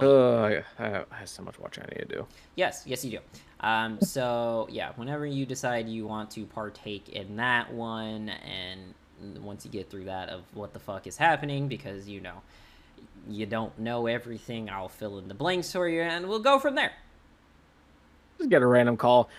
Uh, 0.00 0.62
I, 0.78 1.04
I 1.10 1.16
have 1.18 1.28
so 1.28 1.42
much 1.42 1.58
watching 1.58 1.84
I 1.84 1.88
need 1.94 2.08
to 2.08 2.16
do. 2.16 2.26
yes, 2.56 2.82
yes, 2.86 3.04
you 3.04 3.12
do. 3.12 3.18
Um, 3.60 4.00
so 4.00 4.66
yeah, 4.70 4.90
whenever 4.96 5.24
you 5.24 5.46
decide 5.46 5.88
you 5.88 6.06
want 6.06 6.30
to 6.32 6.44
partake 6.46 7.08
in 7.10 7.36
that 7.36 7.72
one, 7.72 8.28
and 8.28 8.94
once 9.42 9.64
you 9.64 9.70
get 9.70 9.88
through 9.90 10.04
that 10.06 10.28
of 10.28 10.42
what 10.54 10.72
the 10.72 10.80
fuck 10.80 11.06
is 11.06 11.16
happening, 11.16 11.68
because 11.68 12.08
you 12.08 12.20
know 12.20 12.42
you 13.28 13.46
don't 13.46 13.78
know 13.78 14.06
everything, 14.06 14.68
I'll 14.68 14.88
fill 14.88 15.18
in 15.18 15.28
the 15.28 15.34
blanks 15.34 15.70
for 15.72 15.88
you, 15.88 16.02
and 16.02 16.28
we'll 16.28 16.40
go 16.40 16.58
from 16.58 16.74
there. 16.74 16.92
Just 18.38 18.50
get 18.50 18.62
a 18.62 18.66
random 18.66 18.96
call. 18.96 19.30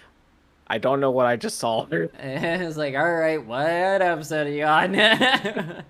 I 0.67 0.77
don't 0.79 0.99
know 0.99 1.11
what 1.11 1.25
I 1.27 1.35
just 1.35 1.59
saw. 1.59 1.85
it's 1.91 2.77
like, 2.77 2.95
all 2.95 3.13
right, 3.13 3.45
what 3.45 3.67
episode 4.01 4.47
are 4.47 4.51
you 4.51 4.63
on? 4.63 4.91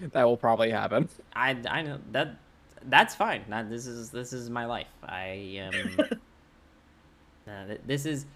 that 0.00 0.24
will 0.24 0.36
probably 0.36 0.70
happen. 0.70 1.08
I 1.34 1.56
I 1.68 1.82
know 1.82 1.98
that 2.12 2.36
that's 2.84 3.14
fine. 3.14 3.44
That 3.48 3.70
this 3.70 3.86
is 3.86 4.10
this 4.10 4.32
is 4.32 4.50
my 4.50 4.66
life. 4.66 4.88
I 5.02 5.24
am. 5.58 5.98
uh, 7.48 7.66
th- 7.66 7.80
this 7.86 8.06
is 8.06 8.26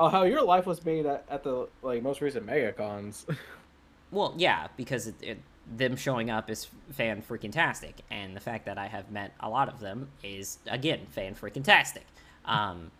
Oh, 0.00 0.08
how 0.08 0.22
your 0.22 0.42
life 0.42 0.64
was 0.64 0.82
made 0.82 1.04
at, 1.04 1.26
at 1.28 1.44
the 1.44 1.68
like 1.82 2.02
most 2.02 2.22
recent 2.22 2.46
MegaCons. 2.46 3.26
well, 4.10 4.32
yeah, 4.38 4.68
because 4.78 5.06
it, 5.06 5.14
it 5.20 5.38
them 5.76 5.94
showing 5.94 6.30
up 6.30 6.48
is 6.50 6.68
fan 6.90 7.22
freaking 7.22 7.52
tastic, 7.52 7.96
and 8.10 8.34
the 8.34 8.40
fact 8.40 8.64
that 8.64 8.78
I 8.78 8.86
have 8.86 9.10
met 9.10 9.34
a 9.40 9.50
lot 9.50 9.68
of 9.68 9.78
them 9.78 10.08
is 10.24 10.56
again 10.66 11.00
fan 11.10 11.34
freaking 11.34 11.62
tastic. 11.62 12.06
Um, 12.46 12.90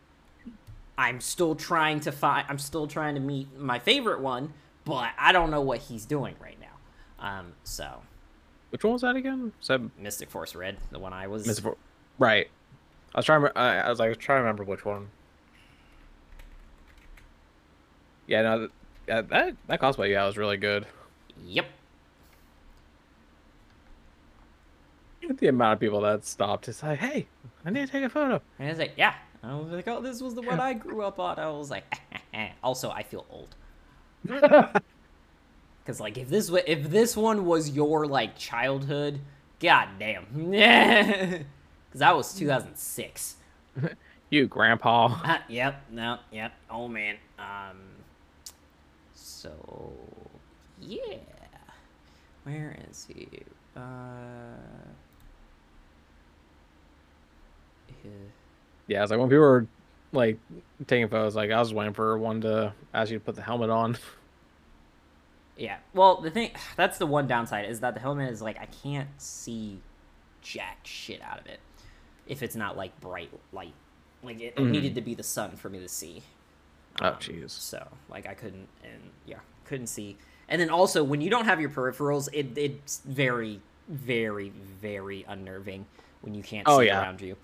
I'm 0.99 1.23
still 1.23 1.55
trying 1.55 2.01
to 2.01 2.13
find. 2.13 2.47
I'm 2.51 2.59
still 2.59 2.87
trying 2.87 3.15
to 3.15 3.21
meet 3.21 3.59
my 3.59 3.79
favorite 3.79 4.21
one, 4.21 4.53
but 4.85 5.09
I 5.19 5.33
don't 5.33 5.51
know 5.51 5.63
what 5.63 5.79
he's 5.79 6.05
doing 6.05 6.35
right 6.39 6.59
now. 6.61 6.67
Um, 7.27 7.55
so 7.65 8.03
Which 8.71 8.85
one 8.85 8.93
was 8.95 9.03
that 9.03 9.17
again? 9.17 9.53
Was 9.59 9.69
that 9.69 9.81
Mystic 9.99 10.31
Force 10.31 10.55
Red, 10.55 10.79
the 10.91 10.99
one 10.99 11.13
I 11.13 11.27
was. 11.27 11.47
Mr. 11.47 11.63
For- 11.63 11.77
right. 12.19 12.49
I 13.15 13.19
was 13.19 13.27
trying. 13.27 13.43
To, 13.43 13.59
I, 13.59 13.79
I 13.79 13.91
was 13.91 13.99
like 13.99 14.17
trying 14.19 14.39
to 14.39 14.43
remember 14.43 14.65
which 14.65 14.85
one. 14.85 15.09
Yeah, 18.27 18.43
no, 18.43 18.59
th- 18.59 18.71
yeah, 19.09 19.23
that 19.23 19.57
that 19.67 19.81
cosplay, 19.81 20.11
yeah, 20.11 20.25
was 20.25 20.37
really 20.37 20.57
good. 20.57 20.87
Yep. 21.45 21.67
The 25.39 25.49
amount 25.49 25.75
of 25.75 25.81
people 25.81 26.01
that 26.03 26.25
stopped, 26.25 26.69
it's 26.69 26.83
like, 26.83 26.99
hey, 26.99 27.27
I 27.65 27.71
need 27.71 27.87
to 27.87 27.93
take 27.93 28.05
a 28.05 28.09
photo. 28.09 28.41
And 28.59 28.69
I 28.69 28.71
was 28.71 28.79
like, 28.79 28.93
yeah. 28.97 29.15
I 29.43 29.55
was 29.55 29.71
like, 29.71 29.89
oh, 29.89 30.01
this 30.01 30.21
was 30.21 30.35
the 30.35 30.43
one 30.43 30.61
I 30.61 30.75
grew 30.75 31.03
up 31.03 31.19
on. 31.19 31.39
I 31.39 31.49
was 31.51 31.71
like, 31.71 31.85
also, 32.63 32.91
I 32.91 33.03
feel 33.03 33.27
old. 33.31 33.55
Cause 35.87 36.01
like, 36.01 36.19
if 36.19 36.29
this 36.29 36.51
if 36.67 36.91
this 36.91 37.17
one 37.17 37.47
was 37.47 37.71
your 37.71 38.07
like 38.07 38.37
childhood, 38.37 39.21
god 39.59 39.89
damn. 39.99 40.27
Cause 41.91 41.99
that 41.99 42.17
was 42.17 42.33
2006. 42.35 43.37
you, 44.31 44.47
Grandpa. 44.47 45.09
Ah, 45.25 45.43
yep. 45.49 45.83
No. 45.91 46.19
Yep. 46.33 46.53
Oh 46.71 46.87
man. 46.87 47.17
Um. 47.39 47.79
So, 49.15 49.93
yeah. 50.81 51.17
Where 52.45 52.77
is 52.91 53.07
he? 53.13 53.27
Uh. 53.77 53.81
yeah. 58.05 58.11
Yeah, 58.87 58.99
I 58.99 59.03
was 59.03 59.11
like 59.11 59.21
when 59.21 59.29
people 59.29 59.41
were 59.41 59.67
like 60.13 60.39
taking 60.87 61.09
photos, 61.09 61.37
like 61.37 61.51
I 61.51 61.59
was 61.59 61.73
waiting 61.73 61.95
for 61.95 62.19
one 62.19 62.41
to 62.43 62.73
ask 62.93 63.11
you 63.11 63.19
to 63.19 63.25
put 63.25 63.37
the 63.37 63.43
helmet 63.43 63.71
on. 63.71 63.97
Yeah. 65.61 65.77
Well, 65.95 66.21
the 66.21 66.31
thing 66.31 66.51
that's 66.77 66.99
the 66.99 67.07
one 67.07 67.27
downside 67.29 67.67
is 67.67 67.81
that 67.81 67.95
the 67.95 68.01
helmet 68.01 68.31
is 68.33 68.43
like 68.43 68.59
I 68.61 68.67
can't 68.67 69.09
see 69.19 69.81
jack 70.43 70.79
shit 70.85 71.21
out 71.23 71.39
of 71.39 71.47
it 71.47 71.61
if 72.27 72.43
it's 72.43 72.57
not 72.57 72.77
like 72.77 72.99
bright 73.01 73.31
light. 73.53 73.75
Like 74.23 74.41
it, 74.41 74.55
it 74.57 74.57
Mhm. 74.57 74.71
needed 74.71 74.95
to 74.97 75.01
be 75.01 75.15
the 75.15 75.23
sun 75.23 75.53
for 75.57 75.69
me 75.69 75.79
to 75.81 75.89
see. 75.89 76.23
Oh, 77.01 77.09
Um, 77.09 77.15
jeez. 77.17 77.51
So 77.51 77.87
like 78.09 78.27
I 78.27 78.35
couldn't 78.35 78.69
and 78.83 79.11
yeah 79.27 79.39
couldn't 79.67 79.87
see. 79.89 80.17
And 80.49 80.61
then 80.61 80.71
also 80.71 81.05
when 81.05 81.21
you 81.21 81.31
don't 81.31 81.45
have 81.45 81.61
your 81.61 81.71
peripherals, 81.71 82.29
it 82.33 82.57
it's 82.59 83.03
very 83.05 83.61
very 83.89 84.49
very 84.51 85.25
unnerving 85.29 85.87
when 86.23 86.35
you 86.35 86.43
can't 86.43 86.67
Oh, 86.69 86.81
see 86.81 86.87
yeah. 86.87 87.01
around 87.03 87.21
you. 87.21 87.37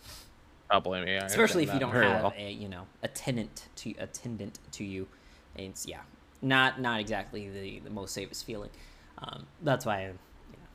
I'll 0.70 0.80
blame 0.80 1.06
you. 1.06 1.14
I 1.14 1.26
Especially 1.26 1.62
if 1.64 1.72
you 1.72 1.78
don't 1.80 1.92
have 1.92 2.22
well. 2.22 2.32
a 2.36 2.50
you 2.50 2.68
know 2.68 2.86
a 3.02 3.08
tenant 3.08 3.68
to 3.76 3.94
attendant 3.98 4.58
to 4.72 4.84
you. 4.84 5.06
It's 5.54 5.86
yeah, 5.86 6.00
not 6.42 6.80
not 6.80 7.00
exactly 7.00 7.48
the 7.48 7.80
the 7.80 7.90
most 7.90 8.12
safest 8.14 8.44
feeling. 8.44 8.70
Um, 9.18 9.46
that's 9.62 9.86
why 9.86 9.96
I, 9.98 10.02
you 10.06 10.08
know, 10.08 10.68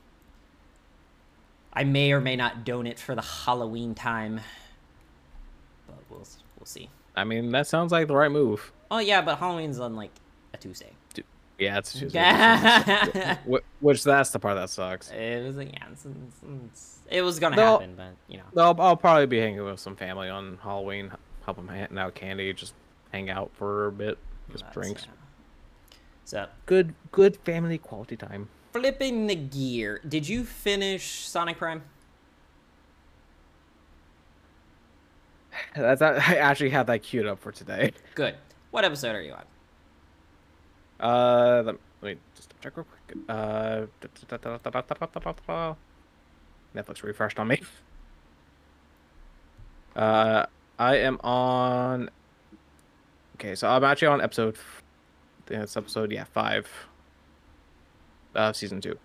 I 1.74 1.84
may 1.84 2.12
or 2.12 2.20
may 2.22 2.36
not 2.36 2.66
donate 2.66 3.00
for 3.00 3.16
the 3.16 3.22
Halloween 3.22 3.94
time, 3.96 4.42
but 5.88 5.98
we'll 6.10 6.28
we'll 6.60 6.66
see. 6.66 6.90
I 7.16 7.24
mean, 7.24 7.52
that 7.52 7.68
sounds 7.68 7.92
like 7.92 8.08
the 8.08 8.16
right 8.16 8.32
move. 8.32 8.72
Oh 8.90 9.00
yeah, 9.00 9.22
but 9.22 9.38
Halloween's 9.38 9.80
on 9.80 9.96
like 9.96 10.12
a 10.54 10.58
Tuesday. 10.58 10.92
Yeah, 11.60 11.78
it's 11.78 11.94
Tuesday. 11.94 13.38
Which 13.82 14.04
that's 14.04 14.32
the 14.32 14.40
part 14.40 14.56
that 14.56 14.70
sucks. 14.72 15.12
It 15.12 15.46
was 15.46 15.56
yeah, 15.58 15.70
it's, 15.92 16.06
it's- 16.06 16.98
it 17.12 17.22
was 17.22 17.40
gonna 17.40 17.58
No. 17.58 17.74
happen, 17.74 17.94
but 17.96 18.14
you 18.30 18.38
know. 18.38 18.44
I'll, 18.64 18.82
I'll 18.82 18.96
probably 18.96 19.26
be 19.28 19.38
hanging 19.38 19.64
with 19.64 19.80
some 19.82 19.96
family 19.98 20.30
on 20.30 20.58
Halloween. 20.64 21.12
Help 21.46 21.58
them 21.58 21.68
hand 21.68 22.00
out 22.00 22.16
candy, 22.16 22.52
just 22.54 22.74
hang 23.12 23.30
out 23.30 23.52
for 23.54 23.88
a 23.88 23.92
bit, 23.92 24.18
just 24.50 24.64
that's, 24.64 24.74
drinks. 24.74 25.04
yeah. 25.06 25.12
So 26.32 26.48
Good, 26.66 26.96
good 27.12 27.36
family 27.44 27.78
quality 27.78 28.16
time. 28.16 28.48
flipping 28.72 29.28
the 29.28 29.36
gear. 29.36 30.00
Did 30.08 30.30
you 30.30 30.46
finish 30.46 31.28
Sonic 31.28 31.58
Prime? 31.58 31.84
That's 35.76 36.00
not, 36.00 36.16
I 36.30 36.38
actually 36.38 36.70
have 36.70 36.88
that 36.88 37.04
queued 37.04 37.28
up 37.28 37.40
for 37.40 37.52
today. 37.52 37.92
Good. 38.16 38.36
What 38.70 38.86
episode 38.86 39.14
are 39.14 39.22
you 39.22 39.34
on? 39.34 39.44
Uh, 41.02 41.64
let, 41.66 41.76
let 42.02 42.14
me 42.16 42.22
just 42.34 42.54
check 42.62 42.78
real 42.78 42.86
quick. 42.86 43.18
Uh, 43.28 43.88
Netflix 46.74 47.04
refreshed 47.04 47.40
on 47.40 47.50
me. 47.50 47.60
Uh, 49.98 50.46
I 50.80 50.96
am 50.96 51.20
on. 51.26 52.10
Okay, 53.36 53.54
so 53.56 53.68
I'm 53.68 53.84
actually 53.84 54.08
on 54.08 54.22
episode. 54.22 54.56
Think 55.52 55.64
it's 55.64 55.78
episode 55.78 56.12
yeah 56.12 56.24
five. 56.24 56.70
Uh, 58.34 58.54
season 58.54 58.80
two. 58.80 58.98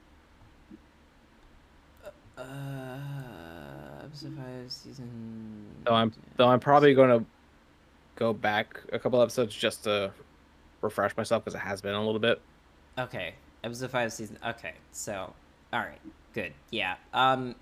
Uh, 2.38 2.44
episode 4.04 4.36
five, 4.36 4.70
season. 4.70 5.66
So 5.86 5.94
I'm 5.94 6.12
though 6.36 6.48
I'm 6.48 6.60
probably 6.60 6.94
going 6.94 7.20
to 7.20 7.26
go 8.14 8.32
back 8.32 8.80
a 8.92 8.98
couple 8.98 9.20
episodes 9.20 9.54
just 9.54 9.84
to 9.84 10.12
refresh 10.80 11.16
myself 11.16 11.44
because 11.44 11.56
it 11.56 11.64
has 11.64 11.80
been 11.80 11.94
a 11.94 12.04
little 12.04 12.20
bit. 12.20 12.40
Okay, 12.98 13.34
episode 13.64 13.90
five, 13.90 14.12
season. 14.12 14.38
Okay, 14.46 14.74
so 14.92 15.32
all 15.72 15.80
right, 15.80 16.00
good. 16.32 16.52
Yeah. 16.70 16.96
Um. 17.12 17.56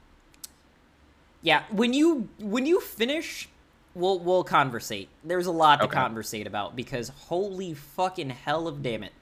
Yeah, 1.43 1.65
when 1.71 1.93
you 1.93 2.29
when 2.39 2.67
you 2.67 2.81
finish, 2.81 3.49
we'll 3.95 4.19
we'll 4.19 4.45
conversate. 4.45 5.09
There's 5.25 5.47
a 5.47 5.53
lot 5.53 5.81
to 5.81 5.85
Okay. 5.87 5.95
conversate 5.95 6.47
about 6.47 6.75
because 6.77 7.09
holy 7.09 7.75
fucking 7.75 8.31
hell 8.31 8.67
of 8.69 8.83
damn 8.83 9.03
it. 9.05 9.13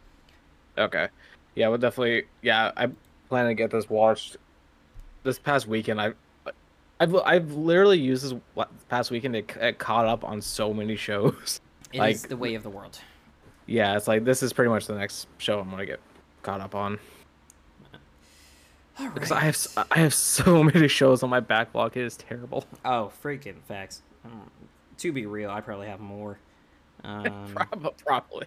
Okay. 0.78 1.08
Yeah, 1.54 1.68
we'll 1.68 1.78
definitely. 1.78 2.24
Yeah, 2.40 2.72
I 2.76 2.88
plan 3.28 3.46
to 3.46 3.54
get 3.54 3.70
this 3.70 3.88
watched 3.90 4.36
this 5.22 5.38
past 5.38 5.66
weekend. 5.66 6.00
I, 6.00 6.12
I've 7.00 7.14
I've 7.16 7.52
literally 7.52 7.98
used 7.98 8.24
this 8.24 8.34
past 8.88 9.10
weekend 9.10 9.34
to 9.34 9.42
get 9.42 9.78
caught 9.78 10.06
up 10.06 10.24
on 10.24 10.40
so 10.40 10.72
many 10.72 10.96
shows. 10.96 11.60
It 11.92 11.96
is 11.96 12.22
Like- 12.22 12.28
the 12.30 12.38
way 12.38 12.54
of 12.54 12.62
the 12.62 12.70
world. 12.70 12.98
yeah, 13.66 13.96
it's 13.98 14.08
like 14.08 14.24
this 14.24 14.42
is 14.42 14.54
pretty 14.54 14.70
much 14.70 14.86
the 14.86 14.94
next 14.94 15.26
show 15.36 15.60
I'm 15.60 15.68
gonna 15.68 15.84
get 15.84 16.00
caught 16.42 16.62
up 16.62 16.74
on 16.74 16.98
because 19.14 19.30
I 19.30 19.40
have 19.40 19.58
I 19.90 19.98
have 19.98 20.14
so 20.14 20.62
many 20.72 20.88
shows 20.88 21.22
on 21.22 21.28
my 21.30 21.40
backlog. 21.40 21.96
It 21.96 22.02
is 22.04 22.16
terrible. 22.16 22.64
Oh, 22.84 23.12
freaking 23.22 23.60
facts. 23.68 24.00
Um, 24.24 24.50
to 24.98 25.12
be 25.12 25.26
real, 25.26 25.50
I 25.50 25.60
probably 25.60 25.86
have 25.88 26.00
more. 26.00 26.38
Um, 27.04 27.52
Prob- 27.52 27.96
Probably. 28.06 28.46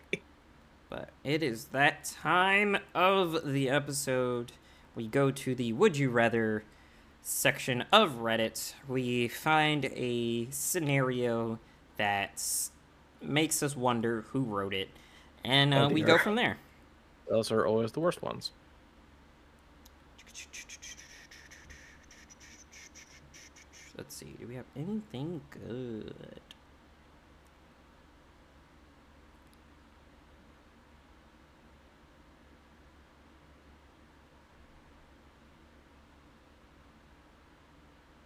but 0.89 1.09
it 1.25 1.43
is 1.43 1.65
that 1.65 2.05
time 2.05 2.77
of 2.93 3.43
the 3.51 3.69
episode. 3.69 4.53
We 4.95 5.07
go 5.07 5.29
to 5.29 5.53
the 5.53 5.73
Would 5.73 5.97
You 5.97 6.09
Rather 6.09 6.63
section 7.21 7.83
of 7.91 8.19
Reddit. 8.19 8.73
We 8.87 9.27
find 9.27 9.85
a 9.93 10.47
scenario 10.51 11.59
that 11.97 12.41
makes 13.21 13.61
us 13.61 13.75
wonder 13.75 14.21
who 14.29 14.43
wrote 14.43 14.73
it, 14.73 14.87
and 15.43 15.73
uh, 15.73 15.87
Oh, 15.87 15.89
we 15.89 16.01
go 16.01 16.17
from 16.17 16.35
there. 16.35 16.57
Those 17.29 17.51
are 17.51 17.65
always 17.65 17.91
the 17.91 17.99
worst 17.99 18.21
ones. 18.21 18.51
Let's 23.97 24.15
see. 24.15 24.35
Do 24.39 24.47
we 24.47 24.55
have 24.55 24.65
anything 24.75 25.41
good? 25.51 26.13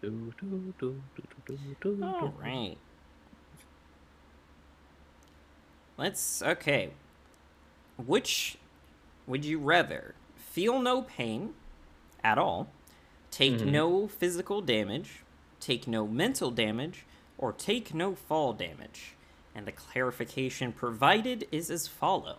Do, 0.01 0.33
do, 0.39 0.73
do, 0.79 1.01
do, 1.15 1.23
do, 1.45 1.57
do, 1.81 1.95
do, 1.97 2.03
All 2.03 2.33
right. 2.39 2.77
Let's 5.97 6.41
okay. 6.41 6.91
Which 7.97 8.57
would 9.27 9.43
you 9.43 9.59
rather 9.59 10.15
feel 10.37 10.79
no 10.79 11.01
pain 11.01 11.53
at 12.23 12.37
all, 12.37 12.69
take 13.29 13.55
Mhm. 13.55 13.65
no 13.71 14.07
physical 14.07 14.61
damage, 14.61 15.23
take 15.59 15.87
no 15.87 16.07
mental 16.07 16.51
damage, 16.51 17.05
or 17.37 17.51
take 17.53 17.93
no 17.93 18.15
fall 18.15 18.53
damage? 18.53 19.15
And 19.55 19.65
the 19.65 19.71
clarification 19.71 20.71
provided 20.71 21.47
is 21.51 21.69
as 21.69 21.87
follow. 21.87 22.37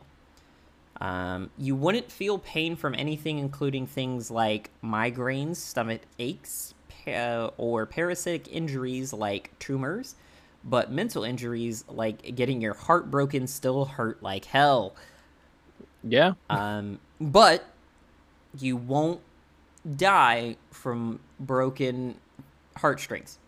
Um, 1.00 1.50
you 1.56 1.74
wouldn't 1.74 2.12
feel 2.12 2.38
pain 2.38 2.76
from 2.76 2.94
anything, 2.94 3.38
including 3.38 3.86
things 3.86 4.30
like 4.30 4.70
migraines, 4.84 5.56
stomach 5.56 6.02
aches, 6.18 6.74
pa- 7.04 7.50
or 7.56 7.86
parasitic 7.86 8.48
injuries 8.52 9.12
like 9.12 9.58
tumors, 9.58 10.14
but 10.62 10.92
mental 10.92 11.24
injuries 11.24 11.84
like 11.88 12.34
getting 12.34 12.60
your 12.60 12.74
heart 12.74 13.10
broken 13.10 13.46
still 13.46 13.86
hurt 13.86 14.22
like 14.22 14.44
hell. 14.44 14.94
Yeah. 16.04 16.32
Um, 16.50 17.00
but 17.20 17.64
you 18.58 18.76
won't 18.76 19.20
die 19.96 20.56
from 20.70 21.20
broken 21.38 22.16
heartstrings. 22.80 23.38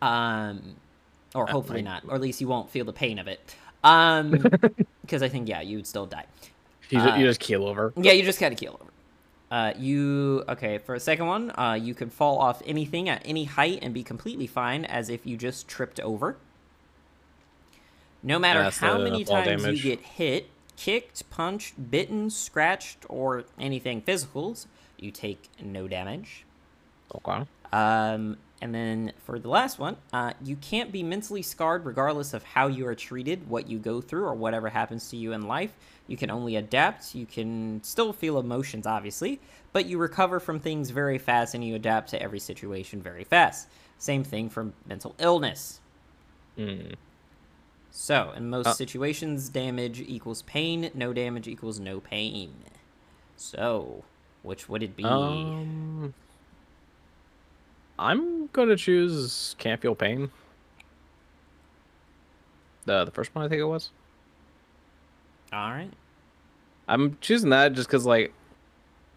Um, 0.00 0.76
or 1.34 1.46
hopefully 1.46 1.80
I- 1.80 1.82
not, 1.82 2.04
or 2.08 2.14
at 2.14 2.20
least 2.20 2.40
you 2.40 2.48
won't 2.48 2.70
feel 2.70 2.84
the 2.84 2.92
pain 2.92 3.18
of 3.18 3.26
it. 3.28 3.54
Um, 3.84 4.30
because 5.02 5.22
I 5.22 5.28
think 5.28 5.48
yeah, 5.48 5.60
you 5.60 5.76
would 5.76 5.86
still 5.86 6.06
die. 6.06 6.26
You, 6.90 6.98
Uh, 7.00 7.16
you 7.16 7.26
just 7.26 7.40
keel 7.40 7.64
over. 7.66 7.92
Yeah, 7.96 8.12
you 8.12 8.22
just 8.22 8.40
gotta 8.40 8.54
keel 8.54 8.78
over. 8.80 8.90
Uh, 9.50 9.72
you 9.78 10.44
okay 10.48 10.78
for 10.78 10.94
a 10.94 11.00
second 11.00 11.26
one? 11.26 11.50
Uh, 11.58 11.72
you 11.80 11.94
can 11.94 12.10
fall 12.10 12.38
off 12.38 12.60
anything 12.66 13.08
at 13.08 13.22
any 13.24 13.44
height 13.44 13.78
and 13.82 13.94
be 13.94 14.02
completely 14.02 14.46
fine, 14.46 14.84
as 14.84 15.08
if 15.08 15.26
you 15.26 15.36
just 15.36 15.66
tripped 15.68 16.00
over. 16.00 16.36
No 18.22 18.38
matter 18.38 18.62
That's 18.62 18.78
how 18.78 18.98
the 18.98 19.04
many 19.04 19.24
times 19.24 19.62
damage. 19.62 19.84
you 19.84 19.96
get 19.96 20.04
hit, 20.04 20.50
kicked, 20.76 21.28
punched, 21.30 21.90
bitten, 21.90 22.30
scratched, 22.30 23.06
or 23.08 23.44
anything 23.58 24.02
physicals, 24.02 24.66
you 24.98 25.10
take 25.10 25.48
no 25.62 25.86
damage. 25.88 26.44
Okay. 27.14 27.46
Um, 27.72 28.36
and 28.60 28.74
then 28.74 29.12
for 29.24 29.38
the 29.38 29.48
last 29.48 29.78
one, 29.78 29.96
uh, 30.12 30.32
you 30.42 30.56
can't 30.56 30.90
be 30.90 31.02
mentally 31.02 31.42
scarred 31.42 31.84
regardless 31.84 32.34
of 32.34 32.42
how 32.42 32.66
you 32.66 32.86
are 32.86 32.94
treated, 32.94 33.48
what 33.48 33.68
you 33.68 33.78
go 33.78 34.00
through, 34.00 34.24
or 34.24 34.34
whatever 34.34 34.68
happens 34.68 35.08
to 35.10 35.16
you 35.16 35.32
in 35.32 35.42
life. 35.42 35.72
You 36.06 36.16
can 36.16 36.30
only 36.30 36.56
adapt. 36.56 37.14
You 37.14 37.26
can 37.26 37.80
still 37.84 38.12
feel 38.12 38.38
emotions, 38.38 38.86
obviously, 38.86 39.40
but 39.72 39.86
you 39.86 39.98
recover 39.98 40.40
from 40.40 40.58
things 40.58 40.90
very 40.90 41.18
fast 41.18 41.54
and 41.54 41.62
you 41.64 41.74
adapt 41.74 42.10
to 42.10 42.22
every 42.22 42.40
situation 42.40 43.00
very 43.02 43.24
fast. 43.24 43.68
Same 43.98 44.24
thing 44.24 44.48
for 44.48 44.72
mental 44.86 45.14
illness. 45.18 45.80
Hmm. 46.56 46.92
So, 47.90 48.32
in 48.36 48.48
most 48.50 48.66
Uh. 48.68 48.72
situations, 48.74 49.48
damage 49.48 50.00
equals 50.00 50.42
pain, 50.42 50.90
no 50.94 51.12
damage 51.12 51.46
equals 51.48 51.78
no 51.80 52.00
pain. 52.00 52.54
So, 53.36 54.04
which 54.42 54.68
would 54.68 54.82
it 54.82 54.96
be? 54.96 55.04
Um, 55.04 56.14
I'm 57.98 58.46
gonna 58.48 58.76
choose 58.76 59.54
can't 59.58 59.80
feel 59.80 59.94
pain. 59.94 60.30
The 62.84 63.04
the 63.04 63.10
first 63.10 63.34
one 63.34 63.44
I 63.44 63.48
think 63.48 63.60
it 63.60 63.64
was. 63.64 63.90
All 65.52 65.70
right. 65.70 65.90
I'm 66.86 67.18
choosing 67.20 67.50
that 67.50 67.72
just 67.74 67.88
because 67.88 68.06
like, 68.06 68.32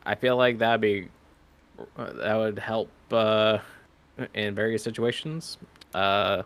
I 0.06 0.16
feel 0.16 0.36
like 0.36 0.58
that'd 0.58 0.82
be 0.82 1.08
that 1.98 2.36
would 2.36 2.60
help 2.60 2.90
uh, 3.12 3.60
in 4.34 4.54
various 4.56 4.84
situations, 4.84 5.58
uh, 5.94 6.44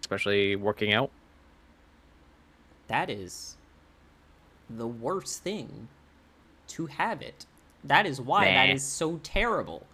especially 0.00 0.56
working 0.56 0.92
out. 0.94 1.10
that 2.88 3.08
is 3.08 3.56
the 4.68 4.86
worst 4.86 5.42
thing 5.44 5.86
to 6.68 6.86
have 6.86 7.22
it. 7.22 7.46
That 7.84 8.04
is 8.06 8.20
why 8.20 8.46
that 8.46 8.66
Nah. 8.66 8.74
is 8.74 8.82
so 8.82 9.18
terrible. 9.22 9.86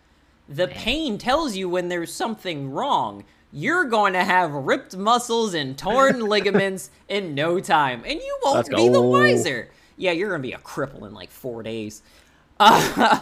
The 0.49 0.69
pain 0.69 1.19
tells 1.19 1.57
you 1.57 1.69
when 1.69 1.89
there's 1.89 2.13
something 2.13 2.71
wrong. 2.71 3.25
You're 3.53 3.85
going 3.85 4.13
to 4.13 4.25
have 4.25 4.53
ripped 4.53 4.97
muscles 4.97 5.55
and 5.55 5.79
torn 5.79 6.21
ligaments 6.29 6.91
in 7.09 7.35
no 7.35 7.59
time, 7.61 8.03
and 8.05 8.21
you 8.21 8.39
won't 8.45 8.69
be 8.69 8.89
the 8.89 9.01
wiser. 9.01 9.71
Yeah, 9.97 10.13
you're 10.13 10.29
going 10.29 10.43
to 10.43 10.47
be 10.49 10.53
a 10.53 10.59
cripple 10.59 11.07
in 11.07 11.15
like 11.15 11.31
four 11.31 11.63
days. 11.63 12.03
Uh, 12.59 13.21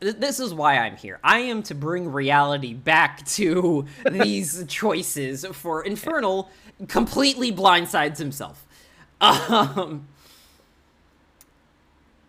this 0.00 0.40
is 0.40 0.54
why 0.54 0.78
I'm 0.78 0.96
here. 0.96 1.20
I 1.22 1.40
am 1.40 1.62
to 1.64 1.74
bring 1.74 2.10
reality 2.10 2.72
back 2.72 3.26
to 3.26 3.84
these 4.10 4.64
choices 4.66 5.44
for 5.52 5.82
Infernal 5.82 6.48
completely 6.88 7.52
blindsides 7.52 8.16
himself. 8.16 8.64
Um, 9.20 10.08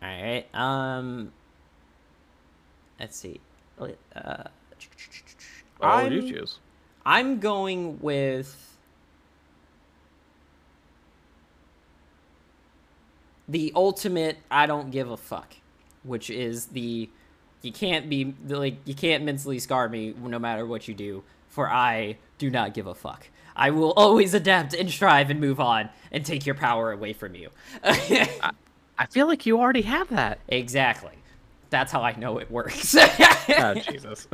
All 0.01 0.09
right. 0.09 0.45
Um. 0.53 1.32
Let's 3.02 3.18
see. 3.18 3.41
Uh, 4.16 4.43
What 5.78 5.97
would 6.04 6.14
you 6.14 6.22
choose? 6.22 6.60
I'm 7.06 7.39
going 7.39 7.99
with 7.99 8.78
the 13.47 13.72
ultimate 13.76 14.38
I 14.52 14.66
don't 14.66 14.91
give 14.91 15.10
a 15.10 15.18
fuck, 15.18 15.56
which 16.04 16.30
is 16.30 16.68
the 16.68 17.10
you 17.62 17.72
can't 17.72 18.10
be 18.10 18.36
like 18.47 18.78
you 18.86 18.95
can't 18.95 19.24
mentally 19.24 19.60
scar 19.60 19.89
me 19.89 20.14
no 20.20 20.39
matter 20.39 20.66
what 20.66 20.88
you 20.88 20.93
do, 20.93 21.24
for 21.47 21.70
I 21.70 22.18
do 22.38 22.49
not 22.49 22.74
give 22.74 22.88
a 22.88 22.95
fuck. 22.95 23.30
I 23.56 23.72
will 23.72 23.93
always 23.93 24.34
adapt 24.34 24.74
and 24.74 24.89
strive 24.89 25.30
and 25.30 25.39
move 25.39 25.60
on 25.60 25.89
and 26.12 26.26
take 26.26 26.45
your 26.45 26.56
power 26.56 26.91
away 26.91 27.14
from 27.14 27.36
you. 27.36 27.49
I 27.84 29.08
feel 29.10 29.28
like 29.28 29.45
you 29.45 29.60
already 29.60 29.82
have 29.84 30.10
that. 30.10 30.39
exactly. 30.47 31.20
That's 31.72 31.91
how 31.91 32.03
I 32.03 32.15
know 32.15 32.38
it 32.38 32.51
works. 32.51 32.95
Oh, 32.95 33.74
Jesus. 33.89 34.28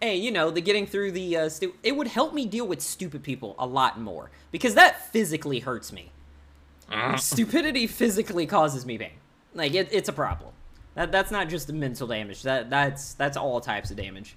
hey, 0.00 0.16
you 0.16 0.30
know, 0.30 0.50
the 0.50 0.60
getting 0.60 0.86
through 0.86 1.12
the 1.12 1.36
uh, 1.36 1.48
stu- 1.48 1.74
it 1.82 1.96
would 1.96 2.06
help 2.06 2.32
me 2.32 2.46
deal 2.46 2.66
with 2.68 2.80
stupid 2.80 3.24
people 3.24 3.56
a 3.58 3.66
lot 3.66 3.98
more 3.98 4.30
because 4.52 4.74
that 4.74 5.10
physically 5.12 5.58
hurts 5.58 5.92
me. 5.92 6.12
Stupidity 7.16 7.88
physically 7.88 8.46
causes 8.46 8.86
me 8.86 8.96
pain. 8.96 9.10
Like 9.54 9.74
it, 9.74 9.88
it's 9.90 10.08
a 10.08 10.12
problem. 10.12 10.52
That 10.94 11.10
that's 11.10 11.30
not 11.30 11.48
just 11.48 11.66
the 11.66 11.72
mental 11.72 12.06
damage. 12.06 12.42
That 12.42 12.70
that's 12.70 13.14
that's 13.14 13.36
all 13.36 13.60
types 13.60 13.90
of 13.90 13.96
damage. 13.96 14.36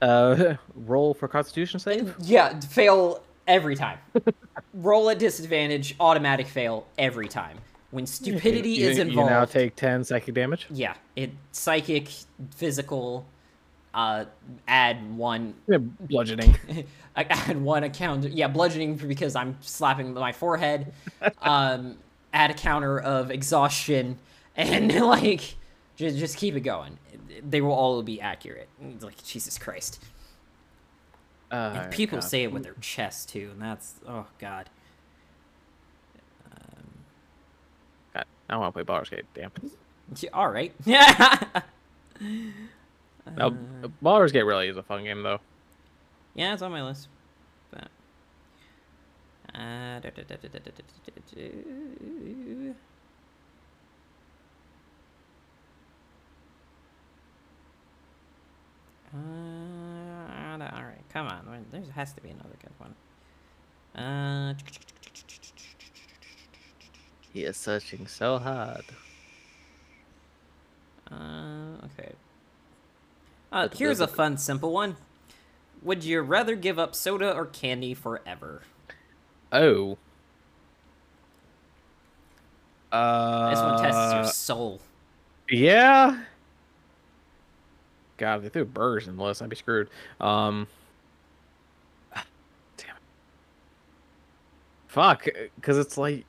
Uh, 0.00 0.54
roll 0.74 1.14
for 1.14 1.28
Constitution 1.28 1.78
save. 1.78 2.16
Yeah, 2.20 2.58
fail 2.60 3.22
every 3.46 3.76
time. 3.76 3.98
Roll 4.74 5.10
at 5.10 5.18
disadvantage, 5.18 5.94
automatic 6.00 6.46
fail 6.46 6.86
every 6.96 7.28
time. 7.28 7.58
When 7.92 8.06
stupidity 8.06 8.70
you, 8.70 8.88
is 8.88 8.98
involved. 8.98 9.30
you 9.30 9.34
now 9.36 9.44
take 9.44 9.76
ten 9.76 10.02
psychic 10.02 10.34
damage. 10.34 10.66
yeah, 10.70 10.94
it 11.14 11.30
psychic, 11.52 12.08
physical, 12.56 13.26
uh, 13.94 14.24
add 14.66 15.16
one 15.16 15.54
Yeah, 15.68 15.76
bludgeoning. 15.78 16.56
I 17.16 17.24
add 17.24 17.60
one 17.62 17.84
account. 17.84 18.24
Yeah, 18.24 18.48
bludgeoning 18.48 18.96
because 18.96 19.36
I'm 19.36 19.56
slapping 19.60 20.14
my 20.14 20.32
forehead. 20.32 20.92
Um, 21.42 21.98
add 22.32 22.50
a 22.50 22.54
counter 22.54 22.98
of 22.98 23.30
exhaustion, 23.30 24.18
and 24.56 24.92
like 25.00 25.56
just 25.96 26.16
just 26.18 26.36
keep 26.38 26.56
it 26.56 26.60
going. 26.60 26.98
They 27.48 27.60
will 27.60 27.72
all 27.72 28.02
be 28.02 28.20
accurate. 28.20 28.68
Like 29.00 29.22
Jesus 29.22 29.58
Christ. 29.58 30.02
Uh, 31.50 31.80
And 31.82 31.92
people 31.92 32.18
God. 32.20 32.24
say 32.28 32.44
it 32.44 32.52
with 32.52 32.62
their 32.62 32.74
chest 32.80 33.28
too, 33.28 33.50
and 33.52 33.60
that's 33.60 33.94
oh 34.08 34.24
god. 34.38 34.70
I 38.48 38.56
want 38.56 38.68
to 38.68 38.72
play 38.72 38.82
Baldur's 38.82 39.08
Gate. 39.10 39.24
Damn. 39.34 39.50
All 40.32 40.50
right. 40.50 40.72
Yeah. 40.84 41.42
Now, 43.36 43.46
uh, 43.48 43.88
Baldur's 44.00 44.32
Gate 44.32 44.42
really 44.42 44.68
is 44.68 44.76
a 44.76 44.82
fun 44.82 45.04
game 45.04 45.22
though. 45.22 45.40
Yeah, 46.34 46.52
it's 46.52 46.62
on 46.62 46.72
my 46.72 46.82
list. 46.82 47.08
But 47.70 47.88
Uh, 59.14 60.40
all 60.74 60.82
right, 60.84 61.04
come 61.12 61.26
on. 61.26 61.66
There 61.70 61.82
has 61.94 62.12
to 62.14 62.20
be 62.22 62.30
another 62.30 62.56
good 62.62 62.72
one. 62.78 62.94
Uh, 64.02 64.54
he 67.32 67.44
is 67.44 67.56
searching 67.56 68.06
so 68.06 68.38
hard. 68.38 68.84
uh, 71.10 71.86
okay. 71.86 72.12
Uh, 73.50 73.68
here's 73.74 74.00
a 74.00 74.08
fun, 74.08 74.36
simple 74.38 74.72
one. 74.72 74.96
Would 75.82 76.04
you 76.04 76.20
rather 76.20 76.54
give 76.54 76.78
up 76.78 76.94
soda 76.94 77.34
or 77.34 77.46
candy 77.46 77.94
forever? 77.94 78.62
Oh. 79.50 79.98
Uh, 82.90 83.50
This 83.50 83.58
one 83.60 83.82
tests 83.82 84.12
your 84.14 84.24
soul. 84.24 84.80
Yeah. 85.50 86.22
God, 88.18 88.36
if 88.36 88.42
they 88.44 88.48
threw 88.50 88.64
burgers 88.64 89.08
in 89.08 89.16
the 89.16 89.22
list, 89.22 89.42
I'd 89.42 89.48
be 89.48 89.56
screwed. 89.56 89.88
Um. 90.20 90.66
Damn. 92.14 92.96
it. 92.96 93.02
Fuck, 94.86 95.26
because 95.56 95.78
it's 95.78 95.96
like 95.98 96.24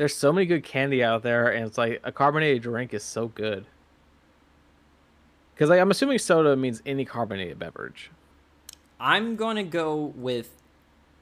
there's 0.00 0.16
so 0.16 0.32
many 0.32 0.46
good 0.46 0.64
candy 0.64 1.04
out 1.04 1.22
there, 1.22 1.48
and 1.48 1.66
it's 1.66 1.76
like 1.76 2.00
a 2.02 2.10
carbonated 2.10 2.62
drink 2.62 2.94
is 2.94 3.04
so 3.04 3.28
good. 3.28 3.66
Because 5.54 5.68
like 5.68 5.78
I'm 5.78 5.90
assuming 5.90 6.16
soda 6.18 6.56
means 6.56 6.80
any 6.86 7.04
carbonated 7.04 7.58
beverage. 7.58 8.10
I'm 8.98 9.36
gonna 9.36 9.62
go 9.62 10.14
with 10.16 10.56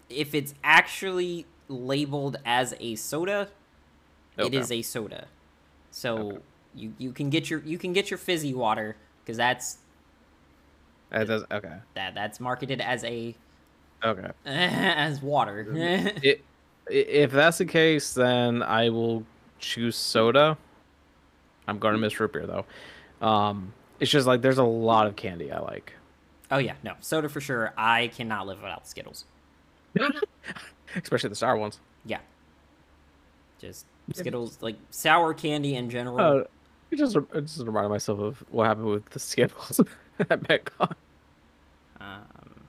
if 0.09 0.33
it's 0.33 0.55
actually 0.63 1.45
labeled 1.67 2.37
as 2.47 2.73
a 2.79 2.95
soda, 2.95 3.49
it 4.37 4.43
Okay. 4.45 4.59
is 4.59 4.71
a 4.71 4.83
soda. 4.83 5.27
So 5.91 6.29
Okay. 6.29 6.39
you 6.77 6.95
you 6.99 7.13
can 7.13 7.31
get 7.31 7.51
your 7.51 7.61
you 7.65 7.79
can 7.79 7.93
get 7.93 8.13
your 8.13 8.19
fizzy 8.19 8.55
water 8.55 8.97
because 9.25 9.37
that's 9.39 9.79
That 11.11 11.27
does 11.27 11.45
okay. 11.51 11.79
that 11.95 12.15
that's 12.15 12.39
marketed 12.39 12.81
as 12.81 13.03
a 13.03 13.35
Okay. 14.05 14.31
as 14.47 15.21
water. 15.21 15.67
it, 16.23 16.45
if 16.91 17.31
that's 17.33 17.59
the 17.59 17.65
case, 17.67 18.15
then 18.15 18.63
I 18.63 18.91
will 18.91 19.25
choose 19.59 19.97
soda. 19.97 20.57
I'm 21.67 21.79
going 21.79 21.95
to 21.95 21.99
miss 22.01 22.19
root 22.19 22.33
beer 22.33 22.47
though. 22.47 23.27
Um, 23.27 23.73
it's 24.01 24.11
just 24.11 24.27
like 24.27 24.41
there's 24.43 24.59
a 24.59 24.65
lot 24.65 25.07
of 25.07 25.17
candy 25.17 25.51
I 25.53 25.59
like. 25.61 25.93
oh 26.51 26.59
yeah, 26.59 26.75
no 26.83 26.95
soda 27.01 27.29
for 27.29 27.41
sure. 27.41 27.73
I 27.77 28.09
cannot 28.09 28.47
live 28.47 28.59
without 28.63 28.87
Skittles. 28.87 29.25
Especially 30.97 31.29
the 31.29 31.35
sour 31.35 31.57
ones. 31.57 31.81
Yeah, 32.05 32.21
just 33.61 33.87
Skittles 34.15 34.59
like 34.63 34.77
sour 34.91 35.35
candy 35.35 35.75
in 35.75 35.91
general. 35.91 36.21
Uh, 36.21 36.45
it 36.91 36.97
just 36.97 37.17
it 37.17 37.41
just 37.43 37.59
reminded 37.59 37.91
myself 37.91 38.19
of 38.21 38.45
what 38.51 38.67
happened 38.67 38.87
with 38.87 39.05
the 39.11 39.19
Skittles 39.19 39.81
at 40.21 40.29
MetCon. 40.45 40.93
Um, 42.01 42.61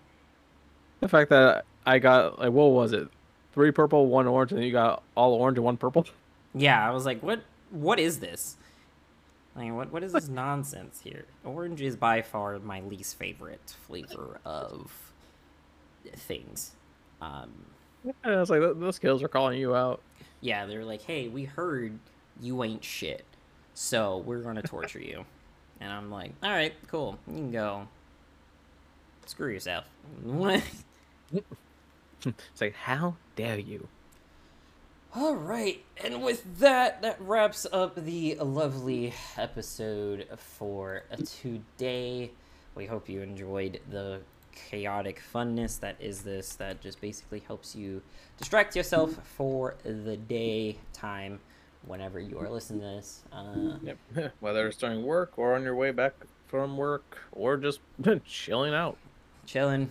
The 1.00 1.08
fact 1.08 1.30
that 1.30 1.64
I 1.86 2.00
got 2.00 2.40
like 2.40 2.52
what 2.52 2.72
was 2.72 2.92
it, 2.92 3.08
three 3.54 3.72
purple, 3.72 4.08
one 4.08 4.28
orange, 4.28 4.52
and 4.52 4.60
then 4.60 4.66
you 4.66 4.72
got 4.72 5.04
all 5.16 5.34
orange 5.34 5.58
and 5.58 5.66
one 5.66 5.78
purple. 5.78 6.06
Yeah, 6.54 6.86
I 6.88 6.92
was 6.92 7.06
like, 7.06 7.22
what 7.22 7.42
what 7.72 8.00
is 8.00 8.20
this? 8.20 8.58
Like 9.56 9.72
what 9.74 9.92
what 9.92 10.04
is 10.04 10.14
this 10.14 10.28
nonsense 10.28 11.02
here? 11.04 11.26
Orange 11.44 11.82
is 11.82 11.96
by 11.96 12.22
far 12.22 12.58
my 12.60 12.82
least 12.82 13.18
favorite 13.18 13.76
flavor 13.88 14.40
of 14.46 14.92
things. 16.16 16.72
Um 17.22 17.66
And 18.24 18.34
I 18.36 18.40
was 18.40 18.50
like, 18.50 18.62
those 18.62 18.96
Skittles 18.96 19.22
are 19.24 19.28
calling 19.28 19.60
you 19.60 19.76
out. 19.76 20.02
yeah, 20.42 20.66
they're 20.66 20.86
like, 20.86 21.02
"Hey, 21.02 21.28
we 21.28 21.44
heard 21.46 22.00
you 22.40 22.64
ain't 22.64 22.84
shit. 22.84 23.26
So, 23.74 24.18
we're 24.20 24.42
going 24.42 24.56
to 24.56 24.62
torture 24.62 25.02
you." 25.02 25.26
And 25.82 25.92
I'm 25.92 26.10
like, 26.10 26.34
"All 26.42 26.50
right, 26.52 26.74
cool. 26.88 27.20
You 27.28 27.34
can 27.36 27.52
go 27.52 27.88
screw 29.26 29.52
yourself." 29.52 29.86
It's 32.26 32.62
like, 32.62 32.76
how 32.76 33.16
dare 33.36 33.60
you? 33.60 33.88
All 35.16 35.36
right, 35.36 35.84
and 36.04 36.22
with 36.22 36.60
that, 36.60 37.02
that 37.02 37.20
wraps 37.20 37.66
up 37.72 37.96
the 37.96 38.36
lovely 38.36 39.14
episode 39.38 40.28
for 40.38 41.04
today. 41.26 42.30
We 42.76 42.86
hope 42.86 43.10
you 43.10 43.22
enjoyed 43.22 43.80
the 43.90 44.22
chaotic 44.54 45.22
funness 45.34 45.80
that 45.80 45.96
is 46.00 46.22
this, 46.22 46.54
that 46.56 46.82
just 46.82 47.02
basically 47.02 47.40
helps 47.48 47.76
you 47.76 48.04
distract 48.38 48.76
yourself 48.76 49.18
for 49.24 49.76
the 49.84 50.16
day 50.16 50.78
time 50.94 51.40
whenever 51.88 52.20
you 52.20 52.38
are 52.38 52.50
listening 52.50 52.82
to 52.82 52.86
this. 52.88 53.24
Uh, 53.34 53.78
Yep. 53.82 54.34
Whether 54.42 54.68
it's 54.68 54.78
during 54.78 55.02
work 55.04 55.34
or 55.38 55.56
on 55.56 55.64
your 55.64 55.76
way 55.76 55.90
back 55.92 56.14
from 56.48 56.78
work 56.78 57.18
or 57.32 57.58
just 57.58 57.80
chilling 58.26 58.76
out. 58.76 58.98
chilling, 59.48 59.90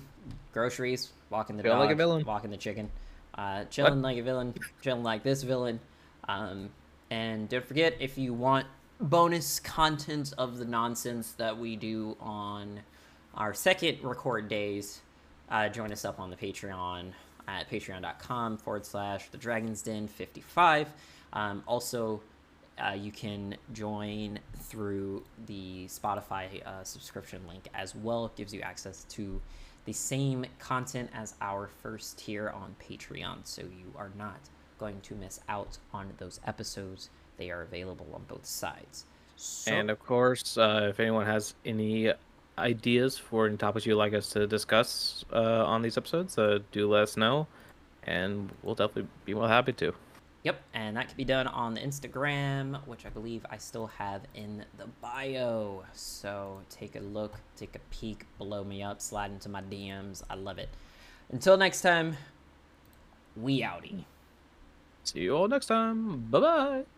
groceries, 0.52 1.10
walking 1.30 1.56
the 1.56 1.62
Feeling 1.62 1.78
dog, 1.78 1.86
like 1.86 1.94
a 1.94 1.96
villain. 1.96 2.24
walking 2.24 2.50
the 2.50 2.56
chicken, 2.56 2.90
uh, 3.34 3.64
chilling 3.64 4.02
like 4.02 4.18
a 4.18 4.22
villain, 4.22 4.54
chilling 4.82 5.02
like 5.02 5.22
this 5.22 5.42
villain. 5.42 5.80
Um, 6.28 6.70
and 7.10 7.48
don't 7.48 7.64
forget 7.64 7.94
if 8.00 8.18
you 8.18 8.34
want 8.34 8.66
bonus 9.00 9.60
content 9.60 10.32
of 10.36 10.58
the 10.58 10.64
nonsense 10.64 11.32
that 11.32 11.56
we 11.56 11.76
do 11.76 12.16
on 12.20 12.80
our 13.34 13.54
second 13.54 13.98
record 14.02 14.48
days, 14.48 15.00
uh, 15.50 15.68
join 15.68 15.92
us 15.92 16.04
up 16.04 16.18
on 16.20 16.30
the 16.30 16.36
Patreon 16.36 17.12
at 17.46 17.70
patreon.com 17.70 18.58
forward 18.58 18.84
slash 18.84 19.28
the 19.30 19.38
Dragon's 19.38 19.80
Den 19.82 20.06
55. 20.08 20.88
Um, 21.32 21.62
also, 21.66 22.20
uh, 22.78 22.92
you 22.92 23.10
can 23.10 23.56
join 23.72 24.38
through 24.56 25.24
the 25.46 25.86
Spotify 25.86 26.64
uh, 26.66 26.84
subscription 26.84 27.40
link 27.48 27.68
as 27.74 27.94
well. 27.94 28.26
It 28.26 28.36
gives 28.36 28.52
you 28.52 28.60
access 28.60 29.04
to 29.04 29.40
the 29.88 29.94
same 29.94 30.44
content 30.58 31.08
as 31.14 31.34
our 31.40 31.70
first 31.82 32.18
tier 32.18 32.50
on 32.50 32.76
Patreon, 32.78 33.38
so 33.44 33.62
you 33.62 33.90
are 33.96 34.10
not 34.18 34.38
going 34.78 35.00
to 35.00 35.14
miss 35.14 35.40
out 35.48 35.78
on 35.94 36.12
those 36.18 36.40
episodes. 36.46 37.08
They 37.38 37.50
are 37.50 37.62
available 37.62 38.06
on 38.12 38.20
both 38.28 38.44
sides. 38.44 39.06
So, 39.36 39.72
And 39.72 39.90
of 39.90 39.98
course, 39.98 40.58
uh, 40.58 40.88
if 40.90 41.00
anyone 41.00 41.24
has 41.24 41.54
any 41.64 42.12
ideas 42.58 43.16
for 43.16 43.46
any 43.46 43.56
topics 43.56 43.86
you'd 43.86 43.96
like 43.96 44.12
us 44.12 44.28
to 44.34 44.46
discuss 44.46 45.24
uh, 45.32 45.64
on 45.64 45.80
these 45.80 45.96
episodes, 45.96 46.36
uh, 46.36 46.58
do 46.70 46.86
let 46.86 47.04
us 47.04 47.16
know, 47.16 47.46
and 48.02 48.50
we'll 48.62 48.74
definitely 48.74 49.08
be 49.24 49.32
well 49.32 49.48
happy 49.48 49.72
to. 49.72 49.94
Yep, 50.44 50.60
and 50.72 50.96
that 50.96 51.08
can 51.08 51.16
be 51.16 51.24
done 51.24 51.48
on 51.48 51.74
the 51.74 51.80
Instagram, 51.80 52.86
which 52.86 53.04
I 53.04 53.08
believe 53.08 53.44
I 53.50 53.56
still 53.56 53.88
have 53.88 54.22
in 54.34 54.64
the 54.76 54.86
bio. 55.02 55.84
So 55.92 56.60
take 56.70 56.94
a 56.94 57.00
look, 57.00 57.34
take 57.56 57.74
a 57.74 57.80
peek, 57.90 58.24
blow 58.38 58.62
me 58.62 58.82
up, 58.82 59.00
slide 59.00 59.32
into 59.32 59.48
my 59.48 59.62
DMs. 59.62 60.22
I 60.30 60.36
love 60.36 60.58
it. 60.58 60.68
Until 61.30 61.56
next 61.56 61.82
time, 61.82 62.16
we 63.36 63.62
outie. 63.62 64.04
See 65.04 65.20
you 65.20 65.36
all 65.36 65.48
next 65.48 65.66
time. 65.66 66.20
Bye 66.30 66.40
bye. 66.40 66.97